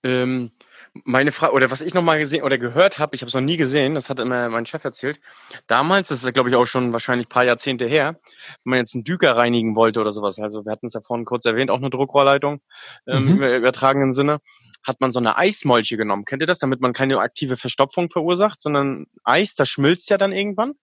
Ähm, 0.03 0.51
meine 0.93 1.31
Frage, 1.31 1.53
oder 1.53 1.71
was 1.71 1.81
ich 1.81 1.93
nochmal 1.93 2.19
gesehen 2.19 2.43
oder 2.43 2.57
gehört 2.57 2.99
habe, 2.99 3.15
ich 3.15 3.21
habe 3.21 3.29
es 3.29 3.33
noch 3.33 3.41
nie 3.41 3.57
gesehen, 3.57 3.95
das 3.95 4.09
hat 4.09 4.19
immer 4.19 4.49
mein 4.49 4.65
Chef 4.65 4.83
erzählt. 4.83 5.21
Damals, 5.67 6.09
das 6.09 6.23
ist 6.23 6.33
glaube 6.33 6.49
ich 6.49 6.55
auch 6.55 6.65
schon 6.65 6.91
wahrscheinlich 6.91 7.29
paar 7.29 7.45
Jahrzehnte 7.45 7.85
her, 7.85 8.19
wenn 8.63 8.71
man 8.71 8.79
jetzt 8.79 8.93
einen 8.93 9.03
Düker 9.03 9.37
reinigen 9.37 9.75
wollte 9.75 10.01
oder 10.01 10.11
sowas, 10.11 10.39
also 10.39 10.65
wir 10.65 10.71
hatten 10.71 10.87
es 10.87 10.93
ja 10.93 11.01
vorhin 11.01 11.25
kurz 11.25 11.45
erwähnt, 11.45 11.71
auch 11.71 11.77
eine 11.77 11.89
Druckrohrleitung 11.89 12.61
ähm, 13.07 13.23
mhm. 13.23 13.43
im 13.43 13.53
übertragenen 13.55 14.11
Sinne, 14.11 14.39
hat 14.83 14.99
man 14.99 15.11
so 15.11 15.19
eine 15.19 15.37
Eismolche 15.37 15.95
genommen. 15.95 16.25
Kennt 16.25 16.41
ihr 16.41 16.47
das, 16.47 16.59
damit 16.59 16.81
man 16.81 16.91
keine 16.91 17.19
aktive 17.19 17.55
Verstopfung 17.55 18.09
verursacht, 18.09 18.59
sondern 18.59 19.05
Eis, 19.23 19.53
das 19.55 19.69
schmilzt 19.69 20.09
ja 20.09 20.17
dann 20.17 20.33
irgendwann. 20.33 20.73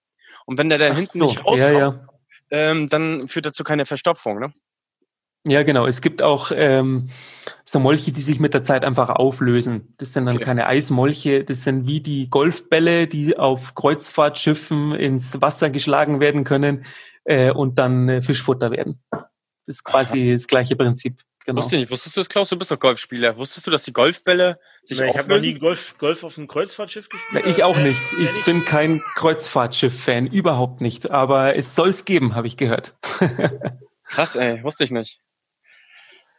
Und 0.46 0.56
wenn 0.56 0.68
der 0.68 0.78
Ach 0.80 0.96
hinten 0.96 1.18
so, 1.18 1.26
nicht 1.26 1.44
rauskommt, 1.44 1.72
ja, 1.72 1.78
ja. 1.78 2.06
Ähm, 2.50 2.88
dann 2.88 3.28
führt 3.28 3.44
dazu 3.44 3.62
keine 3.62 3.84
Verstopfung, 3.84 4.38
ne? 4.38 4.52
Ja, 5.46 5.62
genau. 5.62 5.86
Es 5.86 6.02
gibt 6.02 6.22
auch 6.22 6.50
ähm, 6.54 7.08
so 7.64 7.78
Molche, 7.78 8.12
die 8.12 8.20
sich 8.20 8.40
mit 8.40 8.54
der 8.54 8.62
Zeit 8.62 8.84
einfach 8.84 9.10
auflösen. 9.10 9.94
Das 9.98 10.12
sind 10.12 10.26
dann 10.26 10.36
okay. 10.36 10.44
keine 10.44 10.66
Eismolche, 10.66 11.44
das 11.44 11.64
sind 11.64 11.86
wie 11.86 12.00
die 12.00 12.28
Golfbälle, 12.28 13.06
die 13.06 13.38
auf 13.38 13.74
Kreuzfahrtschiffen 13.74 14.94
ins 14.94 15.40
Wasser 15.40 15.70
geschlagen 15.70 16.20
werden 16.20 16.44
können 16.44 16.84
äh, 17.24 17.50
und 17.50 17.78
dann 17.78 18.08
äh, 18.08 18.22
Fischfutter 18.22 18.70
werden. 18.70 19.00
Das 19.10 19.76
ist 19.76 19.84
quasi 19.84 20.28
Aha. 20.28 20.32
das 20.32 20.46
gleiche 20.46 20.76
Prinzip. 20.76 21.20
Genau. 21.48 21.62
Wusste 21.62 21.76
nicht. 21.76 21.90
Wusstest 21.90 22.14
du 22.14 22.20
das, 22.20 22.28
Klaus? 22.28 22.50
Du 22.50 22.58
bist 22.58 22.70
doch 22.70 22.78
Golfspieler. 22.78 23.38
Wusstest 23.38 23.66
du, 23.66 23.70
dass 23.70 23.82
die 23.84 23.92
Golfbälle 23.94 24.58
sich 24.84 24.98
nee, 24.98 25.08
Ich 25.08 25.16
habe 25.16 25.30
noch 25.30 25.40
nie 25.40 25.54
Golf, 25.54 25.96
Golf 25.96 26.22
auf 26.22 26.36
einem 26.36 26.46
Kreuzfahrtschiff 26.46 27.08
gespielt. 27.08 27.42
Na, 27.42 27.50
ich 27.50 27.64
auch 27.64 27.76
nicht. 27.78 27.98
Ich 28.20 28.44
bin 28.44 28.62
kein 28.66 29.00
Kreuzfahrtschiff-Fan, 29.14 30.26
überhaupt 30.26 30.82
nicht. 30.82 31.10
Aber 31.10 31.56
es 31.56 31.74
soll 31.74 31.88
es 31.88 32.04
geben, 32.04 32.34
habe 32.34 32.46
ich 32.46 32.58
gehört. 32.58 32.96
Krass, 34.04 34.36
ey. 34.36 34.62
Wusste 34.62 34.84
ich 34.84 34.90
nicht. 34.90 35.20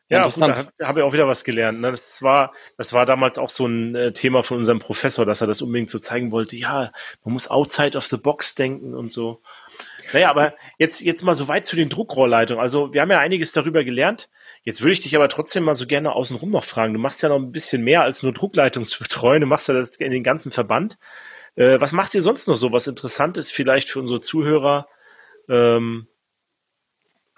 Ja, 0.10 0.24
gut, 0.24 0.38
da 0.38 0.56
habe 0.56 0.72
hab 0.82 0.98
ich 0.98 1.04
auch 1.04 1.14
wieder 1.14 1.28
was 1.28 1.44
gelernt. 1.44 1.82
Ne? 1.82 1.92
Das 1.92 2.22
war, 2.24 2.52
das 2.78 2.94
war 2.94 3.06
damals 3.06 3.38
auch 3.38 3.52
so 3.52 3.68
ein 3.68 3.96
äh, 3.96 4.12
Thema 4.12 4.42
von 4.42 4.58
unserem 4.58 4.80
Professor, 4.80 5.26
dass 5.26 5.42
er 5.42 5.48
das 5.48 5.62
unbedingt 5.62 5.92
so 5.92 6.00
zeigen 6.00 6.32
wollte. 6.32 6.56
Ja, 6.56 6.92
man 7.24 7.34
muss 7.34 7.48
outside 7.48 7.96
of 7.96 8.08
the 8.08 8.18
box 8.18 8.56
denken 8.56 8.96
und 8.96 9.12
so. 9.12 9.42
Naja, 10.12 10.32
aber 10.32 10.56
jetzt, 10.80 11.02
jetzt 11.02 11.24
mal 11.24 11.36
so 11.36 11.48
weit 11.48 11.66
zu 11.66 11.76
den 11.76 11.90
Druckrohrleitungen. 11.90 12.62
Also 12.62 12.92
wir 12.94 13.02
haben 13.02 13.12
ja 13.12 13.20
einiges 13.20 13.52
darüber 13.52 13.84
gelernt. 13.84 14.30
Jetzt 14.64 14.82
würde 14.82 14.94
ich 14.94 15.00
dich 15.00 15.16
aber 15.16 15.30
trotzdem 15.30 15.64
mal 15.64 15.76
so 15.76 15.86
gerne 15.86 16.14
außenrum 16.14 16.50
noch 16.50 16.64
fragen. 16.64 16.94
Du 16.94 17.00
machst 17.00 17.22
ja 17.22 17.30
noch 17.30 17.38
ein 17.38 17.52
bisschen 17.52 17.84
mehr 17.84 18.02
als 18.02 18.24
nur 18.24 18.34
Druckleitung 18.34 18.88
zu 18.88 19.04
betreuen. 19.04 19.42
Du 19.42 19.48
machst 19.48 19.68
ja 19.68 19.76
das 19.76 19.92
in 19.98 20.12
den 20.12 20.24
ganzen 20.24 20.52
Verband. 20.52 20.98
Äh, 21.56 21.80
was 21.80 21.92
macht 21.92 22.16
ihr 22.16 22.24
sonst 22.24 22.48
noch 22.48 22.56
so, 22.56 22.72
was 22.72 22.88
interessant 22.88 23.38
ist 23.38 23.52
vielleicht 23.52 23.90
für 23.90 24.00
unsere 24.00 24.22
Zuhörer? 24.22 24.88
Ähm, 25.48 26.08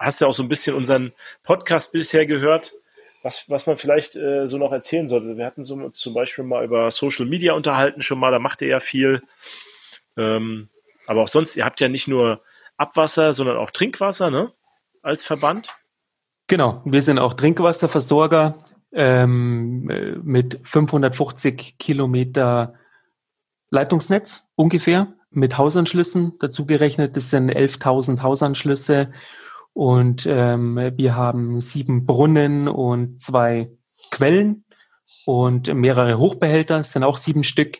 hast 0.02 0.20
ja 0.20 0.26
auch 0.26 0.34
so 0.34 0.42
ein 0.42 0.48
bisschen 0.48 0.74
unseren 0.74 1.12
Podcast 1.42 1.92
bisher 1.92 2.26
gehört, 2.26 2.74
was, 3.22 3.48
was 3.48 3.66
man 3.66 3.76
vielleicht 3.76 4.16
äh, 4.16 4.48
so 4.48 4.58
noch 4.58 4.72
erzählen 4.72 5.08
sollte. 5.08 5.36
Wir 5.36 5.46
hatten 5.46 5.64
so 5.64 5.88
zum 5.90 6.14
Beispiel 6.14 6.44
mal 6.44 6.64
über 6.64 6.90
Social 6.90 7.26
Media 7.26 7.54
unterhalten 7.54 8.02
schon 8.02 8.18
mal, 8.18 8.30
da 8.30 8.38
macht 8.38 8.62
ihr 8.62 8.68
ja 8.68 8.80
viel. 8.80 9.22
Ähm, 10.16 10.68
aber 11.06 11.22
auch 11.22 11.28
sonst, 11.28 11.56
ihr 11.56 11.64
habt 11.64 11.80
ja 11.80 11.88
nicht 11.88 12.08
nur 12.08 12.42
Abwasser, 12.76 13.32
sondern 13.32 13.56
auch 13.56 13.70
Trinkwasser, 13.70 14.30
ne? 14.30 14.52
Als 15.02 15.24
Verband. 15.24 15.68
Genau, 16.48 16.82
wir 16.84 17.02
sind 17.02 17.18
auch 17.18 17.34
Trinkwasserversorger 17.34 18.56
ähm, 18.92 20.20
mit 20.22 20.60
550 20.64 21.78
Kilometer 21.78 22.74
Leitungsnetz 23.70 24.48
ungefähr 24.54 25.14
mit 25.30 25.56
Hausanschlüssen 25.56 26.34
dazu 26.40 26.66
gerechnet. 26.66 27.16
Das 27.16 27.30
sind 27.30 27.50
11.000 27.50 28.22
Hausanschlüsse 28.22 29.12
und 29.72 30.26
ähm, 30.26 30.76
wir 30.96 31.16
haben 31.16 31.60
sieben 31.60 32.06
Brunnen 32.06 32.68
und 32.68 33.20
zwei 33.20 33.70
Quellen 34.10 34.64
und 35.24 35.72
mehrere 35.72 36.18
Hochbehälter, 36.18 36.78
das 36.78 36.92
sind 36.92 37.04
auch 37.04 37.16
sieben 37.16 37.44
Stück. 37.44 37.78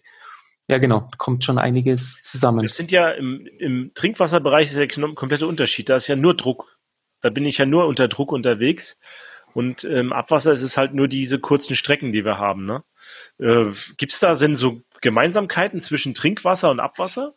Ja, 0.68 0.78
genau, 0.78 1.10
kommt 1.18 1.44
schon 1.44 1.58
einiges 1.58 2.20
zusammen. 2.22 2.60
Das 2.60 2.76
sind 2.76 2.92
ja 2.92 3.10
im, 3.10 3.46
im 3.58 3.92
Trinkwasserbereich 3.94 4.68
ist 4.68 4.76
ja 4.76 5.04
ein 5.04 5.14
kompletter 5.14 5.48
Unterschied. 5.48 5.88
Da 5.88 5.96
ist 5.96 6.06
ja 6.06 6.16
nur 6.16 6.36
Druck. 6.36 6.78
Da 7.20 7.30
bin 7.30 7.44
ich 7.44 7.58
ja 7.58 7.66
nur 7.66 7.86
unter 7.86 8.08
Druck 8.08 8.32
unterwegs. 8.32 8.98
Und 9.54 9.84
im 9.84 9.92
ähm, 9.92 10.12
Abwasser 10.12 10.52
ist 10.52 10.62
es 10.62 10.76
halt 10.76 10.94
nur 10.94 11.08
diese 11.08 11.38
kurzen 11.38 11.76
Strecken, 11.76 12.12
die 12.12 12.24
wir 12.24 12.38
haben. 12.38 12.64
Ne? 12.64 12.84
Äh, 13.38 13.72
Gibt 13.98 14.12
es 14.12 14.20
da 14.20 14.34
sind 14.34 14.56
so 14.56 14.80
Gemeinsamkeiten 15.00 15.80
zwischen 15.80 16.14
Trinkwasser 16.14 16.70
und 16.70 16.80
Abwasser? 16.80 17.34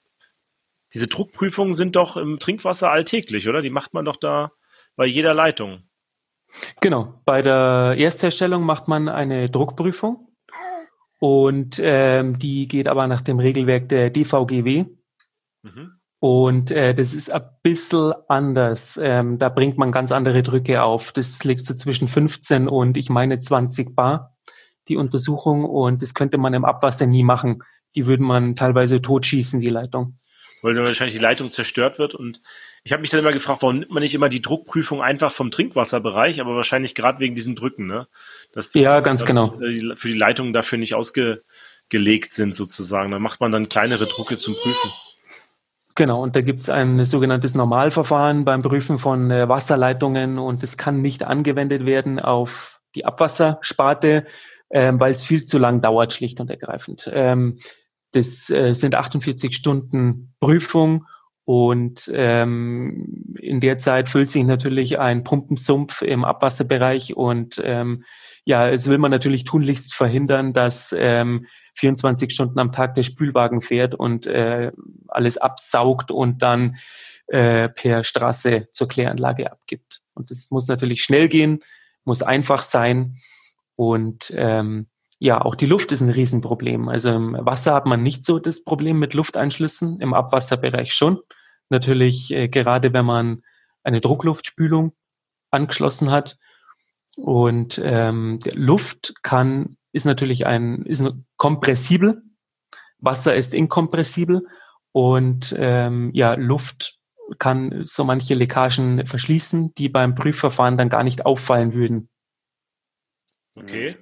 Diese 0.96 1.08
Druckprüfungen 1.08 1.74
sind 1.74 1.98
doch 1.98 2.16
im 2.16 2.39
Trinkwasser 2.39 2.89
alltäglich, 2.89 3.50
oder? 3.50 3.62
Die 3.62 3.70
macht 3.70 3.93
man 3.93 4.06
doch 4.06 4.16
da 4.16 4.54
bei 4.96 5.06
jeder 5.06 5.34
Leitung. 5.34 5.84
Genau. 6.80 7.22
Bei 7.26 7.41
der 7.41 7.96
Erstherstellung 7.98 8.64
macht 8.64 8.88
man 8.88 9.10
eine 9.10 9.50
Druckprüfung 9.50 10.30
und 11.20 11.82
ähm, 11.84 12.39
die 12.39 12.70
geht 12.70 12.88
aber 12.88 13.08
nach 13.08 13.22
dem 13.22 13.39
Regelwerk 13.39 13.89
der 13.89 14.10
DVGW. 14.10 14.86
Mhm. 15.64 16.00
Und 16.20 16.72
äh, 16.72 16.96
das 16.96 17.14
ist 17.14 17.30
ein 17.30 17.43
bisschen 17.62 18.14
anders. 18.30 18.98
Ähm, 19.02 19.38
da 19.38 19.50
bringt 19.50 19.78
man 19.78 19.91
ganz 19.91 20.14
andere 20.14 20.43
Drücke 20.43 20.82
auf. 20.82 21.12
Das 21.12 21.43
liegt 21.43 21.66
so 21.66 21.74
zwischen 21.74 22.08
15 22.08 22.70
und 22.70 22.96
ich 22.96 23.10
meine 23.10 23.39
20 23.39 23.93
Bar, 23.98 24.38
die 24.88 24.96
Untersuchung. 24.96 25.66
Und 25.66 26.02
das 26.02 26.14
könnte 26.14 26.38
man 26.38 26.54
im 26.54 26.64
Abwasser 26.64 27.06
nie 27.06 27.24
machen. 27.24 27.64
Die 27.96 28.06
würde 28.06 28.24
man 28.24 28.56
teilweise 28.56 29.02
totschießen, 29.02 29.60
die 29.60 29.68
Leitung 29.68 30.16
weil 30.66 30.74
dann 30.74 30.86
wahrscheinlich 30.86 31.16
die 31.16 31.22
Leitung 31.22 31.49
zerstört 31.51 31.99
wird. 31.99 32.16
Und 32.16 32.41
ich 32.84 32.91
habe 32.91 33.01
mich 33.01 33.11
dann 33.11 33.22
immer 33.22 33.32
gefragt, 33.32 33.61
warum 33.61 33.80
nimmt 33.80 33.91
man 33.91 34.03
nicht 34.03 34.16
immer 34.16 34.30
die 34.30 34.41
Druckprüfung 34.41 35.01
einfach 35.01 35.32
vom 35.32 35.51
Trinkwasserbereich, 35.51 36.41
aber 36.41 36.55
wahrscheinlich 36.55 36.95
gerade 36.95 37.20
wegen 37.20 37.36
diesen 37.36 37.55
Drücken, 37.55 37.86
ne? 37.88 38.07
Dass 38.51 38.72
die, 38.72 38.82
ja, 38.82 38.99
ganz 38.99 39.26
genau. 39.26 39.57
für 39.95 40.07
die 40.07 40.18
Leitungen 40.18 40.53
dafür 40.53 40.78
nicht 40.78 40.95
ausgelegt 40.95 42.34
sind 42.34 42.55
sozusagen. 42.55 43.11
Da 43.11 43.20
macht 43.20 43.39
man 43.39 43.51
dann 43.51 43.70
kleinere 43.70 44.07
Drucke 44.07 44.38
zum 44.38 44.55
Prüfen. 44.55 44.91
Genau, 45.93 46.22
und 46.22 46.36
da 46.36 46.41
gibt 46.41 46.59
es 46.59 46.70
ein 46.70 47.05
sogenanntes 47.05 47.55
Normalverfahren 47.55 48.43
beim 48.43 48.61
Prüfen 48.61 48.99
von 48.99 49.32
äh, 49.32 49.47
Wasserleitungen 49.47 50.39
und 50.39 50.61
es 50.61 50.76
kann 50.76 51.01
nicht 51.01 51.24
angewendet 51.24 51.86
werden 51.86 52.20
auf 52.20 52.82
die 52.95 53.05
Abwassersparte, 53.05 54.26
äh, 54.70 54.91
weil 54.95 55.11
es 55.11 55.24
viel 55.24 55.45
zu 55.45 55.57
lang 55.57 55.82
dauert, 55.82 56.11
schlicht 56.11 56.41
und 56.41 56.49
ergreifend. 56.49 57.09
Ähm, 57.13 57.59
das 58.16 58.49
äh, 58.49 58.74
sind 58.74 58.95
48 58.95 59.55
Stunden 59.55 60.34
Prüfung 60.39 61.05
und 61.43 62.09
ähm, 62.13 63.36
in 63.39 63.59
der 63.59 63.78
Zeit 63.78 64.09
füllt 64.09 64.30
sich 64.30 64.43
natürlich 64.43 64.99
ein 64.99 65.24
Pumpensumpf 65.24 66.01
im 66.01 66.24
Abwasserbereich 66.26 67.16
und 67.16 67.61
ähm, 67.63 68.03
ja, 68.45 68.70
jetzt 68.70 68.88
will 68.88 68.97
man 68.97 69.11
natürlich 69.11 69.43
tunlichst 69.43 69.93
verhindern, 69.93 70.53
dass 70.53 70.95
ähm, 70.97 71.45
24 71.76 72.32
Stunden 72.32 72.59
am 72.59 72.72
Tag 72.72 72.95
der 72.95 73.03
Spülwagen 73.03 73.61
fährt 73.61 73.95
und 73.95 74.28
äh, 74.28 74.72
alles 75.07 75.38
absaugt 75.38 76.09
und 76.09 76.41
dann 76.41 76.78
äh, 77.28 77.70
per 77.70 78.03
Straße 78.03 78.70
zur 78.72 78.88
Kläranlage 78.88 79.51
abgibt. 79.51 80.01
Und 80.13 80.30
das 80.30 80.49
muss 80.51 80.68
natürlich 80.68 81.03
schnell 81.03 81.28
gehen, 81.28 81.59
muss 82.05 82.22
einfach 82.22 82.61
sein 82.61 83.18
und 83.76 84.34
ähm, 84.36 84.88
ja, 85.26 85.41
auch 85.41 85.55
die 85.55 85.65
Luft 85.65 85.91
ist 85.91 86.01
ein 86.01 86.11
Riesenproblem. 86.11 86.88
Also 86.88 87.09
im 87.09 87.36
Wasser 87.39 87.73
hat 87.73 87.86
man 87.86 88.03
nicht 88.03 88.23
so 88.23 88.39
das 88.39 88.63
Problem 88.63 88.99
mit 88.99 89.13
Lufteinschlüssen, 89.15 89.99
im 89.99 90.13
Abwasserbereich 90.13 90.93
schon. 90.93 91.19
Natürlich 91.69 92.32
äh, 92.32 92.47
gerade 92.47 92.93
wenn 92.93 93.05
man 93.05 93.41
eine 93.84 94.01
Druckluftspülung 94.01 94.93
angeschlossen 95.51 96.11
hat. 96.11 96.38
Und 97.15 97.82
ähm, 97.84 98.39
Luft 98.53 99.15
kann, 99.23 99.78
ist 99.91 100.05
natürlich 100.05 100.45
ein, 100.45 100.84
ist 100.84 101.03
kompressibel. 101.38 102.21
Wasser 102.99 103.36
ist 103.36 103.55
inkompressibel. 103.55 104.45
Und 104.91 105.55
ähm, 105.57 106.11
ja, 106.13 106.36
Luft 106.36 106.99
kann 107.39 107.84
so 107.86 108.03
manche 108.03 108.36
Leckagen 108.36 109.07
verschließen, 109.07 109.73
die 109.73 109.89
beim 109.89 110.13
Prüfverfahren 110.13 110.78
dann 110.78 110.89
gar 110.89 111.03
nicht 111.03 111.26
auffallen 111.26 111.73
würden. 111.73 112.09
Okay. 113.55 113.97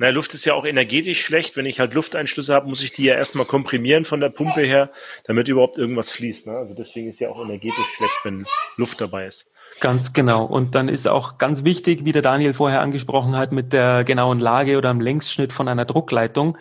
Na, 0.00 0.10
Luft 0.10 0.32
ist 0.32 0.44
ja 0.44 0.54
auch 0.54 0.64
energetisch 0.64 1.20
schlecht. 1.20 1.56
Wenn 1.56 1.66
ich 1.66 1.80
halt 1.80 1.92
Lufteinschlüsse 1.92 2.54
habe, 2.54 2.68
muss 2.68 2.82
ich 2.82 2.92
die 2.92 3.04
ja 3.04 3.14
erstmal 3.14 3.46
komprimieren 3.46 4.04
von 4.04 4.20
der 4.20 4.28
Pumpe 4.28 4.62
her, 4.62 4.90
damit 5.24 5.48
überhaupt 5.48 5.76
irgendwas 5.76 6.12
fließt. 6.12 6.46
Ne? 6.46 6.56
Also 6.56 6.74
deswegen 6.74 7.08
ist 7.08 7.18
ja 7.18 7.30
auch 7.30 7.44
energetisch 7.44 7.86
schlecht, 7.96 8.18
wenn 8.22 8.46
Luft 8.76 9.00
dabei 9.00 9.26
ist. 9.26 9.50
Ganz 9.80 10.12
genau. 10.12 10.46
Und 10.46 10.76
dann 10.76 10.88
ist 10.88 11.08
auch 11.08 11.36
ganz 11.38 11.64
wichtig, 11.64 12.04
wie 12.04 12.12
der 12.12 12.22
Daniel 12.22 12.54
vorher 12.54 12.80
angesprochen 12.80 13.36
hat, 13.36 13.50
mit 13.50 13.72
der 13.72 14.04
genauen 14.04 14.38
Lage 14.38 14.78
oder 14.78 14.90
am 14.90 15.00
Längsschnitt 15.00 15.52
von 15.52 15.66
einer 15.66 15.84
Druckleitung, 15.84 16.56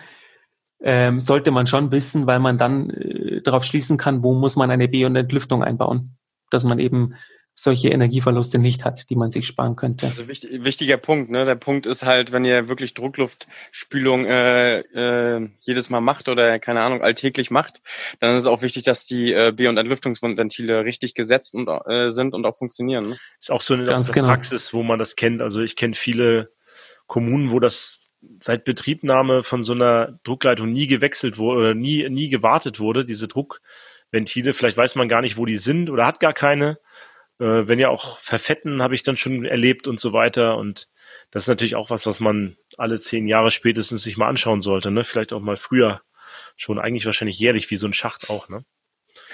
ähm, 0.82 1.20
sollte 1.20 1.52
man 1.52 1.68
schon 1.68 1.92
wissen, 1.92 2.26
weil 2.26 2.40
man 2.40 2.58
dann 2.58 2.90
äh, 2.90 3.42
darauf 3.42 3.64
schließen 3.64 3.98
kann, 3.98 4.24
wo 4.24 4.34
muss 4.34 4.56
man 4.56 4.72
eine 4.72 4.88
B- 4.88 5.06
und 5.06 5.16
Entlüftung 5.16 5.64
einbauen. 5.64 6.18
Dass 6.50 6.64
man 6.64 6.80
eben 6.80 7.14
solche 7.60 7.90
Energieverluste 7.90 8.60
nicht 8.60 8.86
hat, 8.86 9.10
die 9.10 9.16
man 9.16 9.32
sich 9.32 9.48
sparen 9.48 9.76
könnte. 9.76 10.06
Also 10.06 10.28
wichtig, 10.28 10.64
wichtiger 10.64 10.98
Punkt. 10.98 11.32
Ne? 11.32 11.44
Der 11.44 11.56
Punkt 11.56 11.88
ist 11.88 12.06
halt, 12.06 12.32
wenn 12.32 12.46
ihr 12.46 12.70
wirklich 12.70 12.94
Druckluftspülung 12.94 14.26
äh, 14.26 14.82
äh, 14.82 15.50
jedes 15.62 15.90
Mal 15.90 16.00
macht 16.00 16.30
oder 16.30 16.60
keine 16.60 16.82
Ahnung 16.82 17.02
alltäglich 17.02 17.50
macht, 17.50 17.82
dann 18.20 18.36
ist 18.36 18.44
es 18.44 18.48
auch 18.48 18.62
wichtig, 18.62 18.84
dass 18.84 19.06
die 19.06 19.34
äh, 19.34 19.52
B- 19.52 19.68
und 19.68 19.78
Entlüftungsventile 19.78 20.86
richtig 20.86 21.16
gesetzt 21.16 21.56
und, 21.56 21.68
äh, 21.68 22.12
sind 22.12 22.36
und 22.36 22.46
auch 22.46 22.60
funktionieren. 22.60 23.10
Ne? 23.10 23.18
Ist 23.40 23.50
auch 23.50 23.62
so 23.62 23.74
eine 23.74 23.86
Ganz 23.86 24.12
genau. 24.12 24.28
Praxis, 24.28 24.72
wo 24.72 24.84
man 24.84 25.00
das 25.00 25.16
kennt. 25.16 25.42
Also 25.42 25.62
ich 25.62 25.76
kenne 25.76 25.96
viele 25.96 26.52
Kommunen, 27.08 27.50
wo 27.50 27.60
das 27.60 28.08
seit 28.40 28.66
Betriebnahme 28.66 29.42
von 29.42 29.64
so 29.64 29.74
einer 29.74 30.20
Druckleitung 30.24 30.72
nie 30.72 30.86
gewechselt 30.86 31.40
wurde 31.40 31.60
oder 31.62 31.74
nie, 31.74 32.08
nie 32.08 32.30
gewartet 32.30 32.80
wurde, 32.80 33.04
diese 33.04 33.28
Druckventile. 33.28 34.54
Vielleicht 34.54 34.78
weiß 34.78 34.94
man 34.94 35.10
gar 35.10 35.22
nicht, 35.22 35.38
wo 35.38 35.46
die 35.46 35.58
sind 35.58 35.90
oder 35.90 36.06
hat 36.06 36.20
gar 36.20 36.34
keine. 36.34 36.78
Äh, 37.40 37.68
wenn 37.68 37.80
ja 37.80 37.90
auch 37.90 38.20
verfetten, 38.20 38.82
habe 38.82 38.96
ich 38.96 39.04
dann 39.04 39.18
schon 39.18 39.46
erlebt 39.46 39.88
und 39.88 40.00
so 40.00 40.14
weiter. 40.14 40.58
Und 40.58 40.88
das 41.32 41.44
ist 41.44 41.48
natürlich 41.50 41.76
auch 41.76 41.90
was, 41.90 42.06
was 42.06 42.20
man 42.20 42.58
alle 42.78 43.00
zehn 43.00 43.28
Jahre 43.28 43.52
spätestens 43.52 44.04
sich 44.04 44.18
mal 44.18 44.28
anschauen 44.28 44.62
sollte. 44.62 44.92
Ne? 44.92 45.04
Vielleicht 45.04 45.34
auch 45.34 45.42
mal 45.42 45.58
früher 45.58 46.02
schon, 46.56 46.80
eigentlich 46.80 47.06
wahrscheinlich 47.06 47.40
jährlich, 47.40 47.70
wie 47.70 47.78
so 47.78 47.88
ein 47.88 47.94
Schacht 47.94 48.30
auch. 48.30 48.50
Ne? 48.50 48.64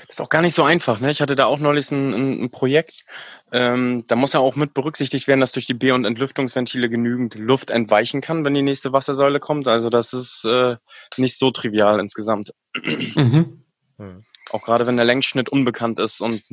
Das 0.07 0.17
ist 0.17 0.21
auch 0.21 0.29
gar 0.29 0.41
nicht 0.41 0.55
so 0.55 0.63
einfach. 0.63 0.99
Ne? 0.99 1.11
Ich 1.11 1.21
hatte 1.21 1.35
da 1.35 1.45
auch 1.45 1.59
neulich 1.59 1.89
ein, 1.91 2.43
ein, 2.43 2.51
Projekt. 2.51 3.05
Ähm, 3.51 4.05
da 4.07 4.15
muss 4.15 4.33
ja 4.33 4.39
auch 4.39 4.55
mit 4.55 4.73
berücksichtigt 4.73 5.27
werden, 5.27 5.39
dass 5.39 5.51
durch 5.51 5.65
die 5.65 5.73
B- 5.73 5.91
und 5.91 6.05
Entlüftungsventile 6.05 6.89
genügend 6.89 7.35
Luft 7.35 7.69
entweichen 7.69 8.21
kann, 8.21 8.43
wenn 8.43 8.53
die 8.53 8.61
nächste 8.61 8.91
Wassersäule 8.91 9.39
kommt. 9.39 9.67
Also 9.67 9.89
das 9.89 10.13
ist 10.13 10.45
äh, 10.45 10.77
nicht 11.17 11.37
so 11.37 11.51
trivial 11.51 11.99
insgesamt. 11.99 12.53
Mhm. 12.83 13.63
Hm. 13.97 14.25
Auch 14.51 14.63
gerade 14.63 14.85
wenn 14.87 14.97
der 14.97 15.05
Längsschnitt 15.05 15.49
unbekannt 15.49 15.99
ist 15.99 16.19
und 16.19 16.43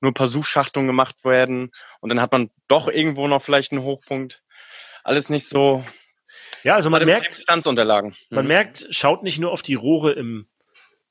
nur 0.00 0.10
ein 0.10 0.14
paar 0.14 0.26
Suchschachtungen 0.26 0.86
gemacht 0.86 1.24
werden 1.24 1.70
und 2.00 2.08
dann 2.08 2.20
hat 2.20 2.32
man 2.32 2.50
doch 2.68 2.88
irgendwo 2.88 3.26
noch 3.28 3.42
vielleicht 3.42 3.72
einen 3.72 3.82
Hochpunkt. 3.82 4.42
Alles 5.04 5.28
nicht 5.30 5.48
so. 5.48 5.84
Ja, 6.62 6.74
also 6.74 6.90
man 6.90 7.04
merkt 7.04 7.34
Standsunterlagen. 7.34 8.14
Man 8.30 8.44
mhm. 8.44 8.48
merkt, 8.48 8.86
schaut 8.90 9.22
nicht 9.22 9.38
nur 9.38 9.52
auf 9.52 9.62
die 9.62 9.74
Rohre 9.74 10.12
im 10.12 10.46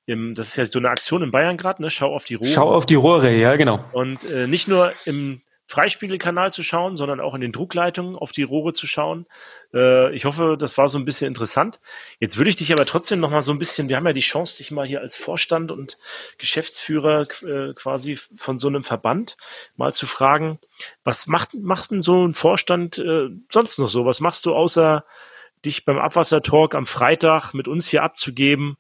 im, 0.08 0.36
das 0.36 0.50
ist 0.50 0.56
ja 0.56 0.66
so 0.66 0.80
eine 0.80 0.90
Aktion 0.90 1.22
in 1.22 1.32
Bayern 1.32 1.58
gerade, 1.58 1.82
ne? 1.82 1.90
Schau 1.90 2.16
auf 2.16 2.24
die 2.24 2.36
Rohre. 2.36 2.50
Schau 2.50 2.74
auf 2.74 2.86
die 2.86 2.96
Rohre, 2.96 3.30
ja, 3.30 3.58
genau. 3.58 3.84
Und 3.92 4.24
äh, 4.24 4.48
nicht 4.48 4.70
nur 4.70 4.94
im 5.06 5.42
Freispiegelkanal 5.68 6.51
zu 6.51 6.63
schauen, 6.63 6.97
sondern 6.97 7.20
auch 7.20 7.36
in 7.36 7.41
den 7.41 7.51
Druckleitungen 7.51 8.15
auf 8.15 8.32
die 8.32 8.43
Rohre 8.43 8.74
zu 8.74 8.88
schauen. 8.88 9.28
Äh, 9.74 10.15
ich 10.15 10.26
hoffe, 10.26 10.57
das 10.59 10.78
war 10.78 10.88
so 10.88 10.97
ein 10.97 11.05
bisschen 11.05 11.28
interessant. 11.28 11.80
Jetzt 12.20 12.38
würde 12.38 12.49
ich 12.49 12.55
dich 12.55 12.72
aber 12.72 12.86
trotzdem 12.86 13.20
noch 13.20 13.30
mal 13.30 13.41
so 13.41 13.51
ein 13.51 13.59
bisschen, 13.59 13.89
wir 13.89 13.97
haben 13.97 14.07
ja 14.07 14.13
die 14.13 14.22
Chance, 14.22 14.57
dich 14.57 14.72
mal 14.72 14.88
hier 14.88 15.01
als 15.01 15.15
Vorstand 15.15 15.72
und 15.72 15.97
Geschäftsführer 16.38 17.28
äh, 17.43 17.74
quasi 17.74 18.15
von 18.15 18.59
so 18.59 18.68
einem 18.68 18.84
Verband 18.84 19.38
mal 19.76 19.93
zu 19.93 20.07
fragen, 20.07 20.59
was 21.03 21.28
macht, 21.28 21.53
macht 21.53 21.91
denn 21.91 22.01
so 22.01 22.26
ein 22.26 22.34
Vorstand 22.34 22.97
äh, 22.97 23.30
sonst 23.51 23.78
noch 23.78 23.89
so? 23.89 24.05
Was 24.05 24.20
machst 24.20 24.45
du 24.45 24.55
außer 24.55 25.05
dich 25.65 25.86
beim 25.86 25.97
Abwassertalk 25.97 26.76
am 26.76 26.86
Freitag 26.86 27.53
mit 27.53 27.68
uns 27.68 27.88
hier 27.88 28.03
abzugeben? 28.03 28.78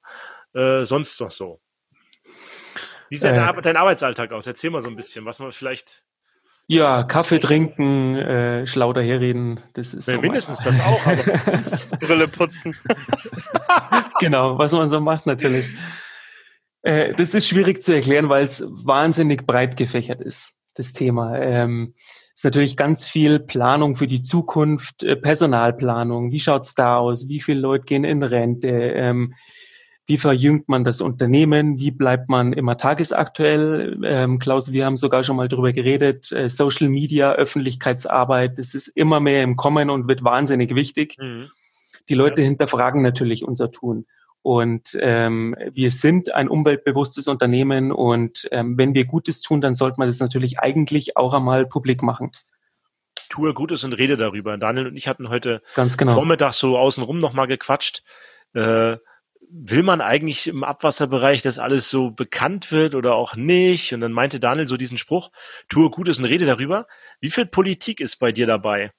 äh, 0.57 0.85
sonst 0.85 1.19
noch 1.21 1.31
so? 1.31 1.61
Wie 3.09 3.15
sieht 3.15 3.31
äh, 3.31 3.61
dein 3.61 3.77
Arbeitsalltag 3.77 4.31
aus? 4.31 4.47
Erzähl 4.47 4.69
mal 4.69 4.81
so 4.81 4.89
ein 4.89 4.95
bisschen, 4.95 5.25
was 5.25 5.39
man 5.39 5.51
vielleicht. 5.51 6.03
Ja, 6.69 7.03
Kaffee 7.03 7.39
trinken, 7.39 8.15
äh, 8.15 8.67
schlau 8.67 8.91
daherreden, 8.91 9.61
das 9.73 9.93
ist. 9.93 10.07
Ja, 10.07 10.15
so 10.15 10.21
mindestens 10.21 10.59
das 10.59 10.81
auch, 10.81 11.05
aber 11.05 11.15
Brille 11.99 12.27
putzen. 12.27 12.75
genau, 14.19 14.57
was 14.57 14.73
man 14.73 14.89
so 14.89 14.99
macht 14.99 15.25
natürlich. 15.25 15.65
Äh, 16.81 17.13
das 17.13 17.33
ist 17.33 17.47
schwierig 17.47 17.81
zu 17.81 17.93
erklären, 17.93 18.27
weil 18.27 18.43
es 18.43 18.65
wahnsinnig 18.67 19.45
breit 19.45 19.77
gefächert 19.77 20.19
ist, 20.19 20.55
das 20.73 20.91
Thema. 20.91 21.39
Ähm, 21.39 21.93
ist 22.33 22.43
natürlich 22.43 22.75
ganz 22.75 23.05
viel 23.05 23.39
Planung 23.39 23.95
für 23.95 24.07
die 24.07 24.21
Zukunft, 24.21 25.03
äh, 25.03 25.15
Personalplanung. 25.15 26.31
Wie 26.31 26.39
schaut's 26.41 26.75
da 26.75 26.97
aus? 26.97 27.29
Wie 27.29 27.39
viele 27.39 27.61
Leute 27.61 27.85
gehen 27.85 28.03
in 28.03 28.21
Rente? 28.23 28.67
Ähm, 28.67 29.33
wie 30.07 30.17
verjüngt 30.17 30.69
man 30.69 30.85
das 30.85 31.01
Unternehmen? 31.01 31.77
Wie 31.77 31.91
bleibt 31.91 32.29
man 32.29 32.53
immer 32.53 32.77
tagesaktuell? 32.77 33.99
Ähm, 34.05 34.39
Klaus, 34.39 34.71
wir 34.71 34.85
haben 34.85 34.95
sogar 34.95 35.25
schon 35.25 35.35
mal 35.35 35.49
drüber 35.49 35.73
geredet. 35.73 36.31
Äh, 36.31 36.49
Social 36.49 36.87
Media, 36.87 37.33
Öffentlichkeitsarbeit, 37.33 38.57
das 38.57 38.73
ist 38.73 38.87
immer 38.87 39.19
mehr 39.19 39.43
im 39.43 39.57
Kommen 39.57 39.89
und 39.89 40.07
wird 40.07 40.23
wahnsinnig 40.23 40.73
wichtig. 40.75 41.17
Mhm. 41.19 41.49
Die 42.07 42.15
Leute 42.15 42.41
ja. 42.41 42.47
hinterfragen 42.47 43.01
natürlich 43.01 43.43
unser 43.43 43.69
Tun. 43.69 44.05
Und 44.41 44.97
ähm, 45.01 45.57
wir 45.73 45.91
sind 45.91 46.33
ein 46.33 46.47
umweltbewusstes 46.47 47.27
Unternehmen 47.27 47.91
und 47.91 48.47
ähm, 48.51 48.77
wenn 48.77 48.95
wir 48.95 49.05
Gutes 49.05 49.41
tun, 49.41 49.59
dann 49.59 49.75
sollte 49.75 49.99
man 49.99 50.07
das 50.07 50.19
natürlich 50.19 50.59
eigentlich 50.59 51.17
auch 51.17 51.33
einmal 51.33 51.65
publik 51.65 52.01
machen. 52.01 52.31
Tue 53.29 53.53
Gutes 53.53 53.83
und 53.83 53.91
rede 53.91 54.15
darüber. 54.15 54.57
Daniel 54.57 54.87
und 54.87 54.95
ich 54.95 55.09
hatten 55.09 55.27
heute 55.27 55.61
Ganz 55.75 55.97
genau. 55.97 56.13
Vormittag 56.13 56.53
so 56.53 56.77
außenrum 56.77 57.17
nochmal 57.17 57.47
gequatscht. 57.47 58.03
Äh, 58.53 58.95
will 59.49 59.83
man 59.83 60.01
eigentlich 60.01 60.47
im 60.47 60.63
Abwasserbereich, 60.63 61.41
dass 61.41 61.59
alles 61.59 61.89
so 61.89 62.11
bekannt 62.11 62.71
wird 62.71 62.95
oder 62.95 63.15
auch 63.15 63.35
nicht? 63.35 63.93
Und 63.93 64.01
dann 64.01 64.11
meinte 64.11 64.39
Daniel 64.39 64.67
so 64.67 64.77
diesen 64.77 64.97
Spruch, 64.97 65.31
tue 65.69 65.89
Gutes 65.89 66.19
und 66.19 66.25
rede 66.25 66.45
darüber. 66.45 66.87
Wie 67.19 67.29
viel 67.29 67.45
Politik 67.45 68.01
ist 68.01 68.17
bei 68.17 68.31
dir 68.31 68.45
dabei 68.45 68.91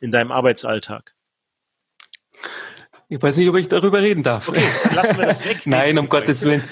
in 0.00 0.10
deinem 0.10 0.32
Arbeitsalltag? 0.32 1.14
Ich 3.08 3.22
weiß 3.22 3.36
nicht, 3.36 3.48
ob 3.48 3.56
ich 3.56 3.68
darüber 3.68 4.00
reden 4.00 4.22
darf. 4.22 4.48
Okay, 4.48 4.64
lassen 4.94 5.18
wir 5.18 5.26
das 5.26 5.44
weg. 5.44 5.62
Nein, 5.66 5.98
um 5.98 6.08
Gottes 6.08 6.42
Willen. 6.42 6.62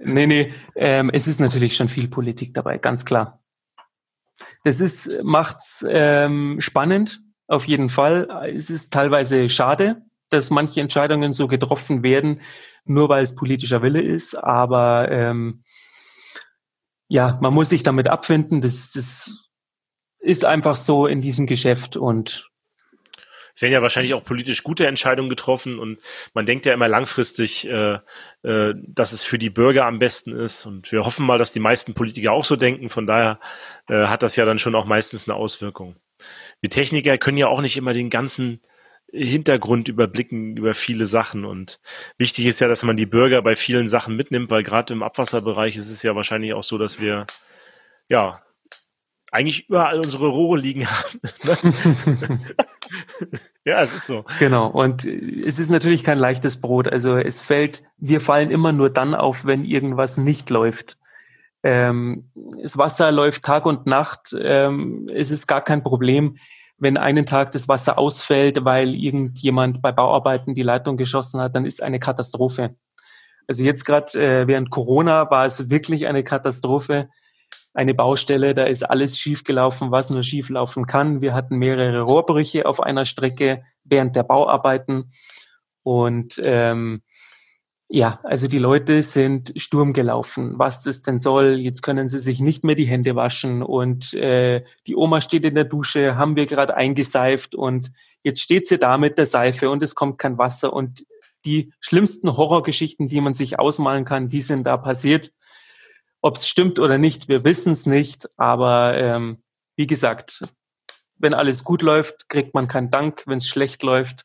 Nee, 0.00 0.26
nee, 0.26 0.54
ähm, 0.74 1.08
es 1.12 1.28
ist 1.28 1.40
natürlich 1.40 1.76
schon 1.76 1.88
viel 1.88 2.08
Politik 2.08 2.52
dabei, 2.52 2.78
ganz 2.78 3.04
klar. 3.04 3.40
Das 4.64 4.80
ist, 4.80 5.08
macht's 5.22 5.86
ähm, 5.88 6.56
spannend, 6.60 7.20
auf 7.46 7.66
jeden 7.66 7.90
Fall. 7.90 8.28
Es 8.56 8.70
ist 8.70 8.92
teilweise 8.92 9.48
schade, 9.48 10.02
dass 10.30 10.50
manche 10.50 10.80
Entscheidungen 10.80 11.32
so 11.32 11.48
getroffen 11.48 12.02
werden, 12.02 12.40
nur 12.84 13.08
weil 13.08 13.22
es 13.22 13.34
politischer 13.34 13.82
Wille 13.82 14.02
ist. 14.02 14.34
Aber 14.34 15.08
ähm, 15.10 15.62
ja, 17.08 17.38
man 17.40 17.54
muss 17.54 17.68
sich 17.68 17.82
damit 17.82 18.08
abfinden. 18.08 18.60
Das, 18.60 18.92
das 18.92 19.48
ist 20.18 20.44
einfach 20.44 20.74
so 20.74 21.06
in 21.06 21.20
diesem 21.20 21.46
Geschäft 21.46 21.96
und 21.96 22.50
es 23.54 23.62
werden 23.62 23.72
ja 23.72 23.82
wahrscheinlich 23.82 24.14
auch 24.14 24.24
politisch 24.24 24.64
gute 24.64 24.86
Entscheidungen 24.86 25.28
getroffen 25.28 25.78
und 25.78 26.00
man 26.34 26.44
denkt 26.44 26.66
ja 26.66 26.74
immer 26.74 26.88
langfristig, 26.88 27.68
äh, 27.68 27.98
äh, 28.42 28.74
dass 28.76 29.12
es 29.12 29.22
für 29.22 29.38
die 29.38 29.50
Bürger 29.50 29.86
am 29.86 30.00
besten 30.00 30.32
ist. 30.32 30.66
Und 30.66 30.90
wir 30.90 31.04
hoffen 31.04 31.24
mal, 31.24 31.38
dass 31.38 31.52
die 31.52 31.60
meisten 31.60 31.94
Politiker 31.94 32.32
auch 32.32 32.44
so 32.44 32.56
denken. 32.56 32.90
Von 32.90 33.06
daher 33.06 33.38
äh, 33.88 34.06
hat 34.06 34.24
das 34.24 34.34
ja 34.34 34.44
dann 34.44 34.58
schon 34.58 34.74
auch 34.74 34.86
meistens 34.86 35.28
eine 35.28 35.36
Auswirkung. 35.36 35.94
Wir 36.60 36.70
Techniker 36.70 37.16
können 37.16 37.38
ja 37.38 37.46
auch 37.46 37.60
nicht 37.60 37.76
immer 37.76 37.92
den 37.92 38.10
ganzen 38.10 38.60
Hintergrund 39.14 39.88
überblicken 39.88 40.56
über 40.56 40.74
viele 40.74 41.06
Sachen. 41.06 41.44
Und 41.44 41.80
wichtig 42.18 42.46
ist 42.46 42.60
ja, 42.60 42.68
dass 42.68 42.82
man 42.82 42.96
die 42.96 43.06
Bürger 43.06 43.40
bei 43.42 43.56
vielen 43.56 43.86
Sachen 43.86 44.16
mitnimmt, 44.16 44.50
weil 44.50 44.62
gerade 44.62 44.92
im 44.92 45.02
Abwasserbereich 45.02 45.76
ist 45.76 45.90
es 45.90 46.02
ja 46.02 46.16
wahrscheinlich 46.16 46.52
auch 46.54 46.64
so, 46.64 46.78
dass 46.78 47.00
wir 47.00 47.26
ja 48.08 48.42
eigentlich 49.30 49.68
überall 49.68 49.98
unsere 49.98 50.28
Rohre 50.28 50.58
liegen 50.58 50.86
haben. 50.86 51.20
ja, 53.64 53.80
es 53.80 53.94
ist 53.94 54.06
so. 54.06 54.24
Genau. 54.38 54.68
Und 54.68 55.04
es 55.04 55.58
ist 55.58 55.70
natürlich 55.70 56.04
kein 56.04 56.18
leichtes 56.18 56.60
Brot. 56.60 56.88
Also 56.88 57.16
es 57.16 57.40
fällt, 57.40 57.82
wir 57.96 58.20
fallen 58.20 58.50
immer 58.50 58.72
nur 58.72 58.90
dann 58.90 59.14
auf, 59.14 59.44
wenn 59.44 59.64
irgendwas 59.64 60.16
nicht 60.16 60.50
läuft. 60.50 60.98
Ähm, 61.64 62.30
das 62.62 62.78
Wasser 62.78 63.10
läuft 63.10 63.44
Tag 63.44 63.66
und 63.66 63.86
Nacht. 63.86 64.36
Ähm, 64.38 65.08
es 65.12 65.30
ist 65.30 65.46
gar 65.46 65.62
kein 65.62 65.82
Problem 65.82 66.36
wenn 66.84 66.96
einen 66.96 67.26
Tag 67.26 67.50
das 67.50 67.66
Wasser 67.66 67.98
ausfällt, 67.98 68.64
weil 68.64 68.94
irgendjemand 68.94 69.82
bei 69.82 69.90
Bauarbeiten 69.90 70.54
die 70.54 70.62
Leitung 70.62 70.96
geschossen 70.96 71.40
hat, 71.40 71.56
dann 71.56 71.64
ist 71.64 71.82
eine 71.82 71.98
Katastrophe. 71.98 72.76
Also 73.48 73.62
jetzt 73.62 73.84
gerade 73.84 74.12
äh, 74.18 74.46
während 74.46 74.70
Corona 74.70 75.30
war 75.30 75.46
es 75.46 75.70
wirklich 75.70 76.06
eine 76.06 76.22
Katastrophe. 76.22 77.08
Eine 77.72 77.94
Baustelle, 77.94 78.54
da 78.54 78.64
ist 78.64 78.82
alles 78.84 79.18
schiefgelaufen, 79.18 79.90
was 79.90 80.10
nur 80.10 80.22
schieflaufen 80.22 80.86
kann. 80.86 81.20
Wir 81.22 81.34
hatten 81.34 81.56
mehrere 81.56 82.02
Rohrbrüche 82.02 82.66
auf 82.66 82.80
einer 82.80 83.04
Strecke 83.04 83.64
während 83.82 84.14
der 84.14 84.22
Bauarbeiten. 84.22 85.10
Und 85.82 86.40
ähm, 86.44 87.02
ja, 87.88 88.18
also 88.22 88.48
die 88.48 88.58
Leute 88.58 89.02
sind 89.02 89.52
Sturm 89.56 89.92
gelaufen, 89.92 90.54
was 90.56 90.82
das 90.82 91.02
denn 91.02 91.18
soll. 91.18 91.56
Jetzt 91.56 91.82
können 91.82 92.08
sie 92.08 92.18
sich 92.18 92.40
nicht 92.40 92.64
mehr 92.64 92.74
die 92.74 92.86
Hände 92.86 93.14
waschen 93.14 93.62
und 93.62 94.14
äh, 94.14 94.64
die 94.86 94.96
Oma 94.96 95.20
steht 95.20 95.44
in 95.44 95.54
der 95.54 95.64
Dusche, 95.64 96.16
haben 96.16 96.34
wir 96.34 96.46
gerade 96.46 96.76
eingeseift 96.76 97.54
und 97.54 97.92
jetzt 98.22 98.40
steht 98.40 98.66
sie 98.66 98.78
da 98.78 98.96
mit 98.96 99.18
der 99.18 99.26
Seife 99.26 99.68
und 99.70 99.82
es 99.82 99.94
kommt 99.94 100.18
kein 100.18 100.38
Wasser 100.38 100.72
und 100.72 101.04
die 101.44 101.72
schlimmsten 101.80 102.34
Horrorgeschichten, 102.34 103.08
die 103.08 103.20
man 103.20 103.34
sich 103.34 103.58
ausmalen 103.58 104.06
kann, 104.06 104.30
die 104.30 104.40
sind 104.40 104.64
da 104.64 104.78
passiert. 104.78 105.30
Ob 106.22 106.36
es 106.36 106.48
stimmt 106.48 106.78
oder 106.78 106.96
nicht, 106.96 107.28
wir 107.28 107.44
wissen 107.44 107.72
es 107.72 107.84
nicht, 107.84 108.30
aber 108.38 108.96
ähm, 108.96 109.42
wie 109.76 109.86
gesagt, 109.86 110.42
wenn 111.16 111.34
alles 111.34 111.64
gut 111.64 111.82
läuft, 111.82 112.30
kriegt 112.30 112.54
man 112.54 112.66
keinen 112.66 112.88
Dank, 112.88 113.24
wenn 113.26 113.38
es 113.38 113.46
schlecht 113.46 113.82
läuft. 113.82 114.24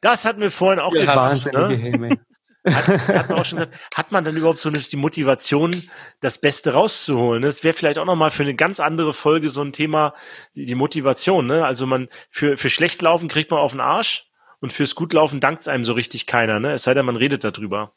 Das 0.00 0.24
hatten 0.24 0.40
wir 0.40 0.50
vorhin 0.50 0.80
auch 0.80 0.92
ja, 0.94 1.14
wahnsinnige 1.14 1.96
ne? 1.96 2.18
Hat, 2.64 2.88
hat, 2.88 3.28
man 3.28 3.38
auch 3.38 3.46
schon 3.46 3.58
gesagt, 3.60 3.78
hat 3.94 4.12
man 4.12 4.24
dann 4.24 4.36
überhaupt 4.36 4.58
so 4.58 4.70
die 4.70 4.96
Motivation, 4.96 5.88
das 6.20 6.38
Beste 6.38 6.72
rauszuholen? 6.72 7.42
Das 7.42 7.64
wäre 7.64 7.74
vielleicht 7.74 7.98
auch 7.98 8.04
nochmal 8.04 8.30
für 8.30 8.42
eine 8.42 8.54
ganz 8.54 8.80
andere 8.80 9.14
Folge 9.14 9.48
so 9.48 9.62
ein 9.62 9.72
Thema, 9.72 10.14
die 10.54 10.74
Motivation. 10.74 11.46
Ne? 11.46 11.64
Also 11.64 11.86
man 11.86 12.08
für, 12.30 12.56
für 12.56 12.68
schlecht 12.68 13.00
laufen 13.02 13.28
kriegt 13.28 13.50
man 13.50 13.60
auf 13.60 13.72
den 13.72 13.80
Arsch 13.80 14.26
und 14.60 14.72
fürs 14.72 14.94
gut 14.94 15.12
laufen 15.12 15.40
dankt 15.40 15.60
es 15.60 15.68
einem 15.68 15.84
so 15.84 15.92
richtig 15.92 16.26
keiner. 16.26 16.60
Ne? 16.60 16.72
Es 16.72 16.82
sei 16.82 16.94
denn, 16.94 17.06
man 17.06 17.16
redet 17.16 17.44
darüber. 17.44 17.92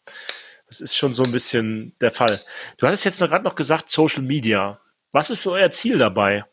Das 0.68 0.80
ist 0.80 0.96
schon 0.96 1.14
so 1.14 1.24
ein 1.24 1.32
bisschen 1.32 1.96
der 2.00 2.12
Fall. 2.12 2.40
Du 2.78 2.88
hattest 2.88 3.04
jetzt 3.04 3.20
gerade 3.20 3.44
noch 3.44 3.56
gesagt, 3.56 3.90
Social 3.90 4.22
Media. 4.22 4.80
Was 5.12 5.30
ist 5.30 5.44
so 5.44 5.52
euer 5.52 5.72
Ziel 5.72 5.98
dabei? 5.98 6.46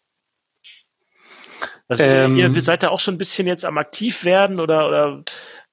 Also 1.88 2.02
ähm, 2.02 2.36
ihr 2.36 2.60
seid 2.60 2.82
da 2.82 2.88
auch 2.88 3.00
so 3.00 3.10
ein 3.10 3.18
bisschen 3.18 3.46
jetzt 3.46 3.64
am 3.64 3.78
aktiv 3.78 4.24
werden 4.24 4.60
oder, 4.60 4.88
oder 4.88 5.24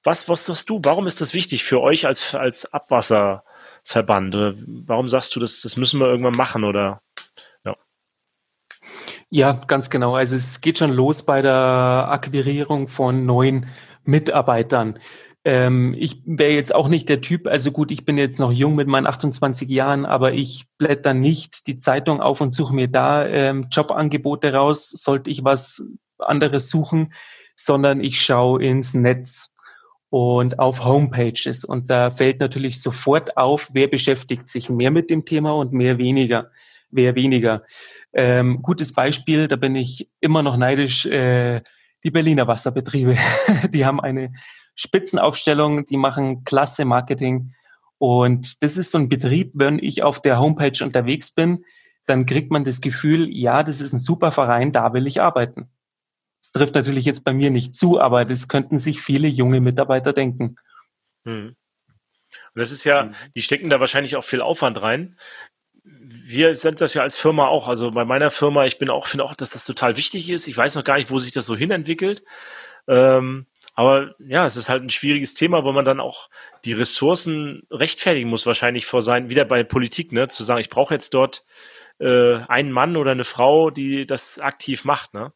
was, 0.06 0.28
was 0.28 0.46
sagst 0.46 0.70
du? 0.70 0.80
Warum 0.82 1.06
ist 1.06 1.20
das 1.20 1.34
wichtig 1.34 1.64
für 1.64 1.80
euch 1.80 2.06
als, 2.06 2.34
als 2.34 2.72
Abwasserverband? 2.72 4.36
Warum 4.86 5.08
sagst 5.08 5.34
du, 5.34 5.40
das, 5.40 5.60
das 5.60 5.76
müssen 5.76 6.00
wir 6.00 6.06
irgendwann 6.06 6.36
machen 6.36 6.64
oder? 6.64 7.02
Ja. 7.64 7.76
Ja, 9.28 9.52
ganz 9.52 9.90
genau. 9.90 10.14
Also 10.14 10.36
es 10.36 10.60
geht 10.60 10.78
schon 10.78 10.92
los 10.92 11.24
bei 11.24 11.42
der 11.42 11.52
Akquirierung 12.08 12.86
von 12.86 13.26
neuen 13.26 13.66
Mitarbeitern. 14.04 15.00
Ähm, 15.44 15.94
ich 15.98 16.22
wäre 16.24 16.52
jetzt 16.52 16.74
auch 16.74 16.88
nicht 16.88 17.08
der 17.08 17.20
Typ, 17.20 17.46
also 17.46 17.72
gut, 17.72 17.90
ich 17.90 18.04
bin 18.04 18.16
jetzt 18.18 18.40
noch 18.40 18.52
jung 18.52 18.76
mit 18.76 18.88
meinen 18.88 19.06
28 19.06 19.68
Jahren, 19.68 20.06
aber 20.06 20.32
ich 20.32 20.66
blätter 20.78 21.14
nicht 21.14 21.66
die 21.66 21.76
Zeitung 21.76 22.20
auf 22.20 22.40
und 22.40 22.52
suche 22.52 22.74
mir 22.74 22.88
da 22.88 23.26
ähm, 23.26 23.66
Jobangebote 23.70 24.52
raus, 24.52 24.88
sollte 24.90 25.30
ich 25.30 25.44
was 25.44 25.84
anderes 26.18 26.70
suchen, 26.70 27.12
sondern 27.56 28.00
ich 28.00 28.20
schaue 28.20 28.62
ins 28.62 28.94
Netz 28.94 29.55
und 30.10 30.58
auf 30.58 30.84
Homepages. 30.84 31.64
Und 31.64 31.90
da 31.90 32.10
fällt 32.10 32.40
natürlich 32.40 32.80
sofort 32.80 33.36
auf, 33.36 33.70
wer 33.72 33.88
beschäftigt 33.88 34.48
sich 34.48 34.68
mehr 34.70 34.90
mit 34.90 35.10
dem 35.10 35.24
Thema 35.24 35.52
und 35.54 35.72
mehr 35.72 35.98
weniger. 35.98 36.50
Wer 36.90 37.14
weniger. 37.16 37.64
Ähm, 38.12 38.62
gutes 38.62 38.92
Beispiel, 38.92 39.48
da 39.48 39.56
bin 39.56 39.74
ich 39.74 40.08
immer 40.20 40.42
noch 40.42 40.56
neidisch, 40.56 41.04
äh, 41.06 41.60
die 42.04 42.10
Berliner 42.10 42.46
Wasserbetriebe. 42.46 43.16
die 43.72 43.84
haben 43.84 44.00
eine 44.00 44.32
Spitzenaufstellung, 44.76 45.84
die 45.84 45.96
machen 45.96 46.44
klasse 46.44 46.84
Marketing. 46.84 47.52
Und 47.98 48.62
das 48.62 48.76
ist 48.76 48.92
so 48.92 48.98
ein 48.98 49.08
Betrieb, 49.08 49.52
wenn 49.54 49.78
ich 49.78 50.02
auf 50.02 50.22
der 50.22 50.38
Homepage 50.38 50.84
unterwegs 50.84 51.32
bin, 51.32 51.64
dann 52.04 52.24
kriegt 52.24 52.52
man 52.52 52.62
das 52.62 52.80
Gefühl, 52.80 53.28
ja, 53.28 53.64
das 53.64 53.80
ist 53.80 53.92
ein 53.92 53.98
super 53.98 54.30
Verein, 54.30 54.70
da 54.70 54.92
will 54.92 55.06
ich 55.06 55.20
arbeiten. 55.20 55.68
Das 56.46 56.52
trifft 56.52 56.74
natürlich 56.74 57.04
jetzt 57.04 57.24
bei 57.24 57.32
mir 57.32 57.50
nicht 57.50 57.74
zu, 57.74 58.00
aber 58.00 58.24
das 58.24 58.48
könnten 58.48 58.78
sich 58.78 59.00
viele 59.00 59.26
junge 59.26 59.60
Mitarbeiter 59.60 60.12
denken. 60.12 60.56
Hm. 61.24 61.56
Und 62.54 62.60
das 62.60 62.70
ist 62.70 62.84
ja, 62.84 63.04
hm. 63.04 63.14
die 63.34 63.42
stecken 63.42 63.68
da 63.68 63.80
wahrscheinlich 63.80 64.16
auch 64.16 64.24
viel 64.24 64.40
Aufwand 64.40 64.80
rein. 64.80 65.16
Wir 65.82 66.54
sind 66.54 66.80
das 66.80 66.94
ja 66.94 67.02
als 67.02 67.16
Firma 67.16 67.48
auch. 67.48 67.68
Also 67.68 67.90
bei 67.90 68.04
meiner 68.04 68.30
Firma, 68.30 68.64
ich 68.64 68.78
bin 68.78 68.90
auch, 68.90 69.06
finde 69.06 69.24
auch, 69.24 69.34
dass 69.34 69.50
das 69.50 69.64
total 69.64 69.96
wichtig 69.96 70.30
ist. 70.30 70.46
Ich 70.46 70.56
weiß 70.56 70.74
noch 70.76 70.84
gar 70.84 70.98
nicht, 70.98 71.10
wo 71.10 71.18
sich 71.18 71.32
das 71.32 71.46
so 71.46 71.56
hinentwickelt. 71.56 72.22
Ähm, 72.88 73.46
aber 73.74 74.14
ja, 74.18 74.46
es 74.46 74.56
ist 74.56 74.68
halt 74.68 74.82
ein 74.82 74.90
schwieriges 74.90 75.34
Thema, 75.34 75.64
wo 75.64 75.72
man 75.72 75.84
dann 75.84 76.00
auch 76.00 76.30
die 76.64 76.72
Ressourcen 76.72 77.66
rechtfertigen 77.70 78.30
muss, 78.30 78.46
wahrscheinlich 78.46 78.86
vor 78.86 79.02
sein, 79.02 79.30
wieder 79.30 79.44
bei 79.44 79.64
Politik, 79.64 80.12
ne, 80.12 80.28
zu 80.28 80.44
sagen, 80.44 80.60
ich 80.60 80.70
brauche 80.70 80.94
jetzt 80.94 81.12
dort 81.12 81.44
äh, 81.98 82.36
einen 82.48 82.72
Mann 82.72 82.96
oder 82.96 83.10
eine 83.10 83.24
Frau, 83.24 83.70
die 83.70 84.06
das 84.06 84.38
aktiv 84.38 84.84
macht. 84.84 85.14
Ne? 85.14 85.32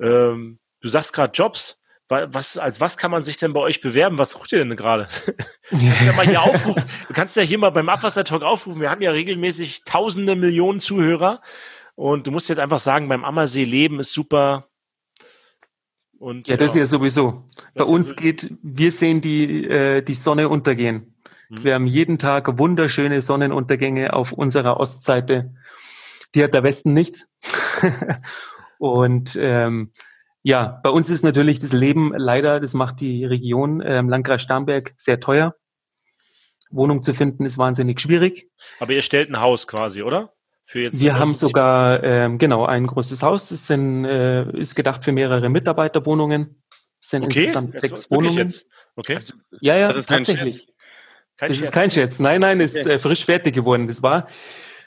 Ähm, 0.00 0.58
du 0.80 0.88
sagst 0.88 1.12
gerade 1.12 1.32
Jobs. 1.32 1.78
Was, 2.08 2.58
als 2.58 2.80
was 2.80 2.96
kann 2.96 3.10
man 3.10 3.24
sich 3.24 3.38
denn 3.38 3.54
bei 3.54 3.60
euch 3.60 3.80
bewerben? 3.80 4.18
Was 4.18 4.32
sucht 4.32 4.52
ihr 4.52 4.58
denn 4.58 4.76
gerade? 4.76 5.08
du, 5.70 5.76
ja 5.78 6.22
hier 6.22 6.42
aufrufen. 6.42 6.84
du 7.08 7.14
kannst 7.14 7.36
ja 7.36 7.42
hier 7.42 7.58
mal 7.58 7.70
beim 7.70 7.88
Abwassertalk 7.88 8.42
aufrufen. 8.42 8.80
Wir 8.80 8.90
haben 8.90 9.02
ja 9.02 9.10
regelmäßig 9.10 9.84
tausende 9.84 10.36
Millionen 10.36 10.80
Zuhörer. 10.80 11.40
Und 11.96 12.26
du 12.26 12.30
musst 12.30 12.48
jetzt 12.48 12.58
einfach 12.58 12.78
sagen, 12.78 13.08
beim 13.08 13.24
Ammersee 13.24 13.64
leben 13.64 14.00
ist 14.00 14.12
super. 14.12 14.68
Und, 16.18 16.46
ja, 16.48 16.56
das 16.56 16.74
ja 16.74 16.86
sowieso. 16.86 17.44
Bei 17.74 17.84
uns 17.84 18.16
geht, 18.16 18.52
wir 18.62 18.92
sehen 18.92 19.20
die, 19.20 19.64
äh, 19.64 20.02
die 20.02 20.14
Sonne 20.14 20.48
untergehen. 20.48 21.14
Mhm. 21.48 21.64
Wir 21.64 21.74
haben 21.74 21.86
jeden 21.86 22.18
Tag 22.18 22.58
wunderschöne 22.58 23.22
Sonnenuntergänge 23.22 24.12
auf 24.12 24.32
unserer 24.32 24.78
Ostseite. 24.78 25.54
Die 26.34 26.42
hat 26.42 26.54
der 26.54 26.62
Westen 26.62 26.92
nicht. 26.92 27.26
und 28.78 29.36
ähm, 29.40 29.92
ja, 30.42 30.80
bei 30.82 30.90
uns 30.90 31.08
ist 31.08 31.22
natürlich 31.22 31.60
das 31.60 31.72
Leben 31.72 32.12
leider, 32.14 32.60
das 32.60 32.74
macht 32.74 33.00
die 33.00 33.24
Region 33.24 33.82
ähm, 33.84 34.08
Landkreis 34.08 34.42
Starnberg 34.42 34.92
sehr 34.96 35.18
teuer. 35.18 35.54
Wohnung 36.70 37.02
zu 37.02 37.14
finden 37.14 37.46
ist 37.46 37.56
wahnsinnig 37.56 38.00
schwierig. 38.00 38.50
Aber 38.80 38.92
ihr 38.92 39.02
stellt 39.02 39.30
ein 39.30 39.40
Haus 39.40 39.66
quasi, 39.66 40.02
oder? 40.02 40.34
Wir 40.72 41.18
haben 41.18 41.34
sogar 41.34 42.02
ähm, 42.02 42.38
genau 42.38 42.64
ein 42.64 42.86
großes 42.86 43.22
Haus. 43.22 43.50
Es 43.50 43.66
sind, 43.66 44.04
äh, 44.04 44.50
ist 44.58 44.74
gedacht 44.74 45.04
für 45.04 45.12
mehrere 45.12 45.48
Mitarbeiterwohnungen. 45.48 46.62
Es 47.00 47.10
sind 47.10 47.24
okay. 47.24 47.42
insgesamt 47.42 47.74
sechs 47.74 48.10
Wohnungen. 48.10 48.52
Okay. 48.96 49.18
Ja, 49.60 49.76
ja, 49.76 49.92
das 49.92 50.06
tatsächlich. 50.06 50.66
Kein 51.36 51.48
das 51.48 51.56
Scherz. 51.56 51.68
ist 51.68 51.72
kein 51.72 51.90
Scherz. 51.90 52.18
Nein, 52.18 52.40
nein, 52.40 52.60
ist 52.60 52.76
okay. 52.76 52.94
äh, 52.94 52.98
frisch 52.98 53.24
fertig 53.24 53.54
geworden. 53.54 53.88
Das 53.88 54.02
war 54.02 54.28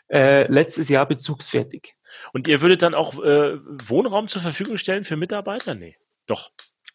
äh, 0.10 0.52
letztes 0.52 0.90
Jahr 0.90 1.06
bezugsfertig. 1.06 1.97
Und 2.34 2.48
ihr 2.48 2.62
würdet 2.62 2.82
dann 2.82 2.94
auch 2.94 3.24
äh, 3.24 3.58
Wohnraum 3.88 4.28
zur 4.28 4.42
Verfügung 4.42 4.78
stellen 4.78 5.06
für 5.06 5.18
Mitarbeiter? 5.18 5.76
Nee, 5.76 5.98
doch. 6.26 6.52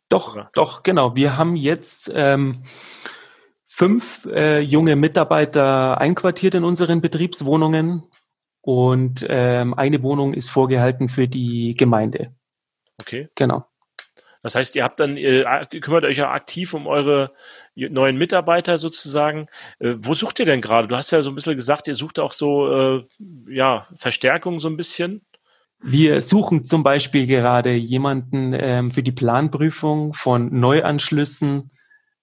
Doch, 0.08 0.34
Oder? 0.34 0.50
doch, 0.52 0.82
genau. 0.82 1.16
Wir 1.16 1.38
haben 1.38 1.56
jetzt 1.56 2.10
ähm, 2.14 2.64
fünf 3.66 4.26
äh, 4.26 4.60
junge 4.60 4.94
Mitarbeiter 4.94 5.98
einquartiert 5.98 6.54
in 6.54 6.64
unseren 6.64 7.00
Betriebswohnungen. 7.00 8.02
Und 8.60 9.26
ähm, 9.28 9.74
eine 9.74 10.02
Wohnung 10.02 10.34
ist 10.34 10.50
vorgehalten 10.50 11.08
für 11.08 11.26
die 11.26 11.74
Gemeinde. 11.76 12.34
Okay. 13.00 13.28
Genau. 13.34 13.64
Das 14.42 14.54
heißt, 14.54 14.74
ihr 14.74 14.82
habt 14.82 14.98
dann, 14.98 15.16
ihr 15.16 15.44
kümmert 15.80 16.04
euch 16.04 16.18
ja 16.18 16.32
aktiv 16.32 16.74
um 16.74 16.86
eure 16.86 17.32
neuen 17.74 18.16
Mitarbeiter 18.16 18.76
sozusagen. 18.78 19.46
Äh, 19.78 19.94
wo 19.98 20.14
sucht 20.14 20.40
ihr 20.40 20.46
denn 20.46 20.60
gerade? 20.60 20.88
Du 20.88 20.96
hast 20.96 21.12
ja 21.12 21.22
so 21.22 21.30
ein 21.30 21.34
bisschen 21.34 21.56
gesagt, 21.56 21.86
ihr 21.86 21.94
sucht 21.94 22.18
auch 22.18 22.32
so 22.32 22.98
äh, 22.98 23.06
ja, 23.48 23.86
Verstärkung 23.96 24.60
so 24.60 24.68
ein 24.68 24.76
bisschen. 24.76 25.24
Wir 25.80 26.22
suchen 26.22 26.64
zum 26.64 26.82
Beispiel 26.82 27.26
gerade 27.26 27.72
jemanden 27.72 28.52
ähm, 28.54 28.90
für 28.90 29.02
die 29.02 29.12
Planprüfung 29.12 30.14
von 30.14 30.58
Neuanschlüssen, 30.58 31.70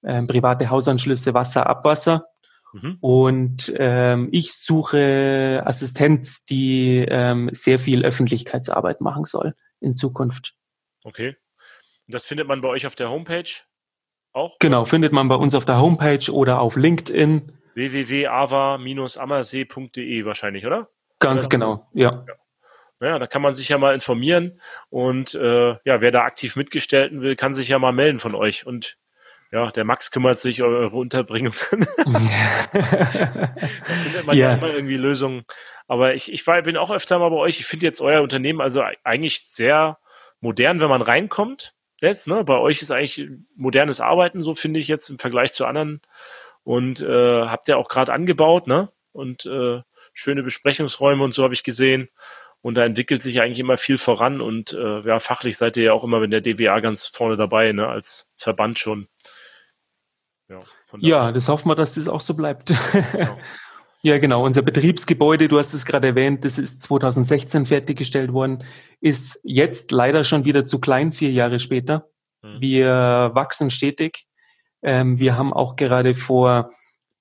ähm, 0.04 0.28
private 0.28 0.70
Hausanschlüsse, 0.70 1.34
Wasser, 1.34 1.68
Abwasser. 1.68 2.26
Mhm. 2.72 2.98
Und 3.02 3.74
ähm, 3.78 4.30
ich 4.32 4.54
suche 4.54 5.62
Assistenz, 5.66 6.46
die 6.46 7.06
ähm, 7.10 7.50
sehr 7.52 7.80
viel 7.80 8.06
Öffentlichkeitsarbeit 8.06 9.02
machen 9.02 9.26
soll 9.26 9.56
in 9.82 9.96
Zukunft. 9.96 10.56
Okay. 11.04 11.36
Das 12.10 12.26
findet 12.26 12.48
man 12.48 12.62
bei 12.62 12.68
euch 12.68 12.86
auf 12.88 12.96
der 12.96 13.12
Homepage 13.12 13.52
auch? 14.34 14.58
Genau, 14.60 14.86
findet 14.86 15.14
man 15.14 15.28
bei 15.28 15.36
uns 15.36 15.54
auf 15.54 15.66
der 15.66 15.80
Homepage 15.80 16.32
oder 16.32 16.60
auf 16.60 16.76
LinkedIn. 16.76 17.56
www.ava-ammersee.de 17.76 20.26
wahrscheinlich, 20.26 20.66
oder? 20.66 20.90
Ganz 21.20 21.46
oder? 21.46 21.50
genau, 21.50 21.88
ja. 21.94 22.26
ja. 22.28 22.34
Ja, 23.02 23.18
da 23.18 23.28
kann 23.28 23.42
man 23.42 23.56
sich 23.56 23.70
ja 23.70 23.78
mal 23.78 23.94
informieren 23.94 24.60
und 24.90 25.34
äh, 25.34 25.70
ja, 25.70 26.02
wer 26.02 26.12
da 26.12 26.24
aktiv 26.24 26.58
mitgestalten 26.58 27.22
will, 27.22 27.38
kann 27.38 27.54
sich 27.54 27.70
ja 27.70 27.80
mal 27.80 27.94
melden 27.94 28.20
von 28.20 28.36
euch. 28.36 28.68
Und 28.68 28.98
ja, 29.54 29.72
der 29.72 29.86
Max 29.86 30.12
kümmert 30.12 30.38
sich 30.38 30.62
um 30.62 30.68
eure 30.68 30.98
Unterbringung. 30.98 31.54
da 31.74 31.78
findet 34.04 34.26
man 34.26 34.36
ja. 34.36 34.50
ja. 34.50 34.58
immer 34.58 34.74
irgendwie 34.74 34.98
Lösungen. 34.98 35.46
Aber 35.88 36.14
ich, 36.14 36.30
ich 36.34 36.46
war, 36.46 36.62
bin 36.62 36.76
auch 36.76 36.92
öfter 36.92 37.20
mal 37.20 37.30
bei 37.30 37.38
euch. 37.38 37.62
Ich 37.62 37.68
finde 37.68 37.86
jetzt 37.86 38.02
euer 38.02 38.22
Unternehmen 38.22 38.60
also 38.60 38.84
eigentlich 39.06 39.46
sehr 39.46 39.98
modern, 40.42 40.82
wenn 40.82 40.90
man 40.90 41.02
reinkommt. 41.02 41.74
Jetzt, 42.02 42.28
ne? 42.28 42.44
Bei 42.44 42.58
euch 42.58 42.82
ist 42.82 42.92
eigentlich 42.92 43.30
modernes 43.56 44.00
Arbeiten, 44.00 44.44
so 44.44 44.56
finde 44.56 44.80
ich 44.80 44.88
jetzt 44.88 45.10
im 45.10 45.20
Vergleich 45.20 45.54
zu 45.54 45.66
anderen. 45.66 46.02
Und 46.64 47.02
äh, 47.02 47.46
habt 47.46 47.68
ihr 47.68 47.78
auch 47.78 47.90
gerade 47.90 48.14
angebaut, 48.14 48.68
ne? 48.68 48.90
Und 49.12 49.46
äh, 49.46 49.82
schöne 50.14 50.44
Besprechungsräume 50.44 51.24
und 51.24 51.34
so 51.34 51.44
habe 51.44 51.54
ich 51.54 51.64
gesehen. 51.64 52.10
Und 52.62 52.76
da 52.76 52.84
entwickelt 52.84 53.24
sich 53.24 53.42
eigentlich 53.42 53.60
immer 53.60 53.78
viel 53.78 53.98
voran 53.98 54.42
und 54.42 54.74
äh, 54.74 55.00
ja, 55.02 55.20
fachlich 55.20 55.58
seid 55.58 55.78
ihr 55.78 55.84
ja 55.84 55.94
auch 55.94 56.04
immer 56.04 56.20
mit 56.20 56.34
der 56.34 56.42
DWA 56.42 56.82
ganz 56.82 57.06
vorne 57.08 57.38
dabei, 57.38 57.72
ne, 57.72 57.88
als 57.88 58.28
Verband 58.36 58.78
schon. 58.78 59.08
Ja, 60.50 60.62
ja, 60.98 61.32
das 61.32 61.48
hoffen 61.48 61.70
wir, 61.70 61.76
dass 61.76 61.96
das 61.96 62.10
auch 62.10 62.20
so 62.20 62.34
bleibt. 62.34 62.74
Genau. 63.14 63.38
ja, 64.04 64.18
genau. 64.18 64.46
Unser 64.46 64.62
Betriebsgebäude, 64.62 65.48
du 65.48 65.60
hast 65.60 65.74
es 65.74 65.86
gerade 65.86 66.08
erwähnt, 66.08 66.46
das 66.46 66.58
ist 66.58 66.82
2016 66.84 67.66
fertiggestellt 67.66 68.32
worden, 68.32 68.64
ist 69.02 69.40
jetzt 69.44 69.92
leider 69.92 70.24
schon 70.24 70.46
wieder 70.46 70.66
zu 70.66 70.80
klein, 70.80 71.12
vier 71.12 71.32
Jahre 71.32 71.60
später. 71.60 72.10
Mhm. 72.42 72.62
Wir 72.62 73.32
wachsen 73.34 73.72
stetig. 73.72 74.26
Ähm, 74.82 75.20
wir 75.20 75.38
haben 75.38 75.52
auch 75.52 75.76
gerade 75.76 76.16
vor, 76.16 76.72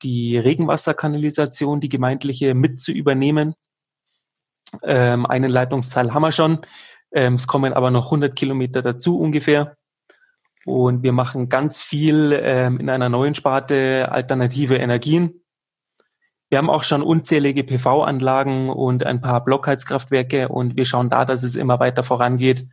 die 0.03 0.39
Regenwasserkanalisation, 0.39 1.81
die 1.81 1.89
gemeindliche, 1.89 2.55
mit 2.55 2.79
zu 2.79 2.93
übernehmen. 2.93 3.55
Ähm, 4.83 5.27
einen 5.27 5.51
Leitungsteil 5.51 6.15
haben 6.15 6.23
wir 6.23 6.33
schon. 6.33 6.61
Ähm, 7.13 7.35
es 7.35 7.47
kommen 7.47 7.73
aber 7.73 7.91
noch 7.91 8.07
100 8.07 8.37
Kilometer 8.37 8.83
dazu 8.83 9.19
ungefähr. 9.19 9.77
Und 10.65 11.03
wir 11.03 11.13
machen 11.13 11.49
ganz 11.49 11.81
viel 11.81 12.39
ähm, 12.41 12.79
in 12.79 12.91
einer 12.91 13.09
neuen 13.09 13.35
Sparte 13.35 14.09
alternative 14.13 14.77
Energien. 14.77 15.43
Wir 16.49 16.59
haben 16.59 16.71
auch 16.71 16.83
schon 16.83 17.03
unzählige 17.03 17.63
PV-Anlagen 17.63 18.71
und 18.71 19.05
ein 19.05 19.21
paar 19.21 19.45
Blockheizkraftwerke 19.45 20.49
und 20.49 20.77
wir 20.77 20.87
schauen 20.87 21.11
da, 21.11 21.25
dass 21.25 21.43
es 21.43 21.55
immer 21.55 21.79
weiter 21.79 22.03
vorangeht. 22.03 22.67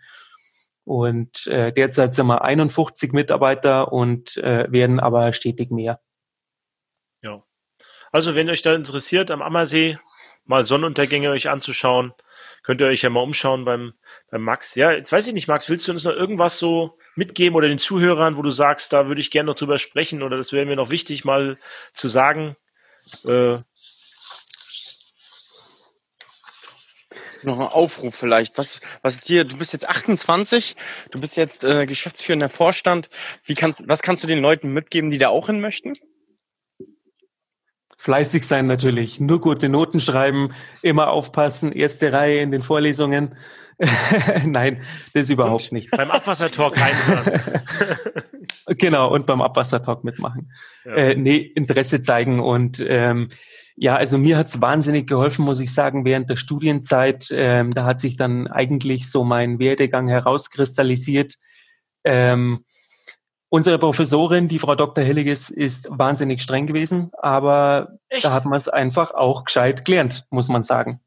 Und 0.85 1.47
äh, 1.47 1.73
derzeit 1.73 2.13
sind 2.13 2.27
wir 2.27 2.43
51 2.43 3.11
Mitarbeiter 3.11 3.91
und 3.91 4.37
äh, 4.37 4.71
werden 4.71 4.99
aber 4.99 5.33
stetig 5.33 5.71
mehr. 5.71 5.99
Ja. 7.21 7.43
Also 8.11 8.35
wenn 8.35 8.49
euch 8.49 8.61
da 8.61 8.73
interessiert, 8.73 9.31
am 9.31 9.41
Ammersee 9.41 9.97
mal 10.45 10.63
Sonnenuntergänge 10.63 11.31
euch 11.31 11.49
anzuschauen, 11.49 12.13
könnt 12.63 12.81
ihr 12.81 12.87
euch 12.87 13.01
ja 13.01 13.09
mal 13.09 13.21
umschauen 13.21 13.65
beim, 13.65 13.93
beim 14.29 14.43
Max. 14.43 14.75
Ja, 14.75 14.91
jetzt 14.91 15.11
weiß 15.11 15.27
ich 15.27 15.33
nicht, 15.33 15.47
Max, 15.47 15.69
willst 15.69 15.87
du 15.87 15.91
uns 15.91 16.03
noch 16.03 16.13
irgendwas 16.13 16.59
so 16.59 16.97
mitgeben 17.15 17.55
oder 17.55 17.67
den 17.67 17.79
Zuhörern, 17.79 18.37
wo 18.37 18.41
du 18.41 18.51
sagst, 18.51 18.93
da 18.93 19.07
würde 19.07 19.21
ich 19.21 19.31
gerne 19.31 19.47
noch 19.47 19.57
drüber 19.57 19.79
sprechen 19.79 20.23
oder 20.23 20.37
das 20.37 20.53
wäre 20.53 20.65
mir 20.65 20.75
noch 20.75 20.91
wichtig, 20.91 21.25
mal 21.25 21.57
zu 21.93 22.07
sagen? 22.07 22.55
Äh, 23.23 23.59
noch 27.45 27.59
ein 27.59 27.67
Aufruf 27.67 28.15
vielleicht. 28.15 28.57
Was, 28.57 28.81
was 29.01 29.19
dir, 29.19 29.45
du 29.45 29.57
bist 29.57 29.71
jetzt 29.73 29.87
28, 29.87 30.75
du 31.11 31.19
bist 31.19 31.37
jetzt 31.37 31.63
äh, 31.63 31.85
geschäftsführender 31.85 32.49
Vorstand. 32.49 33.09
Wie 33.43 33.55
kannst, 33.55 33.87
was 33.87 34.01
kannst 34.01 34.23
du 34.23 34.27
den 34.27 34.39
Leuten 34.39 34.73
mitgeben, 34.73 35.09
die 35.09 35.17
da 35.17 35.29
auch 35.29 35.47
hin 35.47 35.61
möchten? 35.61 35.93
Fleißig 37.97 38.45
sein 38.45 38.67
natürlich, 38.67 39.19
nur 39.19 39.41
gute 39.41 39.67
Noten 39.67 39.99
schreiben, 39.99 40.53
immer 40.83 41.09
aufpassen, 41.09 41.71
erste 41.71 42.13
Reihe 42.13 42.41
in 42.41 42.51
den 42.51 42.61
Vorlesungen. 42.61 43.35
Nein, 44.45 44.81
das 45.13 45.29
überhaupt 45.29 45.65
und 45.65 45.73
nicht. 45.73 45.91
Beim 45.91 46.11
Abwassertalk 46.11 46.75
reinhören. 46.79 47.61
genau, 48.67 49.13
und 49.13 49.25
beim 49.25 49.41
Abwassertalk 49.41 50.03
mitmachen. 50.03 50.51
Ja. 50.85 50.95
Äh, 50.95 51.15
nee, 51.15 51.37
Interesse 51.37 52.01
zeigen 52.01 52.39
und 52.39 52.83
ähm, 52.87 53.29
ja, 53.77 53.95
also 53.95 54.17
mir 54.17 54.37
hat's 54.37 54.61
wahnsinnig 54.61 55.07
geholfen, 55.07 55.43
muss 55.43 55.59
ich 55.59 55.73
sagen, 55.73 56.05
während 56.05 56.29
der 56.29 56.37
Studienzeit. 56.37 57.27
Ähm, 57.31 57.71
da 57.71 57.85
hat 57.85 57.99
sich 57.99 58.15
dann 58.15 58.47
eigentlich 58.47 59.11
so 59.11 59.25
mein 59.25 59.59
Werdegang 59.59 60.07
herauskristallisiert. 60.07 61.35
Ähm, 62.05 62.63
unsere 63.49 63.77
Professorin, 63.77 64.47
die 64.47 64.59
Frau 64.59 64.75
Dr. 64.75 65.03
Hilliges, 65.03 65.49
ist 65.49 65.89
wahnsinnig 65.91 66.41
streng 66.41 66.67
gewesen, 66.67 67.11
aber 67.21 67.97
Echt? 68.07 68.23
da 68.23 68.31
hat 68.31 68.45
man 68.45 68.57
es 68.57 68.69
einfach 68.69 69.13
auch 69.13 69.43
gescheit 69.43 69.83
gelernt, 69.83 70.25
muss 70.29 70.47
man 70.47 70.63
sagen. 70.63 71.01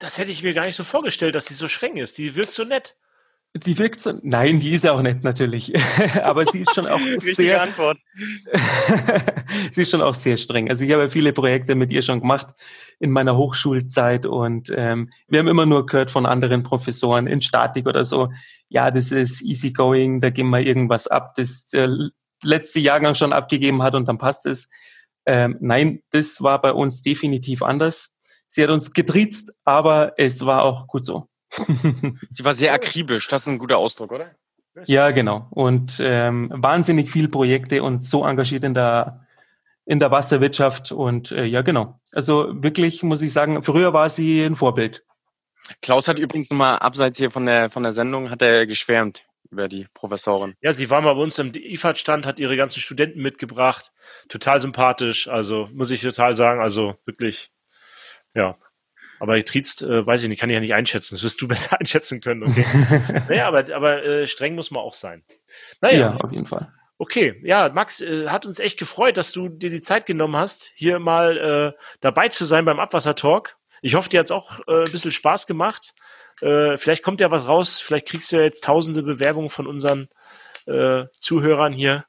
Das 0.00 0.16
hätte 0.16 0.32
ich 0.32 0.42
mir 0.42 0.54
gar 0.54 0.64
nicht 0.64 0.76
so 0.76 0.82
vorgestellt, 0.82 1.34
dass 1.34 1.46
sie 1.46 1.54
so 1.54 1.68
streng 1.68 1.98
ist. 1.98 2.18
Die 2.18 2.34
wirkt 2.34 2.54
so 2.54 2.64
nett. 2.64 2.96
Die 3.52 3.78
wirkt 3.78 4.00
so, 4.00 4.12
nein, 4.22 4.60
die 4.60 4.70
ist 4.70 4.86
auch 4.86 5.02
nett 5.02 5.24
natürlich, 5.24 5.72
aber 6.22 6.46
sie 6.46 6.60
ist 6.60 6.72
schon 6.72 6.86
auch 6.86 7.00
sehr, 7.18 7.60
Antwort. 7.60 7.98
sie 9.72 9.82
ist 9.82 9.90
schon 9.90 10.00
auch 10.00 10.14
sehr 10.14 10.36
streng. 10.36 10.70
Also 10.70 10.84
ich 10.84 10.92
habe 10.92 11.08
viele 11.08 11.32
Projekte 11.32 11.74
mit 11.74 11.90
ihr 11.90 12.00
schon 12.02 12.20
gemacht 12.20 12.46
in 13.00 13.10
meiner 13.10 13.36
Hochschulzeit 13.36 14.24
und 14.24 14.72
ähm, 14.74 15.10
wir 15.26 15.40
haben 15.40 15.48
immer 15.48 15.66
nur 15.66 15.84
gehört 15.84 16.12
von 16.12 16.26
anderen 16.26 16.62
Professoren 16.62 17.26
in 17.26 17.42
Statik 17.42 17.86
oder 17.86 18.04
so, 18.04 18.30
ja, 18.68 18.92
das 18.92 19.10
ist 19.10 19.42
easygoing, 19.42 20.20
da 20.20 20.30
gehen 20.30 20.48
wir 20.48 20.60
irgendwas 20.60 21.08
ab, 21.08 21.34
das 21.34 21.66
der 21.66 22.10
letzte 22.42 22.78
Jahrgang 22.78 23.16
schon 23.16 23.32
abgegeben 23.32 23.82
hat 23.82 23.96
und 23.96 24.06
dann 24.06 24.16
passt 24.16 24.46
es. 24.46 24.70
Ähm, 25.26 25.58
nein, 25.60 26.02
das 26.10 26.40
war 26.40 26.60
bei 26.62 26.72
uns 26.72 27.02
definitiv 27.02 27.62
anders. 27.62 28.14
Sie 28.52 28.64
hat 28.64 28.70
uns 28.70 28.92
getriezt, 28.92 29.54
aber 29.64 30.14
es 30.16 30.44
war 30.44 30.64
auch 30.64 30.88
gut 30.88 31.04
so. 31.04 31.28
Sie 31.52 32.44
war 32.44 32.52
sehr 32.52 32.72
akribisch, 32.72 33.28
das 33.28 33.42
ist 33.42 33.46
ein 33.46 33.58
guter 33.58 33.78
Ausdruck, 33.78 34.10
oder? 34.10 34.32
Ja, 34.86 35.12
genau. 35.12 35.46
Und 35.50 36.00
ähm, 36.02 36.50
wahnsinnig 36.52 37.12
viele 37.12 37.28
Projekte 37.28 37.84
und 37.84 37.98
so 37.98 38.26
engagiert 38.26 38.64
in 38.64 38.74
der 38.74 39.26
in 39.86 39.98
der 40.00 40.10
Wasserwirtschaft 40.10 40.92
und 40.92 41.32
äh, 41.32 41.44
ja, 41.44 41.62
genau. 41.62 42.00
Also 42.12 42.48
wirklich 42.62 43.02
muss 43.02 43.22
ich 43.22 43.32
sagen, 43.32 43.62
früher 43.62 43.92
war 43.92 44.08
sie 44.08 44.42
ein 44.42 44.56
Vorbild. 44.56 45.04
Klaus 45.80 46.08
hat 46.08 46.18
übrigens 46.18 46.50
nochmal 46.50 46.78
abseits 46.78 47.18
hier 47.18 47.30
von 47.30 47.46
der 47.46 47.70
von 47.70 47.84
der 47.84 47.92
Sendung 47.92 48.30
hat 48.30 48.42
er 48.42 48.66
geschwärmt 48.66 49.24
über 49.50 49.68
die 49.68 49.86
Professorin. 49.94 50.54
Ja, 50.60 50.72
sie 50.72 50.90
war 50.90 51.00
mal 51.00 51.14
bei 51.14 51.20
uns 51.20 51.38
im 51.38 51.52
IFAD-Stand, 51.54 52.26
hat 52.26 52.40
ihre 52.40 52.56
ganzen 52.56 52.80
Studenten 52.80 53.22
mitgebracht. 53.22 53.92
Total 54.28 54.60
sympathisch, 54.60 55.28
also 55.28 55.68
muss 55.72 55.90
ich 55.90 56.02
total 56.02 56.34
sagen, 56.34 56.60
also 56.60 56.96
wirklich, 57.04 57.50
ja, 58.34 58.56
aber 59.20 59.36
getriezt, 59.36 59.82
äh, 59.82 60.06
weiß 60.06 60.22
ich 60.22 60.28
nicht, 60.28 60.40
kann 60.40 60.50
ich 60.50 60.54
ja 60.54 60.60
nicht 60.60 60.74
einschätzen. 60.74 61.14
Das 61.14 61.22
wirst 61.22 61.40
du 61.42 61.48
besser 61.48 61.78
einschätzen 61.78 62.20
können. 62.20 62.44
Okay. 62.44 62.64
naja, 63.28 63.46
aber, 63.46 63.74
aber 63.74 64.04
äh, 64.04 64.26
streng 64.26 64.54
muss 64.54 64.70
man 64.70 64.82
auch 64.82 64.94
sein. 64.94 65.22
Naja. 65.80 65.98
Ja, 65.98 66.16
auf 66.16 66.32
jeden 66.32 66.46
Fall. 66.46 66.72
Okay, 66.98 67.40
ja, 67.44 67.70
Max, 67.70 68.00
äh, 68.00 68.28
hat 68.28 68.44
uns 68.44 68.58
echt 68.58 68.78
gefreut, 68.78 69.16
dass 69.16 69.32
du 69.32 69.48
dir 69.48 69.70
die 69.70 69.80
Zeit 69.80 70.04
genommen 70.04 70.36
hast, 70.36 70.70
hier 70.74 70.98
mal 70.98 71.74
äh, 71.74 71.82
dabei 72.00 72.28
zu 72.28 72.44
sein 72.44 72.66
beim 72.66 72.78
Abwassertalk. 72.78 73.56
Ich 73.80 73.94
hoffe, 73.94 74.10
dir 74.10 74.20
hat's 74.20 74.30
auch 74.30 74.60
äh, 74.68 74.84
ein 74.84 74.92
bisschen 74.92 75.12
Spaß 75.12 75.46
gemacht. 75.46 75.94
Äh, 76.42 76.76
vielleicht 76.76 77.02
kommt 77.02 77.22
ja 77.22 77.30
was 77.30 77.48
raus, 77.48 77.78
vielleicht 77.78 78.06
kriegst 78.08 78.32
du 78.32 78.36
ja 78.36 78.42
jetzt 78.42 78.64
tausende 78.64 79.02
Bewerbungen 79.02 79.48
von 79.48 79.66
unseren 79.66 80.08
äh, 80.66 81.04
Zuhörern 81.20 81.72
hier. 81.72 82.04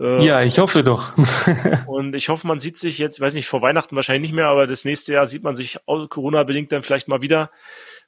Äh, 0.00 0.24
ja, 0.24 0.42
ich 0.42 0.58
hoffe 0.58 0.82
doch. 0.82 1.12
und 1.86 2.14
ich 2.14 2.30
hoffe, 2.30 2.46
man 2.46 2.58
sieht 2.58 2.78
sich 2.78 2.98
jetzt, 2.98 3.16
ich 3.16 3.20
weiß 3.20 3.34
nicht, 3.34 3.48
vor 3.48 3.60
Weihnachten 3.60 3.94
wahrscheinlich 3.96 4.30
nicht 4.30 4.36
mehr, 4.36 4.46
aber 4.46 4.66
das 4.66 4.84
nächste 4.84 5.12
Jahr 5.12 5.26
sieht 5.26 5.42
man 5.42 5.56
sich 5.56 5.78
Corona-bedingt 5.86 6.72
dann 6.72 6.82
vielleicht 6.82 7.06
mal 7.06 7.20
wieder, 7.20 7.50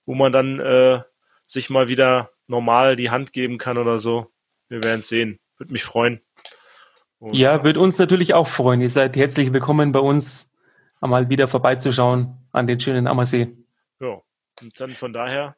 wo 0.07 0.15
man 0.15 0.33
dann 0.33 0.59
äh, 0.59 1.03
sich 1.45 1.69
mal 1.69 1.89
wieder 1.89 2.31
normal 2.47 2.97
die 2.97 3.11
Hand 3.11 3.33
geben 3.33 3.59
kann 3.59 3.77
oder 3.77 3.99
so. 3.99 4.29
Wir 4.69 4.83
werden 4.83 5.01
es 5.01 5.09
sehen. 5.09 5.39
Würde 5.59 5.73
mich 5.73 5.85
freuen. 5.85 6.23
Und 7.19 7.35
ja, 7.35 7.63
wird 7.63 7.77
uns 7.77 7.99
natürlich 7.99 8.33
auch 8.33 8.49
freuen. 8.49 8.81
Ihr 8.81 8.91
seid 8.91 9.17
herzlich 9.17 9.53
willkommen 9.53 9.93
bei 9.93 10.01
uns, 10.01 10.51
einmal 11.01 11.29
wieder 11.29 11.47
vorbeizuschauen 11.47 12.39
an 12.53 12.67
den 12.67 12.81
schönen 12.81 13.07
Ammersee. 13.07 13.55
Ja, 14.01 14.21
und 14.61 14.81
dann 14.81 14.91
von 14.91 15.13
daher. 15.13 15.57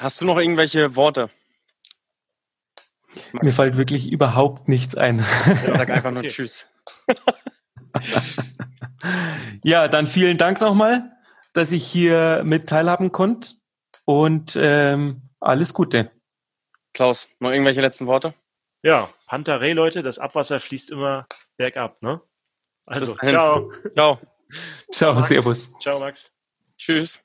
Hast 0.00 0.20
du 0.20 0.24
noch 0.24 0.36
irgendwelche 0.36 0.96
Worte? 0.96 1.30
Max. 3.32 3.44
Mir 3.44 3.52
fällt 3.52 3.76
wirklich 3.76 4.10
überhaupt 4.10 4.68
nichts 4.68 4.94
ein. 4.94 5.24
Ja, 5.66 5.78
sag 5.78 5.90
einfach 5.90 6.10
nur 6.10 6.20
okay. 6.20 6.28
Tschüss. 6.28 6.68
ja, 9.64 9.88
dann 9.88 10.06
vielen 10.06 10.38
Dank 10.38 10.60
nochmal, 10.60 11.10
dass 11.52 11.72
ich 11.72 11.84
hier 11.84 12.42
mit 12.44 12.68
teilhaben 12.68 13.12
konnte 13.12 13.54
und 14.04 14.56
ähm, 14.56 15.22
alles 15.40 15.74
Gute. 15.74 16.10
Klaus, 16.92 17.28
noch 17.38 17.50
irgendwelche 17.50 17.80
letzten 17.80 18.06
Worte? 18.06 18.34
Ja, 18.82 19.10
Pantarei, 19.26 19.72
Leute, 19.72 20.02
das 20.02 20.18
Abwasser 20.18 20.58
fließt 20.58 20.90
immer 20.90 21.26
bergab, 21.56 22.02
ne? 22.02 22.20
Also, 22.86 23.14
ciao. 23.14 23.70
Ciao. 23.94 24.18
Ciao, 24.90 25.20
Servus. 25.20 25.72
Ciao, 25.80 26.00
Max. 26.00 26.34
Tschüss. 26.76 27.20